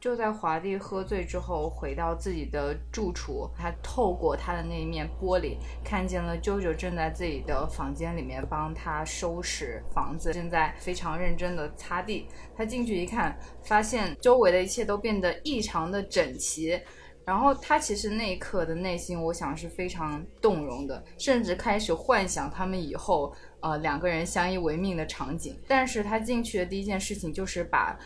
[0.00, 12.28] 就在华帝喝醉之后回到自己的住处，他透过他的那一面玻璃看见了舅舅正在自己的房间里面帮他收拾房子，正在非常认真的擦地。
[12.56, 16.80] 他进去一看，发现周围的一切都变得异常的整齐。
[17.24, 25.60] 然后他其实那一刻的内心，我想是非常动容的，甚至开始幻想他们以后呃两个人相依为命的场景。
[25.66, 27.98] 但是他进去的第一件事情就是把。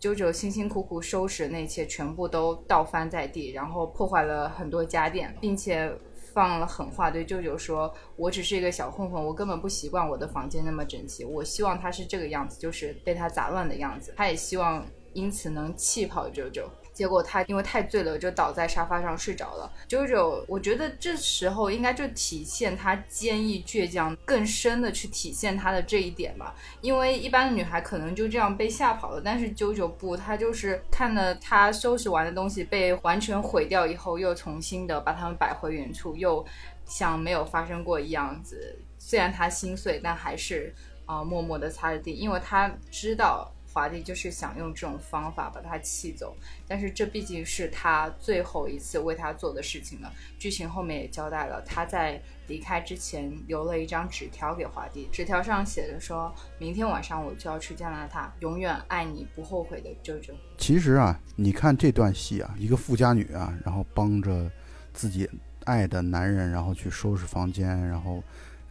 [0.00, 5.92] 啾啾辛辛苦苦收拾那些，全部都倒翻在地，然后破坏了很多家电，并且
[6.32, 14.14] 放了狠话对舅舅说：“我只是一个小混混，我根本不习惯我的房间那么整齐，我希望他是这个样子，就是被他杂乱的样子。
[14.16, 16.68] 他也希望。”因此能气跑九九。
[16.98, 19.72] 结果他因为太醉了，就倒在沙发上睡着了。
[19.86, 26.56] 九九，我觉得这时候应该就体现他坚毅倔强，更深的去体现他的这一点吧。
[26.80, 36.44] 因为一般的女孩可能就这样被吓跑了，但是九九不，他就是看了他收拾完的东西被完全毁掉以后，又重新的把它们摆回原处，又
[36.84, 38.76] 像没有发生过一样子。
[38.98, 40.74] 虽然他心碎，但还是
[41.06, 43.54] 啊默默的擦着地，因为他知道。
[43.78, 46.36] 华帝就是想用这种方法把他气走，
[46.66, 50.12] 但是这毕竟是他最后一次为他做的事情了。
[50.36, 64.50] 剧情后面也交代了，他在离开之前留了一张纸条给华帝，纸条上写着说：“明天晚上我就要去加拿大，永远爱你不后悔的舅舅。”其实啊，你看这段戏啊，一个富家女啊，然后帮着
[64.92, 65.30] 自己
[65.66, 68.20] 爱的男人，然后去收拾房间，然后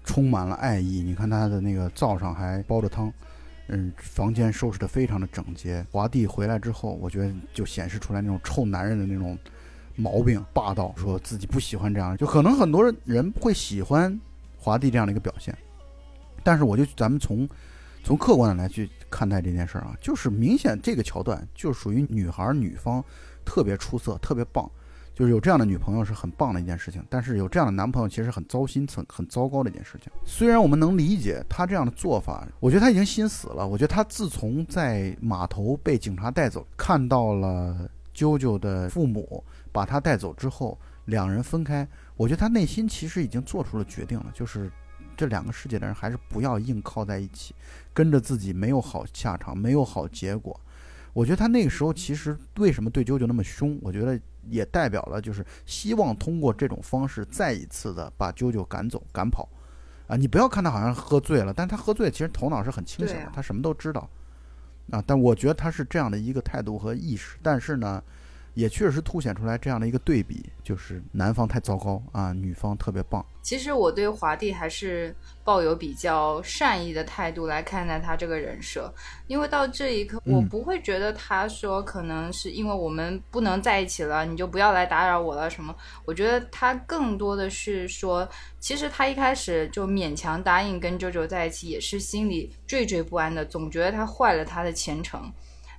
[0.04, 1.02] 充满了爱意。
[1.02, 3.14] 你看她的那个灶上还煲着汤。
[3.68, 5.86] 嗯，房间收拾的非常的整洁。
[5.92, 9.38] 华帝回来之后，我觉得就显示出来那种臭男人的那种
[9.96, 14.20] 毛病，霸道，说自己不喜欢这样，就可能很多人会喜欢
[14.58, 15.58] 华帝这样的一个表现。
[16.44, 17.48] 但是，我就咱们从
[18.04, 23.04] 从客观的来去看待这件事儿啊，就是明显这个桥段就属于女孩女方
[23.44, 24.70] 特别出色，特别棒。
[25.18, 30.14] 就是有这样的女朋友是很棒的一件事情，但是有这样的男朋友其实很糟心、很很糟糕的一件事情。
[30.24, 33.68] 虽然我们能理解他这样的做法，我觉得他已经心死了。
[33.68, 44.72] 我觉得他自从在码头被警察带走，看到了啾啾的父母把他带走之后，两人分开，我觉得他内心其实已经做出了决定了，就是
[45.16, 47.56] 这两个世界的人还是不要硬靠在一起，
[47.92, 50.62] 跟着自己没有好下场，没有好结果。
[51.18, 53.80] 我觉得他那个时候其实为什么对啾啾那么凶？
[53.82, 54.20] 我觉得。
[54.50, 59.46] 也代表了，就是希望通过这种方式再一次的把啾啾赶走、赶跑，
[60.08, 64.10] 啊，你不要看他好像喝醉了，但他喝醉其实头脑是很清醒的，他什么都知道，
[64.90, 68.02] 啊，但我觉得他是这样的一个态度和意识，但是呢。
[68.58, 73.24] 也确实凸显出来这样的一个对比，就是男方太糟糕啊，女方特别棒。
[73.44, 78.92] 其实我对华帝还是抱有比较善意的态度来看待他这个人设，
[79.28, 85.74] 因为到这一刻，我不会觉得他说可能是因为我们不能在一起了，你就不要来打扰我了什么。
[86.04, 88.28] 我觉得他更多的是说，
[88.60, 95.32] 其实他一开始就勉强答应跟周周在一起，也是心里惴惴不安的，总觉得他坏了他的前程。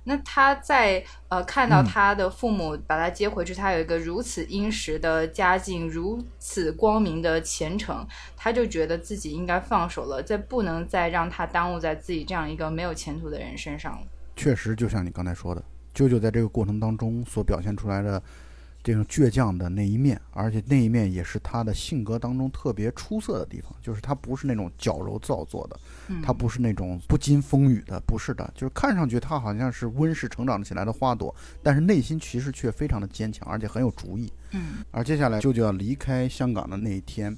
[0.09, 8.03] 那他在呃看到他的父母把他接回去，他有一个如此殷实的家境，如此光明的前程，
[8.35, 14.07] 他就觉得自己应该放手了，再不能再让他耽误在自己这样一个没有前途的人身上了。
[14.35, 15.63] 确实，就像你刚才说的，
[15.93, 18.19] 舅舅在这个过程当中所表现出来的。
[18.91, 25.79] 这种倔强的那一面，而且那一面也是他的性格当中特别出色的地方，就是他不是那种矫揉造作的，
[26.23, 34.33] 他不是那种不经风雨的，不是的，就是看上去他好像是温室成长起来的花朵，但是内心其实却非常的坚强，而且很有主意。
[34.53, 37.37] 嗯，而接下来舅舅要离开香港的那一天，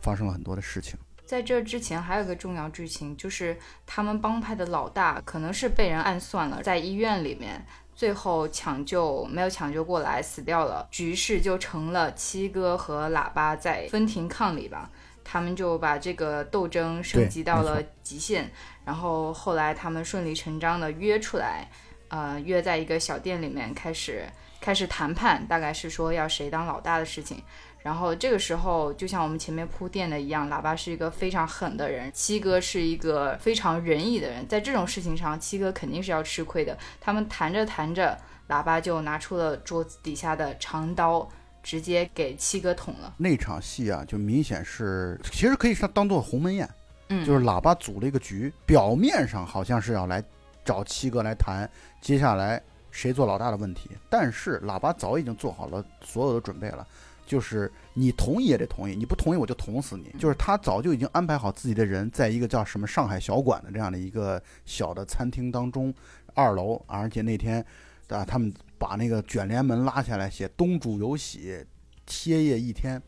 [0.00, 0.98] 发生了很多的事情。
[1.24, 3.56] 在这之前还有个重要剧情，就是
[3.86, 7.64] 他们帮派的老大可能是被人暗算了，在医院里面。
[7.98, 10.86] 最后抢救没有抢救过来，死掉了。
[10.88, 14.88] 局势就成了七哥和喇叭在分庭抗礼吧。
[15.24, 18.48] 他们就把这个斗争升级到了极限。
[18.84, 21.68] 然后后来他们顺理成章的约出来，
[22.06, 24.24] 呃，约在一个小店里面开始
[24.60, 27.42] 开始谈判，大概是说要谁当老大的事情。
[27.80, 34.46] 然后这个时候，就像我们前面铺垫的一样，喇叭是一个非常狠的人，七哥是一个非常仁义的人。
[34.48, 36.76] 在这种事情上，七哥肯定是要吃亏的。
[37.00, 38.18] 他们谈着谈着，
[38.48, 41.26] 喇叭就拿出了桌子底下的长刀，
[41.62, 43.14] 直接给七哥捅了。
[43.16, 46.68] 那场戏啊，就明显是，其实可以上当做鸿门宴，
[47.08, 50.22] 嗯，就是喇叭组了一个局，表面上好像是要来
[50.64, 52.60] 找七哥来谈接下来
[52.90, 56.86] 谁做老大的问题，但是喇叭早已经做好了所有的准备了。
[57.28, 60.10] 就是你同意也得同意，你不同意我就捅死你。
[60.18, 65.92] 就是他早就已经安排好自己的人，在一个叫什么上海小馆的这样的一个小的餐厅当中，
[66.32, 66.82] 二楼。
[66.86, 67.62] 而且那天，
[68.08, 71.62] 啊，他们把那个卷帘门拉下来，写“东主有喜，
[72.06, 73.00] 歇业一天”，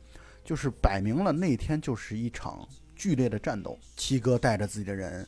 [0.44, 3.78] 就是摆明了那天就是一场剧烈的战斗。
[3.96, 5.26] 七哥带着自己的人，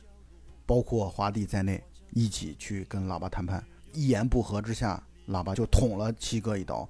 [0.67, 3.65] 包括华帝在内，一起去跟喇叭谈判。
[3.91, 6.87] 一言不合之下，喇叭就捅了七哥一刀。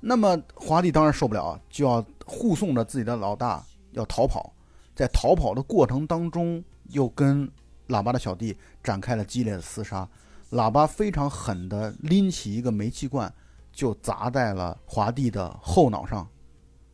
[0.00, 4.52] 那么华帝当然受不了，就要护送着自己的老大要逃跑，
[4.94, 7.50] 在逃跑的过程当中，又跟
[7.88, 10.08] 喇叭的小弟展开了激烈的厮杀。
[10.50, 13.32] 喇叭非常狠地拎起一个煤气罐，
[13.72, 16.26] 就砸在了华帝的后脑上。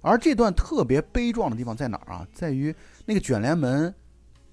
[0.00, 2.26] 而这段特别悲壮的地方在哪儿啊？
[2.32, 2.74] 在于
[3.04, 3.94] 那个卷帘门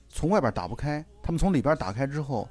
[0.10, 2.48] 从外边打不开，他们从里边打开之后，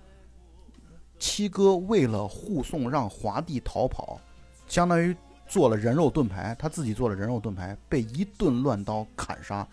[1.18, 4.18] 七哥为了护送让华帝逃跑，
[4.66, 5.14] 相当于
[5.48, 9.66] 做了人肉盾牌，他自己做了人肉盾牌，被一顿乱刀砍杀。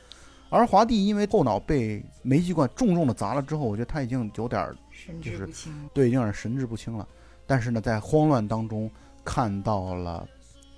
[0.50, 4.74] 而华帝因为后脑被煤气罐重重的砸了之后，我觉得他已经有点
[5.22, 5.90] 就是志不清。
[5.94, 7.06] 对，已经有点神志不清了。
[7.46, 8.90] 但是呢，在慌乱当中
[9.24, 10.26] 看到了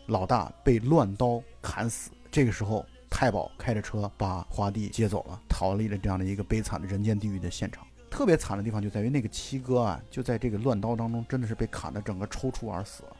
[0.08, 7.86] 老大被乱刀砍死，这个时候太保开着车把华帝接走了，逃离了这样的一个悲惨的人间地狱的现场。
[8.10, 13.17] 特别惨的地方就在于那个七哥啊，就在这个乱刀当中，真的是被砍得整个抽搐而死了。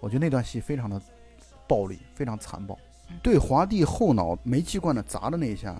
[0.00, 1.00] 我觉得那段戏非常的
[1.66, 2.78] 暴力，非常残暴。
[3.22, 5.76] 对华帝后脑煤气罐的砸的那一下，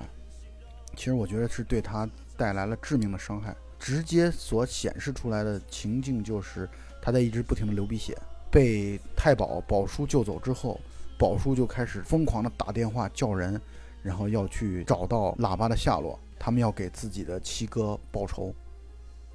[0.95, 3.55] 其实我觉得是对他带来了致命的伤害。
[3.79, 6.67] 直接所显示出来的情境就是
[7.03, 8.17] 他在一直不停的流鼻血，
[8.51, 10.81] 被太保宝叔救走之后，
[11.19, 13.61] 宝叔就开始疯狂的打电话叫人，
[14.03, 18.55] 然后要去找到喇叭的下落，他们要给自己的七哥报仇。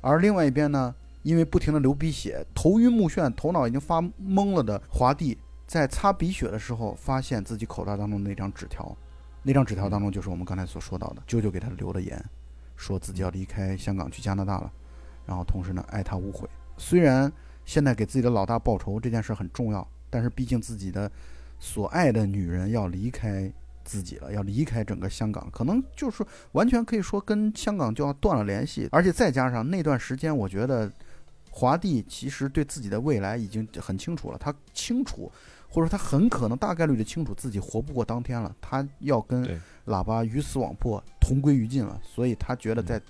[0.01, 5.37] 而另外一边呢，因为不停的流鼻血，头晕目眩，头脑已经发懵了的华帝，
[5.67, 8.95] 在擦鼻血的时候，发现自己口袋当中那张纸条，
[9.43, 12.23] 那张纸条当中就是我们刚才所说到的，舅舅给他留的言，
[12.75, 14.71] 说自己要离开香港去加拿大了，
[15.25, 16.47] 然后同时呢爱他无悔。
[16.77, 17.31] 虽然
[17.65, 21.11] 现在给自己的老大报仇这件事很重要，但是毕竟自己的
[21.59, 23.51] 所爱的女人要离开
[23.83, 30.91] 自己了，要离开整个香港，可能就是完全可以说跟香港就要断了联系，而且再加上那段时间，我觉得
[31.59, 35.29] 华帝其实对自己的未来已经很清楚了，他清楚，
[35.67, 43.01] 或者说他很可能大概率的清楚自己活不过当天了，他要跟喇叭鱼死网破，同归于尽了，所以他觉得在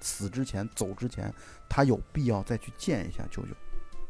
[0.00, 1.32] 死之前、走之前，
[1.66, 3.54] 他有必要再去见一下舅舅。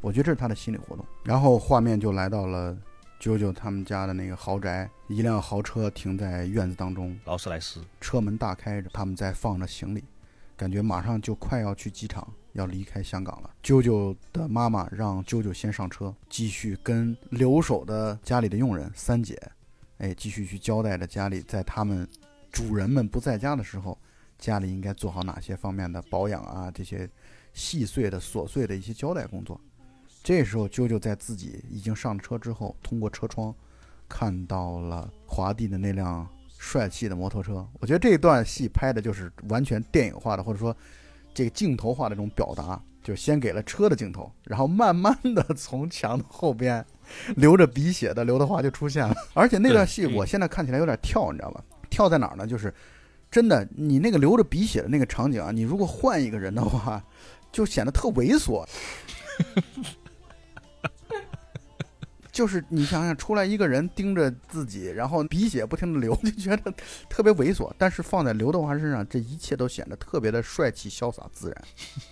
[0.00, 1.06] 我觉得这是他的心理活动。
[1.22, 2.76] 然后画面就来到了
[3.20, 10.02] 舅舅他们家的那个豪宅，一辆豪车停在院子当中，劳斯莱斯，车门大开着，他们在放着行李，
[10.56, 13.50] 感觉马上就快要去机场，要离开香港了。
[13.62, 19.40] 啾啾的妈妈让啾啾先上车，继续跟留守的家里的佣人三姐，
[19.98, 22.08] 哎，继续去交代着家里在他们
[22.50, 23.96] 主人们不在家的时候，
[24.38, 27.08] 家里应该做好哪些方面的保养啊，这些
[27.52, 29.60] 细碎的琐碎的一些交代工作。
[30.22, 33.54] 这时候，啾啾在自己已经上车之后，通过车窗
[34.08, 36.26] 看到了华帝的那辆
[36.58, 37.66] 帅气的摩托车。
[37.78, 40.74] 我觉得这段戏拍的就是完全电影化的，或者说
[41.34, 46.84] 这个镜头化的这种表达，就先给了车的镜头，然后慢慢的从墙的后边
[47.36, 49.14] 流着鼻血的刘德华就出现了。
[49.34, 51.62] 而且那段戏我现在看起来有点跳，你知道吧？
[51.90, 52.46] 跳在哪儿呢？
[52.46, 52.72] 就是
[53.30, 57.02] 真的，你那个流着鼻血的那个场景啊，你如果换一个人的话，
[57.52, 58.64] 就显得特猥琐。
[62.34, 66.74] 就是你想想，出来一个人盯着自己，然后鼻血不停的流， 就觉得
[67.08, 67.72] 特别猥琐。
[67.78, 71.64] 但是放在刘德华身上，这一切都显得特别的帅气、潇洒、自然，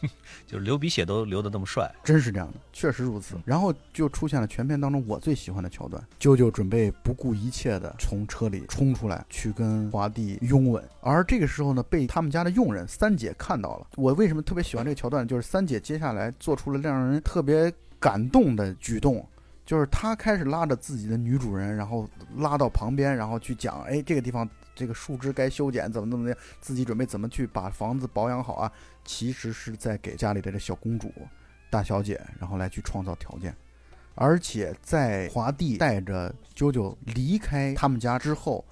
[0.47, 3.35] 就是流鼻血都流得那么帅，真是这样的，确实如此。
[3.45, 10.83] 然后就出现了全片当中我最喜欢的桥段，舅舅准备不顾一切的从车里冲出来，去跟华帝拥吻。
[11.01, 13.89] 而这个时候呢，被他们家的佣人三姐看到了。
[13.97, 15.27] 我为什么特别喜欢这个桥段？
[15.27, 19.27] 就是三姐接下来做出了让人特别感动的举动。
[19.73, 28.71] 就是他开始拉着自己的女主人，然后拉到旁边，然后去讲，哎，这个地方这个树枝该修剪，怎么怎么样，自己准备怎么去把房子保养好啊？
[29.03, 31.11] 其实是在给家里的这小公主、
[31.71, 33.57] 大小姐，然后来去创造条件。
[34.15, 38.63] 而且在华帝带着啾啾离开他们家之后，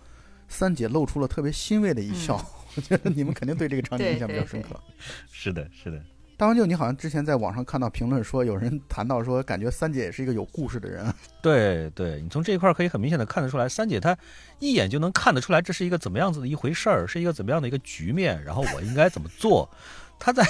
[0.48, 2.36] 三姐露出了特别欣慰的一笑。
[2.76, 4.78] 我觉得你们肯定对这个场景印象比较深刻。
[5.32, 6.04] 是的，是的，
[6.40, 11.04] 大黄舅，你好像之前在网上看到评论说，有人谈到说，感觉三姐也是一个有故事的人。
[11.42, 14.16] 对对，你从这一块儿可以很明显的看得出来，三姐她
[14.58, 19.68] 一眼就能看得出来这是一个怎么样子的一回事儿，是一个怎么样的一个局面，然后我应该怎么做。
[20.18, 20.42] 她在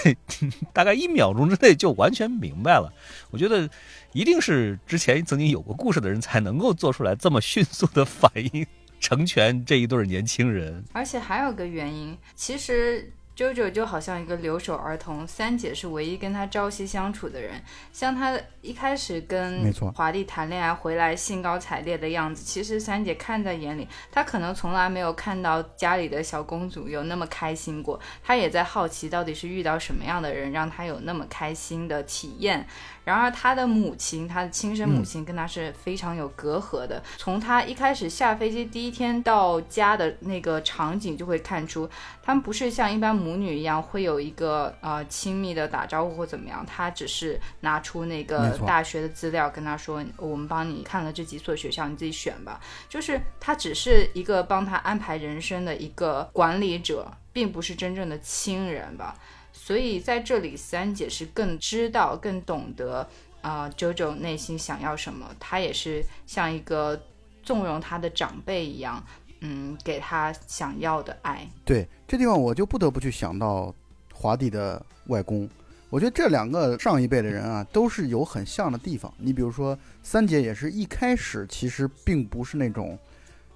[0.72, 2.92] 大概一秒钟之内就完全明白了。
[3.32, 3.68] 我觉得
[4.12, 8.64] 一定是之前曾经有过故事的人才能够做出来这么迅速的反应，
[9.00, 10.84] 成全这一对儿年轻人。
[10.92, 17.52] 而且还有个原因，其实 JoJo 就好像一个留守儿童，三姐是唯一跟他朝夕相处的人。
[17.90, 27.98] 像他一开始跟华帝谈恋爱回来兴高采烈的样子，其实三姐看在眼里，她可能从来没有看到家里的小公主有那么开心过。
[28.22, 32.66] 她也在好奇到底是遇到什么样的人让她有那么开心的体验。
[33.04, 37.02] 然而，他的母亲，他的亲生母亲跟他是非常有隔阂的。
[37.16, 41.88] 从他一开始下飞机第一天到家的那个场景，就会看出
[42.22, 46.64] 他们不是像一般母女一样会有一个呃亲密的打招呼或怎么样。
[46.66, 59.16] 他只是拿出那个大学的资料跟他说：“我们帮你看了这几所学校，你自己选吧。”就是他只是一个帮他安排人生的一个管理者，并不是真正的亲人吧。
[59.62, 63.06] 所以在这里，三姐是更知道、更懂得
[63.42, 65.30] 啊、九九内心想要什么。
[65.38, 66.98] 她也是像一个
[67.42, 69.04] 纵容他的长辈一样，
[69.40, 71.46] 嗯，给他想要的爱。
[71.62, 73.72] 对，这地方我就不得不去想到
[74.14, 75.48] 华帝的外公。
[75.90, 79.12] 我觉得这两个上一辈的人啊，都是有很像的地方。
[79.18, 82.98] 你比如说，三姐也是一开始其实并不是那种，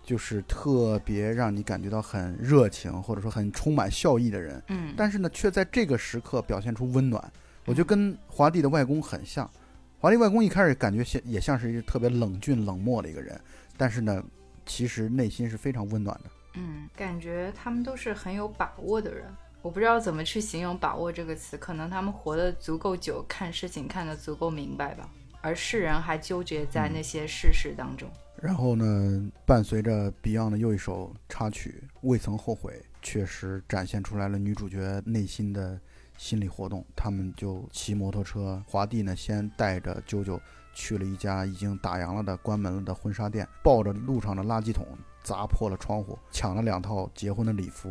[0.04, 7.32] 就是特别让你感觉到很热情或者说很充满笑意的人，嗯，但是呢，却在这个时刻表现出温暖。
[7.64, 9.50] 我觉得跟华帝的外公很像。
[9.98, 13.40] 华帝外公一开始感觉像也像是一个特别冷峻冷漠的一个人，
[13.76, 14.22] 但是呢，
[14.66, 16.30] 其实内心是非常温暖的。
[16.56, 19.24] 嗯，感觉他们都是很有把握的人。
[19.62, 25.08] 我不知道怎么去形容“把握”这个词，可能他们活得足够久，看事情看得足够明白吧。
[25.40, 28.06] 而世人还纠结在那些事实当中。
[28.40, 35.80] 然后呢，伴随着 Beyond 的又一首插曲《未曾后悔》，确实展现出来了女主角内心的
[36.18, 36.84] 心理活动。
[36.94, 40.38] 他们就骑摩托车，华帝呢先带着啾啾
[40.74, 44.86] 去了一家已经打烊了的、关门了的婚纱店，抱着路上的垃圾桶
[45.22, 47.88] 砸破了窗户，抢了两套结婚的礼服，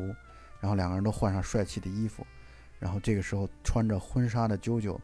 [0.59, 2.23] 然后两个人都换上帅气的衣服。
[2.79, 4.99] 然后这个时候，穿着婚纱的啾啾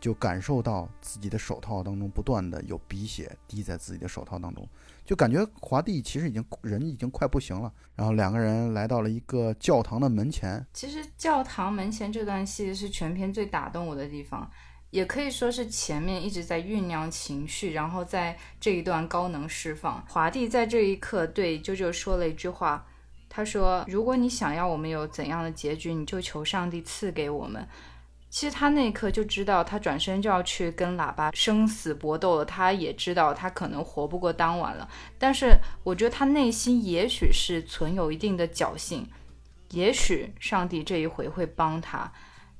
[0.00, 4.66] 就感受到自己的手套当中不断的有鼻血滴在自己的手套当中，
[5.04, 7.70] 就感觉华帝其实已经人已经快不行了。
[7.94, 14.50] 然后两个人来到了一个教堂的门前，其实教堂门前这段戏是全片最打动我的地方，
[14.88, 20.02] 也可以说是前面一直在酝酿情绪，然后在这一段高能释放。
[20.08, 22.86] 华帝在这一刻对啾啾说了一句话，
[23.28, 27.68] 他说：“如果你想要我们有怎样的结局，你就求上帝赐给我们。”
[28.30, 32.44] 其实他那一刻就知道，他转身就要去跟喇叭生死搏斗了。
[32.44, 34.88] 他也知道他可能活不过当晚了，
[35.18, 39.06] 但是我觉得他内心也许是存有一定的侥幸，
[39.72, 42.10] 也许上帝这一回会帮他。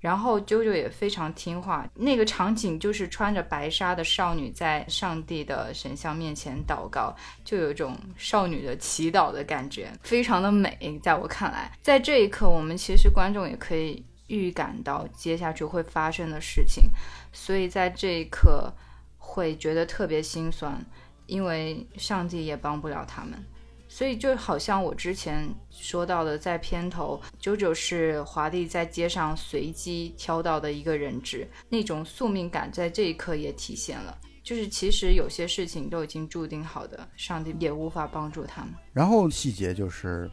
[0.00, 7.14] 然后啾啾也非常听话，那个场景就是穿着白纱的少女在上帝的神像面前祷告，
[7.44, 10.98] 就有一种少女的祈祷的感觉，非常的美。
[11.02, 16.84] 在我看来，在这一刻，我们其实观众也可以预感到接下去会发生的事情，
[17.32, 18.72] 所以在这一刻
[19.18, 20.80] 会觉得特别心酸，
[21.26, 23.44] 因为上帝也帮不了他们。
[23.88, 34.16] 所以就好像我之前说到的，在片头，九九是华帝在街上随机挑到的一个人质，那种宿命感在这一刻也体现了。
[34.44, 38.72] 就是其实有些事情都已经注定好的，上帝也无法帮助他们。
[38.92, 40.30] 然后细节就是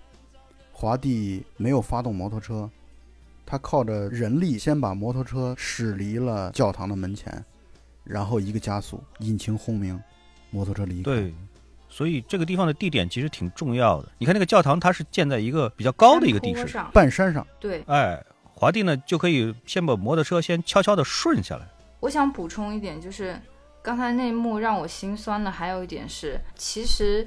[0.71, 2.69] 华帝没有发动摩托车，
[3.47, 7.43] 他靠着人力先把摩托车驶离了教堂的门前，
[8.03, 9.97] 然后一个加速，引擎轰鸣，
[10.51, 11.03] 摩托车离开。
[11.03, 11.33] 对，
[11.87, 14.11] 所以这个地方的地点其实挺重要的。
[14.17, 21.65] 你看那个教堂，它是建在一个比较高的一个地势，上，半山上，对，哎，华帝呢就可以先把摩托车先悄悄的顺下来。
[22.01, 23.39] 我想补充一点，就是
[23.81, 27.25] 刚才那一幕让我心酸的，还有一点是，其实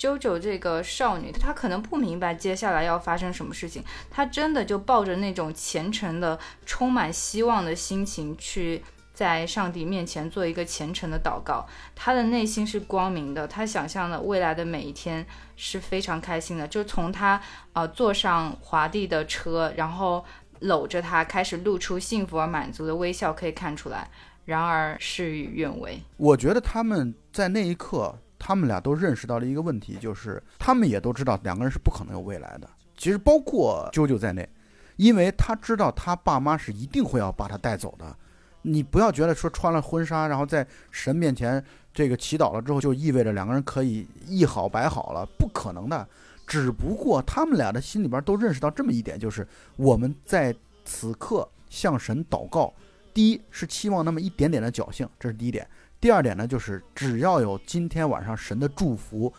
[0.00, 8.82] 啾啾这个少女，她可能不明白接下来要发生什么事情，她真的就抱着那种虔诚的、充满希望的心情去。
[9.12, 16.66] 在上帝面前做一个虔诚的祷告，她的内心是光明的，她想象的未来的每一天是非常开心的。
[16.66, 17.38] 就从她
[17.74, 20.24] 呃坐上华帝的车，然后
[20.60, 24.08] 搂着他，开始露出幸福而满足的微笑，可以看出来。
[24.46, 26.00] 然而事与愿违。
[26.16, 32.68] 我觉得他们在那一刻，他们俩都认识到了一个问题，就是他们也都知道两个人是不可能有未来的。
[32.96, 34.48] 其实包括啾啾在内，
[34.96, 38.16] 因为他知道他爸妈是一定会要把他带走的。
[38.62, 41.64] 你不要觉得说穿了婚纱，然后在神面前
[41.94, 46.06] 这个祈祷了之后，就意味着两个人可以一好百好了，不可能的。
[46.46, 49.46] 只不过他们俩的心里边都认识到这么一点，就是
[49.76, 50.54] 我们在
[50.84, 52.74] 此刻向神祷告，
[53.14, 55.66] 第一是期望那么一点点的侥幸，这是第一点。
[56.00, 59.30] 第二点呢，就是只要有今天晚上神的祝福，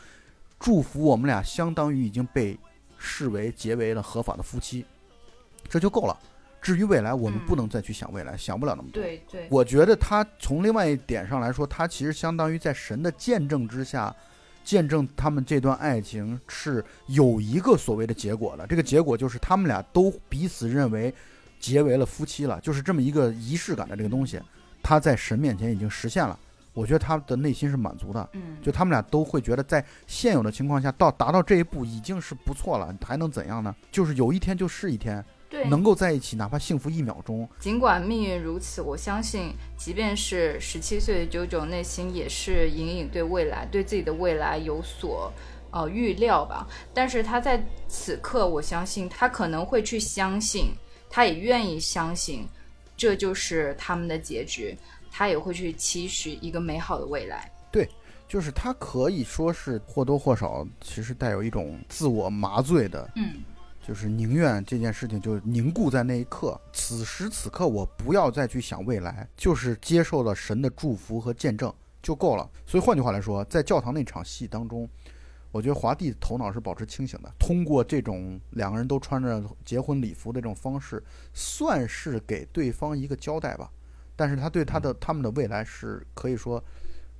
[0.59, 2.55] 祝福我们俩相当于已经被
[2.99, 4.85] 视为结为了合法的夫妻，
[5.67, 6.15] 这就够了。
[6.61, 9.01] 至于未来，我们嗯不能再去想未来，想不了那么多。
[9.01, 14.15] 对对，我觉得他从另外一点上来说，他其实相当于在神的见证之下，
[14.63, 18.67] 见证他们这段爱情是有一个所谓的结果的。
[18.67, 21.11] 这个结果就是他们俩都彼此认为
[21.59, 24.39] 结为了夫妻了，就是这么一个仪式感的这个东西，
[24.83, 26.37] 他在神面前已经实现了。
[26.73, 33.75] 我觉得他的内心是满足的，嗯，就他们俩都会觉得在现有的情况下到达到这一步已经是不错了，还能怎样呢？
[33.91, 45.29] 就是有一天就是一天，对，能够在一起，哪怕幸福一秒钟，尽管命运如此，我相信，即便是十七岁的九九，内心也是隐隐对未来、对自己的未来有所
[45.71, 46.65] 呃预料吧。
[46.93, 50.73] 但是他在此刻，我相信他可能会去相信，
[51.09, 52.47] 他也愿意相信
[52.95, 54.77] 这就是他们的结局，
[55.11, 57.51] 他也会去期许一个美好的未来。
[57.69, 57.87] 对
[58.27, 63.43] 就是他可以说是或多或少，其实带有一种自我麻醉的，嗯，
[63.85, 72.49] 就是宁愿这件事情就凝固在那一刻，此时此刻我不要再去想未来，就是接受了神的祝福和见证就够了。
[72.65, 74.89] 所以换句话来说，在教堂那场戏当中，
[75.51, 83.69] 我觉得华帝头脑是保持清醒的，通过这种两个人都穿着结婚礼服的这种方式，算是给对方一个交代吧。
[84.21, 86.63] 但是他对他的他们的未来是可以说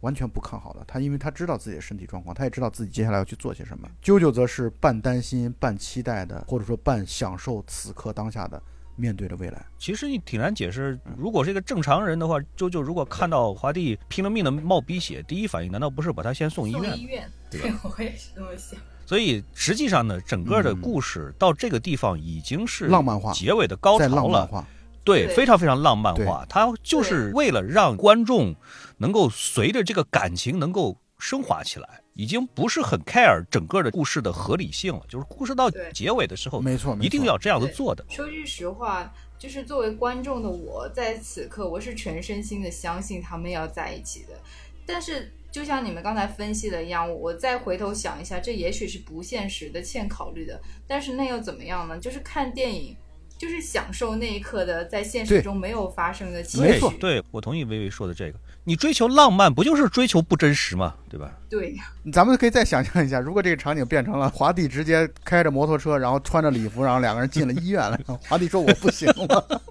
[0.01, 0.83] 完全不看好的。
[0.87, 3.89] 他因为他知道自己的身体状况，他也知道自己接下来要去做些什么。
[4.03, 8.61] 啾啾则是半担心、半期待的，或者说半享受此刻当下的
[8.95, 9.65] 面对着未来。
[9.79, 16.99] 其实你挺难解释，如果是一个正常人的话，啾啾如果看到华帝拼了命的冒鼻血，第一反应难道不是把他先送医院？
[16.99, 18.79] 医院，对对我也是这么想。
[19.07, 24.67] 所以实际上呢，整个的故事到这个地方已经是浪漫化结尾的高潮了，浪漫化，
[25.03, 26.45] 对，非常非常浪漫化。
[26.47, 28.55] 它就是为了让观众
[28.97, 35.01] 能够随着这个感情能够升华起来，已经不是很 care 整个的故事的合理性了。
[35.07, 38.05] 就是故事到结尾的时候，没错，一定要这样子做的。
[38.09, 44.39] 说句实话，就是作为观众的我，在此刻我是全身心的相信他们要在一起的。
[44.85, 50.59] 但是，就像你们刚才分析的一样，我再回头想一下，这也许是不现实的、欠考虑的。
[50.87, 51.97] 但是那又怎么样呢？
[51.99, 52.97] 就是看电影，
[53.41, 56.93] 就是享受那一刻的在现实中没有发生的期没错。
[56.99, 58.37] 对我同意薇薇说的这个。
[58.65, 60.93] 你追求浪漫，不就是追求不真实吗？
[61.09, 61.31] 对吧？
[61.49, 61.75] 对
[62.13, 69.61] 咱们可以再想象一下，如果这个场景变成了华帝直接开着摩托车，然后穿着礼服，然后两个人进了医院了，然 后华帝说我不行了。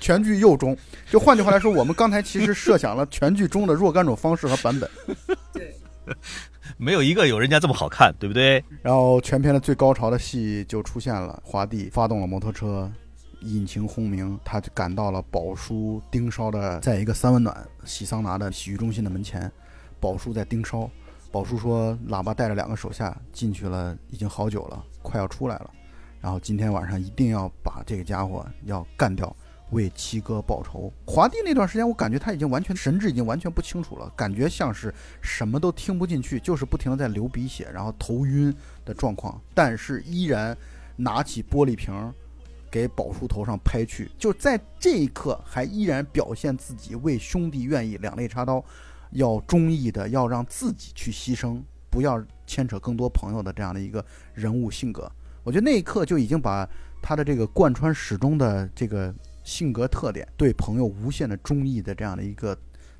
[0.00, 0.74] 全剧又中，
[1.10, 4.90] 就换句话来说，我们刚才其实设想了全剧中的若干种方式和版本，
[5.52, 5.76] 对，
[6.78, 8.62] 没有一个有人家这么好看，对不对？
[8.82, 12.90] 然后全片的最高潮的戏就出现了，华帝发动了摩托车，
[13.40, 19.50] 引擎轰鸣，他就赶到了宝叔盯梢的，在一个三温暖洗桑拿的洗浴中心的门前，
[19.98, 20.90] 宝叔在盯梢。
[21.32, 25.70] 宝叔说，喇叭带着两个手下进去了，已经好久了，快要出来了。
[26.20, 29.34] 然后今天晚上一定要把这个家伙要干掉，
[29.70, 30.92] 为七哥报仇。
[31.06, 40.56] 华帝那段时间，我感觉他已经完全神志已经完全不清楚了，感觉像是什么都听不进去，就是不停的在流鼻血，然后头晕的状况，但是依然
[40.96, 42.12] 拿起玻璃瓶儿
[42.70, 48.64] 给宝叔头上拍去，就在这一刻还依然表现自己为兄弟愿意两肋插刀，
[49.10, 51.60] 要忠义的要让自己去牺牲，
[51.90, 55.10] 不要牵扯更多朋友的这样的一个人物性格。
[55.42, 56.68] 我觉得那一刻就已经把
[57.00, 59.14] 他的这个贯穿始终的这个
[59.46, 62.58] 性格特点，对朋友无限的忠义的这样的一个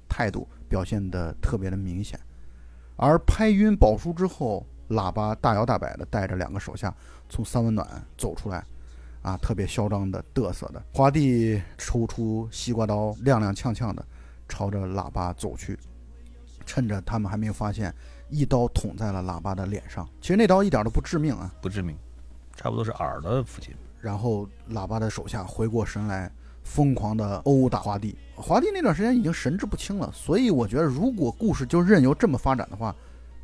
[0.09, 2.19] 态度表现得特别的明显。
[2.95, 6.95] 而拍晕宝叔之后，喇叭大摇大摆的带着两个手下
[7.29, 8.65] 从三温暖走出来，
[9.23, 10.81] 啊，特别嚣张的嘚瑟的。
[10.95, 14.07] 华帝抽出西瓜刀，踉踉跄跄的
[14.49, 15.77] 朝着喇叭走去，
[16.65, 17.93] 趁着他们还没有发现，
[18.31, 20.09] 一刀捅在了喇叭的脸上。
[20.21, 21.97] 其实那刀一点都不致命啊，不致命，
[22.55, 23.75] 差不多是耳的附近。
[24.07, 26.31] 然后喇叭的手下回过神来，
[26.63, 28.17] 疯狂的殴打华帝。
[28.37, 32.95] 华帝那段时间已经神志不清了，所以我觉得如果故事就任由这么发展的话，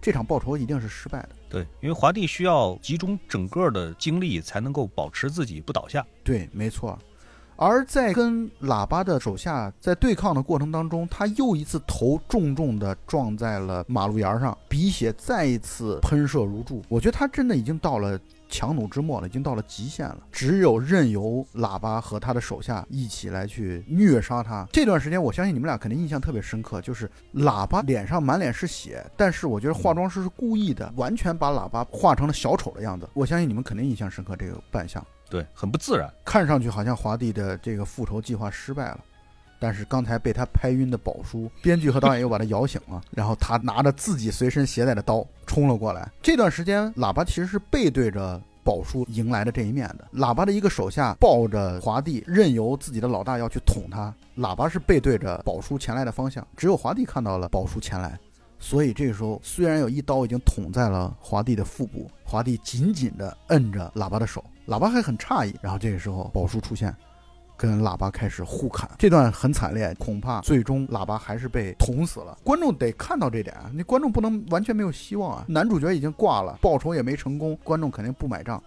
[0.01, 1.31] 这场报仇一定是失败的。
[1.51, 6.07] 对，因为华帝需要集中整个的精力才能够保持自己不倒下。
[6.23, 6.97] 对，没错。
[7.57, 16.83] 而在跟喇叭的手下在对抗的过程当中，他又一次头重重的撞在了马路沿儿上，鼻血再一次喷射如注。
[16.89, 18.19] 我觉得他真的已经到了
[18.53, 20.19] 强弩之末了，已经到了极限了。
[20.31, 24.69] 只有任由喇叭和他的手下一起来去虐杀他。
[24.71, 33.09] 这段时间，我相信你们俩肯定印象特别深刻，就是喇叭脸上满脸是血，但是我觉得化妆师是故意的，完全把喇叭画成了小丑的样子。
[33.15, 35.03] 我相信你们肯定印象深刻这个扮相。
[35.31, 36.13] 对，很不自然。
[36.27, 39.01] 看上去好像华帝的这个复仇计划失败了，
[39.63, 46.11] 但是刚才被他拍晕的宝叔，编剧和导演又把他摇醒了， 然后他拿着自己随身携带的刀冲了过来。
[46.21, 50.09] 这段时间，喇叭其实是背对着宝叔迎来的这一面的。
[50.15, 54.13] 喇叭的一个手下抱着华帝，任由自己的老大要去捅他。
[54.37, 58.19] 喇叭是背对着宝叔前来的方向，只有华帝看到了宝叔前来。
[58.59, 65.55] 所以这个时候，虽然有一刀已经捅在了华帝的腹部，华帝紧紧地摁着喇叭的手，喇叭还很诧异。
[65.61, 66.95] 然后这个时候，宝叔出现，
[67.63, 72.37] 跟喇叭开始互砍，这段很惨烈，恐怕最终喇叭还是被捅死了。
[72.43, 75.45] 观众得看到这点啊，那观众不能完全没有希望啊。
[75.47, 78.61] 男主角已经挂了，报仇也没成功，观众肯定不买账。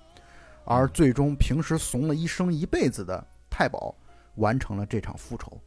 [0.63, 3.93] 而最终，平时怂了一生一辈子的太保，
[4.35, 5.59] 完成了这场复仇。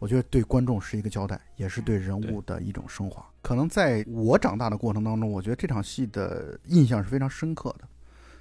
[0.00, 3.24] 我觉得对观众是一个交代，也是对人物的一种升华。
[3.42, 7.86] 可能在我长大的过程当中，我觉得这场戏的印象是非常深刻的。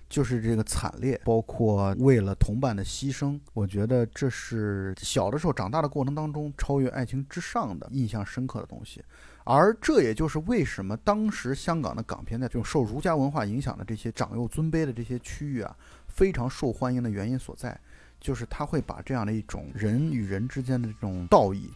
[0.08, 9.04] 就是这个惨烈，包括为了同伴的牺牲，我觉得这是小的时候长大的过程当中超越爱情之上的印象深刻的东西。
[9.44, 15.76] 而这也就是为什么当时香港的港片在这种受儒家文化影响的这些长幼尊卑的这些区域啊，
[16.08, 17.80] 非常受欢迎的原因所在，
[18.20, 21.70] 就是他会把这样的一种人与人之间的这种道义，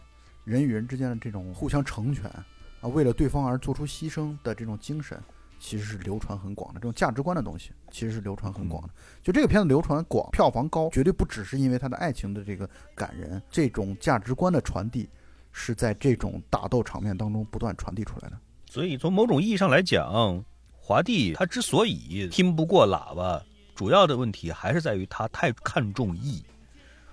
[0.44, 2.24] 人与人之间的这种互相成全
[2.80, 5.20] 啊，为了对方而做出牺牲的这种精神。
[5.60, 8.88] 其实是流传很广的这种价值观的东西，其实是流传很广的。
[9.22, 15.08] 就这个片子流传广、票房高，绝对不只是因为它的爱情的这个感人，这种价值观的传递
[15.52, 18.38] 是在这种打斗场面当中不断传递出来的。
[18.70, 20.42] 所以从某种意义上来讲，
[20.72, 26.42] 华帝他之所以听不过喇叭，主要的问题还是在于他太看重义，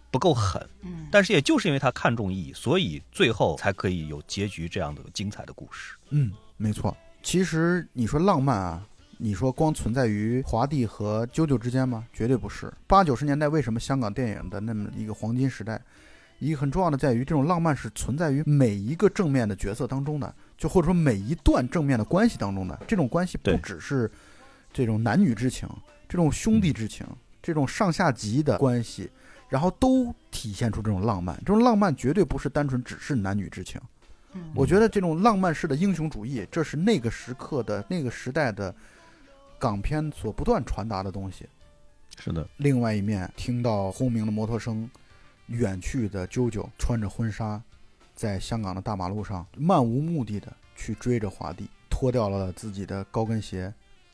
[0.10, 0.66] 不够狠。
[0.82, 5.98] 嗯，但是也就是因为他看重义，所以最后才可以有结局这样的精彩的故事。
[6.12, 6.96] 嗯，没错。
[7.22, 8.88] 其实你说浪漫啊，
[9.18, 12.06] 你说光存在于华帝和啾啾之间吗？
[12.14, 12.72] 绝对不是。
[12.86, 15.82] 八九十年代为什么香港电影的那么一个黄金时代？
[16.40, 22.80] 一个很重要的在于这种浪漫是存在于每一个正面的角色当中的，就或者说每一段正面的关系当中的。
[22.88, 24.10] 这种关系不只是
[24.72, 25.68] 这种男女之情，
[26.08, 27.06] 这种兄弟之情，
[27.42, 29.10] 这种上下级的关系，
[29.50, 31.36] 然后都体现出这种浪漫。
[31.40, 33.82] 这种浪漫绝对不是单纯只是男女之情。
[34.56, 38.74] 我觉得这种浪漫式的英雄主义，这是那个时刻的那个时代的
[39.60, 41.46] 港片所不断传达的东西。
[42.20, 42.48] 是的。
[42.58, 44.90] 另外一面，听到轰鸣的摩托声，
[45.48, 47.62] 远去的啾啾穿着婚纱，
[48.16, 53.72] 在香港的大马路上漫无目的的去追着华帝，脱掉了自己的高跟鞋，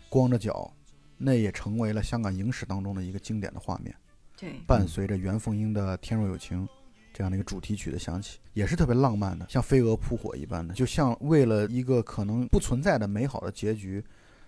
[0.10, 0.72] 光着脚，
[1.18, 3.96] 那也成为了香港影史当中的一个经典的画面。
[4.36, 6.68] 对，伴随着袁凤英的《天若有情》。
[7.14, 14.04] 这样的一个主题曲的响起，也是特别浪漫的，像飞蛾扑火一般的，就像为了一个可能不存在的美好的结局，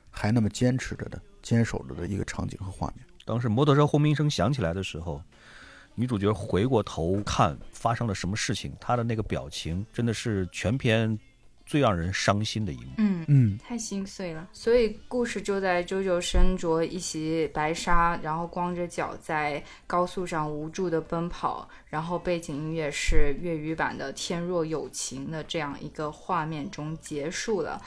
[0.10, 3.06] 还那么坚持着的、坚守着的一个场景和画面。
[3.24, 5.22] 当时摩托车轰鸣声响起来的时候，
[5.94, 11.18] 女主角回过头看发生了什么事情，她的那个表情真的是全篇。
[11.66, 14.48] 最让人伤心的一幕，嗯嗯，太心碎了。
[14.54, 27.82] 所以故事就在周九身着一袭白纱，然后光着脚在高速上无助的奔跑，然后背景音乐是粤语版的《天若有情》的这样一个画面中结束了。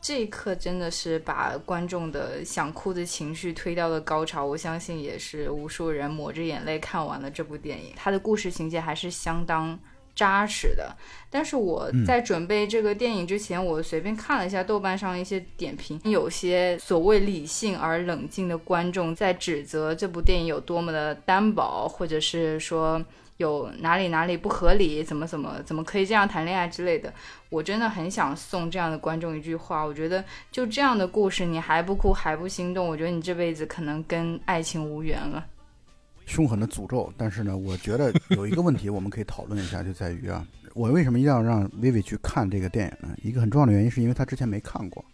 [0.00, 4.44] 这一刻真的是把观众的想哭的情绪推到了高潮。
[4.44, 7.92] 我相信也是无数人抹着眼泪看完了这部电影。
[7.96, 9.78] 它的故事情节还是相当。
[10.16, 10.96] 扎实的，
[11.30, 23.04] 但是我在准备这个电影之前，我随便看了一下豆瓣上一些点评，有些所谓理性而冷静的观众在指责这部电影有多么的单薄，或者是说
[23.36, 27.12] 有哪里哪里不合理，怎么怎么怎么可以这样谈恋爱之类的。
[27.50, 35.44] 我真的很想送这样的观众一句话，我觉得就这样的故事，你还不哭还不心动，我觉得你这辈子可能跟爱情无缘了。
[36.26, 43.16] 凶狠的诅咒，但是呢，我觉得有一个问题我们可以讨论一下，就在于啊，我为什么一定要让薇薇去看这个电影呢？
[43.22, 45.04] 一个很重要的原因是因为她之前没看过，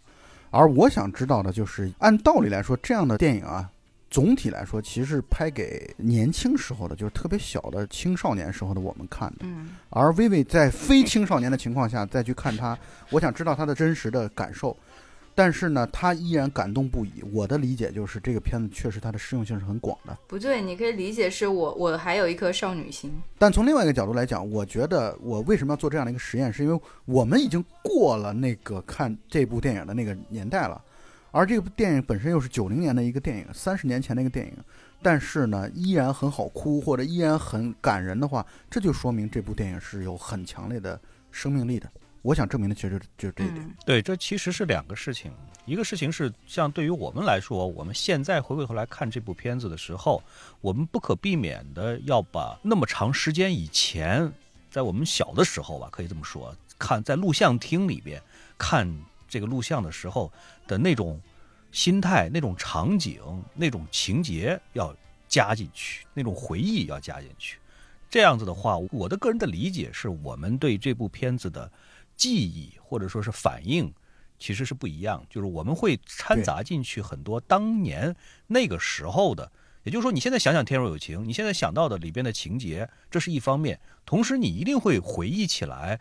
[0.49, 3.69] 而我想知道的就是，按道理来说，这样的电影啊，
[4.09, 9.39] 总体来说其实是拍给年轻时候的，就是特别小的青少年时候的我们看的。
[9.41, 9.69] 嗯。
[9.89, 12.77] 而薇薇在非青少年的情况下再去看它，
[13.11, 14.75] 我想知道他的真实的感受。
[15.35, 17.23] 但是呢，他依然感动不已。
[17.31, 20.15] 我的理解就是，这个片子确实它的适用性是很广的。
[20.27, 23.11] 不对，你可以理解是我，我还有一颗少女心。
[23.37, 30.79] 但从另外一个角度来讲，我觉得我为什么要做这样的一个实验，是因为我们已经过了那个看这部电影的那个年代了，
[31.31, 34.53] 而这部电影本身又是九零年的一个电影，三十年前的一个电影，
[35.01, 40.99] 但是呢，依然很好哭或者依然很感人的话，这就说明这部电影是有很强烈的
[41.31, 41.89] 生命力的。
[42.23, 43.75] 我想证明的其实就是这一点。
[43.85, 45.31] 对，这其实是两个事情。
[45.65, 50.23] 一个事情是，像对于我们来说，我们现在回过头来看这部片子的时候，
[50.61, 54.31] 我们不可避免的要把那么长时间以前，
[54.71, 58.21] 在我们小的时候吧，可以这么说，看在录像厅里边
[58.57, 58.89] 看
[59.27, 60.31] 这个录像的时候
[60.65, 61.19] 的那种
[61.73, 63.21] 心态、那种场景、
[63.53, 64.95] 那种情节要
[65.27, 67.57] 加进去，那种回忆要加进去。
[68.09, 71.69] 这样子的话，我的个人的理解是我们对这部片子的。
[72.15, 73.93] 记忆或者说是反应，
[74.39, 75.25] 其实是不一样。
[75.29, 78.15] 就是我们会掺杂进去很多当年
[78.47, 79.51] 那个时候的，
[79.83, 83.79] 也就是说，你现在想想《天若有情》，你现在想到的里边的情节，这是一方面。
[84.05, 85.99] 同时，你一定会回忆起来，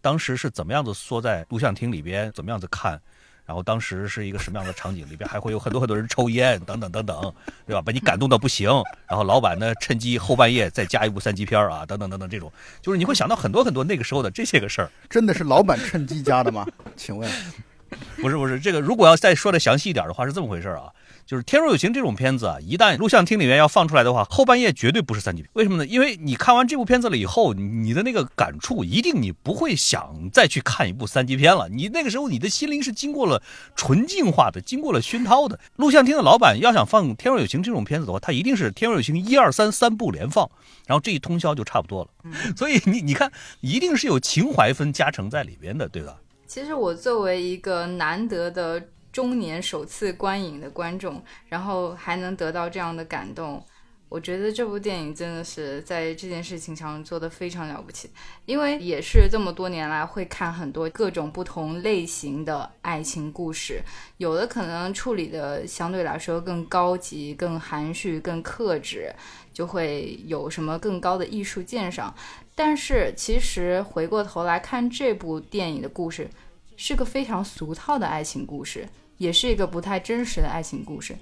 [0.00, 3.00] 当时是怎么样子缩在录像厅里边，怎么样子看。
[3.44, 5.08] 然后当时是一个什么样的场景？
[5.10, 7.34] 里边还会有很多很多人抽烟，等等等等，
[7.66, 7.82] 对吧？
[7.82, 8.70] 把你感动到不行。
[9.08, 12.50] 然后老板呢，趁机后半夜再加一部三级片啊，等等等等，这种
[12.80, 14.90] 就是你会想到很多很多那个时候的这些个事儿。
[15.10, 16.66] 真的是老板趁机加的吗？
[16.96, 17.30] 请问？
[18.22, 20.84] 不是不是，这个如果要再说的详细一点的话，是这么回事啊。
[21.32, 25.50] 就是《天若有情》这种片子啊，一旦录像厅里面要放出来的话，后半夜绝对不是三级片。
[25.54, 25.86] 为什么呢？
[25.86, 31.70] 因为你看完这部片子了以后，你的那个感触一定你不会想再去看一部三级片了。
[31.70, 33.42] 你那个时候你的心灵是经过了
[33.74, 35.58] 纯净化的，经过了熏陶的。
[35.76, 40.50] 录像厅的老板要想放《天若有情》这种片子的话，他一定是《天若有情》一二三三部连放，
[40.86, 42.10] 然后这一通宵就差不多了。
[42.54, 43.32] 所以你你看，
[43.62, 46.18] 一定是有情怀分加成在里边的，对吧？
[46.46, 48.88] 其实我作为一个难得的。
[49.12, 53.62] 中年首次观影的观众，然后还能得到这样的感动，
[54.08, 58.10] 我觉得这部电影真的是在这件事情上做的非常了不起。
[58.46, 63.82] 因为也是这么多年来会看很多各种不同类型的爱情故事，
[64.16, 69.14] 有的可能处理的相对来说更高级、更含蓄、更克制，
[69.52, 72.14] 就会有什么更高的艺术鉴赏。
[72.54, 76.28] 但是其实回过头来看这部电影的故事，
[76.76, 78.88] 是个非常俗套的爱情故事。
[79.22, 81.16] 也是一个不太真实的爱情故事，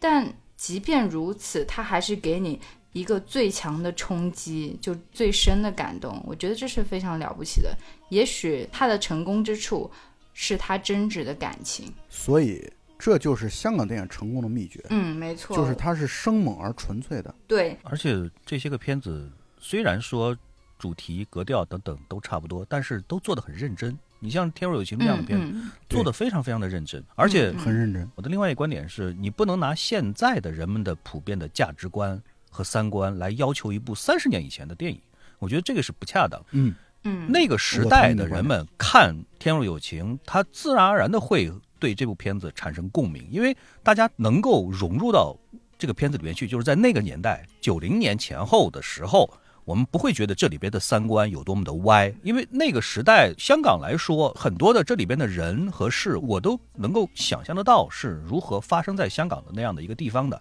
[0.00, 2.58] 但即便如此，它还是给你
[2.92, 6.22] 一个最强的冲击，就最深的感动。
[6.26, 7.76] 我觉得这是非常了不起的。
[8.08, 9.90] 也许它的成功之处
[10.32, 12.66] 是它真挚的感情，所以
[12.98, 14.82] 这就是香港电影成功的秘诀。
[14.88, 17.34] 嗯，没错，就是它是生猛而纯粹的。
[17.46, 20.34] 对，而且这些个片子虽然说
[20.78, 23.98] 主题、格调等等都差不多，但是都做得很认真。
[24.24, 25.52] 你像《天若有情》这样的片子，
[25.86, 28.10] 做的非常非常的认真，而且很认真。
[28.14, 32.18] 我的另外一个观点是，你不能拿现在的人们的普遍的价值观
[32.48, 34.98] 和三观来要求一部三十年以前的电影，
[35.38, 36.42] 我觉得这个是不恰当。
[36.52, 45.36] 嗯嗯，那个时代的人们看《天若有情》，他自然而然的会对这部片子产生共鸣，因为大家能够融入到
[45.76, 49.30] 这个片子里面去，就是在那个年代，九零年前后的时候。
[49.64, 60.40] 我们不会觉得这里边的三观有多么的歪，因为那个时代香港来说，很多的这里边的人和事，我都能够想象得到是如何发生在香港的那样的一个地方的。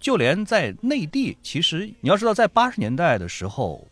[0.00, 3.86] 就连在内地，其实你要知道，在八十年代的时候，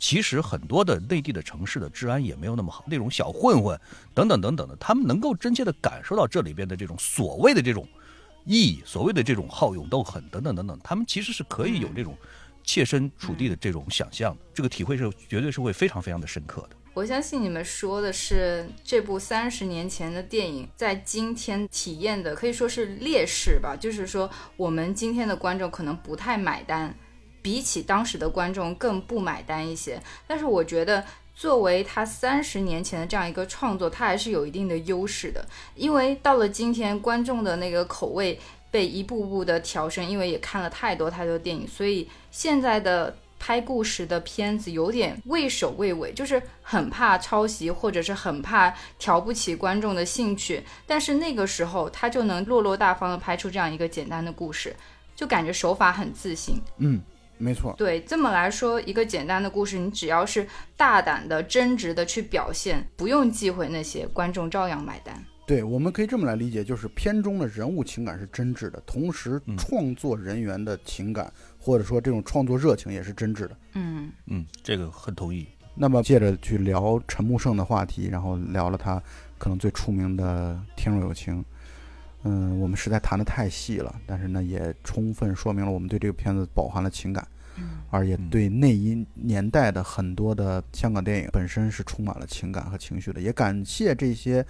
[0.00, 3.80] 其实很多的内地的城市的治安也没有那么好，那种小混混
[4.14, 7.86] 等等等等的，他们能够真切的感受到这里边的这种所谓的这种
[8.44, 12.16] 义，所谓的这种好勇斗狠等等等等，他们其实是可以有这种。
[12.68, 16.76] 切身处地的这种想象，这个体会是绝对是会非常非常的深刻的。
[16.92, 23.74] 我相信你们说的是这部三十年前的电影，在今天体验的可以说是劣势吧。
[23.74, 26.94] 就是说，我们今天的观众可能不太买单，
[27.40, 29.98] 比起当时的观众更不买单一些。
[30.26, 31.02] 但是我觉得，
[31.34, 35.42] 作为他三十年前的这样一个创作，它还是有一定的优势的。
[35.74, 38.38] 因为到了今天，观众的那个口味。
[38.70, 50.62] 被一步步的调升，因为也看了太多太多电影，所以现在的拍故事的片子有点畏首畏尾，就是很怕抄袭，或者是很怕挑不起观众的兴趣。
[50.86, 54.74] 但是那个时候他就能落落大方的拍出这样一个简单的故事，
[55.14, 56.60] 就感觉手法很自信。
[56.78, 57.00] 嗯，
[57.38, 57.72] 没错。
[57.78, 60.46] 对，这么来说，一个简单的故事，你只要是
[60.76, 65.24] 大胆的、真挚的去表现，不用忌讳那些，观众照样买单。
[65.48, 73.56] 对，我们可以这么来理解，就是片中的人物情感是真挚的，同时创作人员的情感或者说这种创作热情也是真挚的。
[73.72, 75.48] 嗯嗯，这个很同意。
[75.74, 79.02] 那么借着去聊陈木胜的话题，然后聊了他
[79.38, 81.40] 可能最出名的《天若有情》。
[82.24, 87.26] 嗯，我们实在谈的太细了，但是呢，也充分说明了我们对这个片子饱含了情感，
[87.88, 93.20] 而也对那一年代的很多的香港电影本身是充满了情感和情绪的。
[93.22, 94.44] 也感谢这些。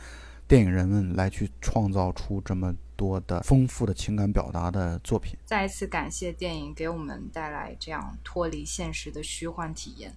[0.49, 5.39] 电影人们来去创造出这么多的丰富的情感表达的作品。
[5.45, 10.11] 再一次感谢电影给我们带来这样脱离现实的虚幻体验。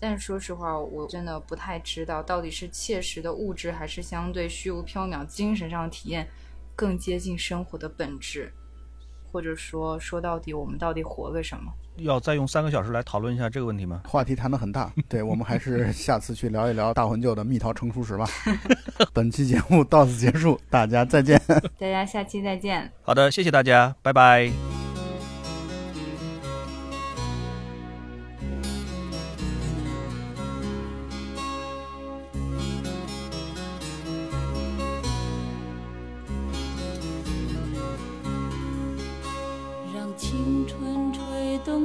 [0.00, 6.28] 但说实话，我真的不太知道到底是切实的物质，还是相对虚无缥缈精神上的体验
[6.74, 8.52] 更接近生活的本质。
[9.30, 11.72] 或者说，说到底，我们到底活个什么？
[11.96, 14.02] 要再用三个小时来讨论一下这个问题吗？
[14.06, 18.26] 话题谈得很大， 对我们还是下次去聊一聊大魂舅的蜜桃成熟时吧。
[19.12, 21.40] 本期节目到此结束，大家再见。
[21.78, 22.90] 大家下期再见。
[23.02, 24.81] 好的，谢谢大家，拜拜。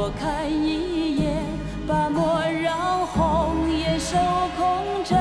[0.00, 1.44] 看我看一眼，
[1.86, 4.16] 把莫让红颜守
[4.56, 5.18] 空枕。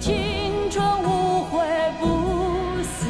[0.00, 1.64] 青春无悔
[2.00, 3.06] 不死，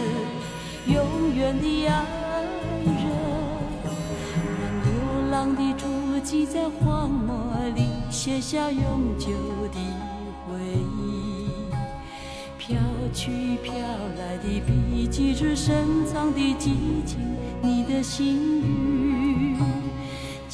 [0.86, 2.04] 永远的爱
[2.84, 3.02] 人。
[4.60, 4.90] 让流
[5.30, 5.86] 浪的足
[6.22, 7.34] 迹在荒漠
[7.74, 9.30] 里写下永久
[9.72, 9.80] 的
[10.44, 10.58] 回
[11.00, 11.48] 忆。
[12.58, 12.76] 飘
[13.14, 13.72] 去飘
[14.18, 17.18] 来的笔迹是深藏的激情，
[17.62, 19.17] 你的心语。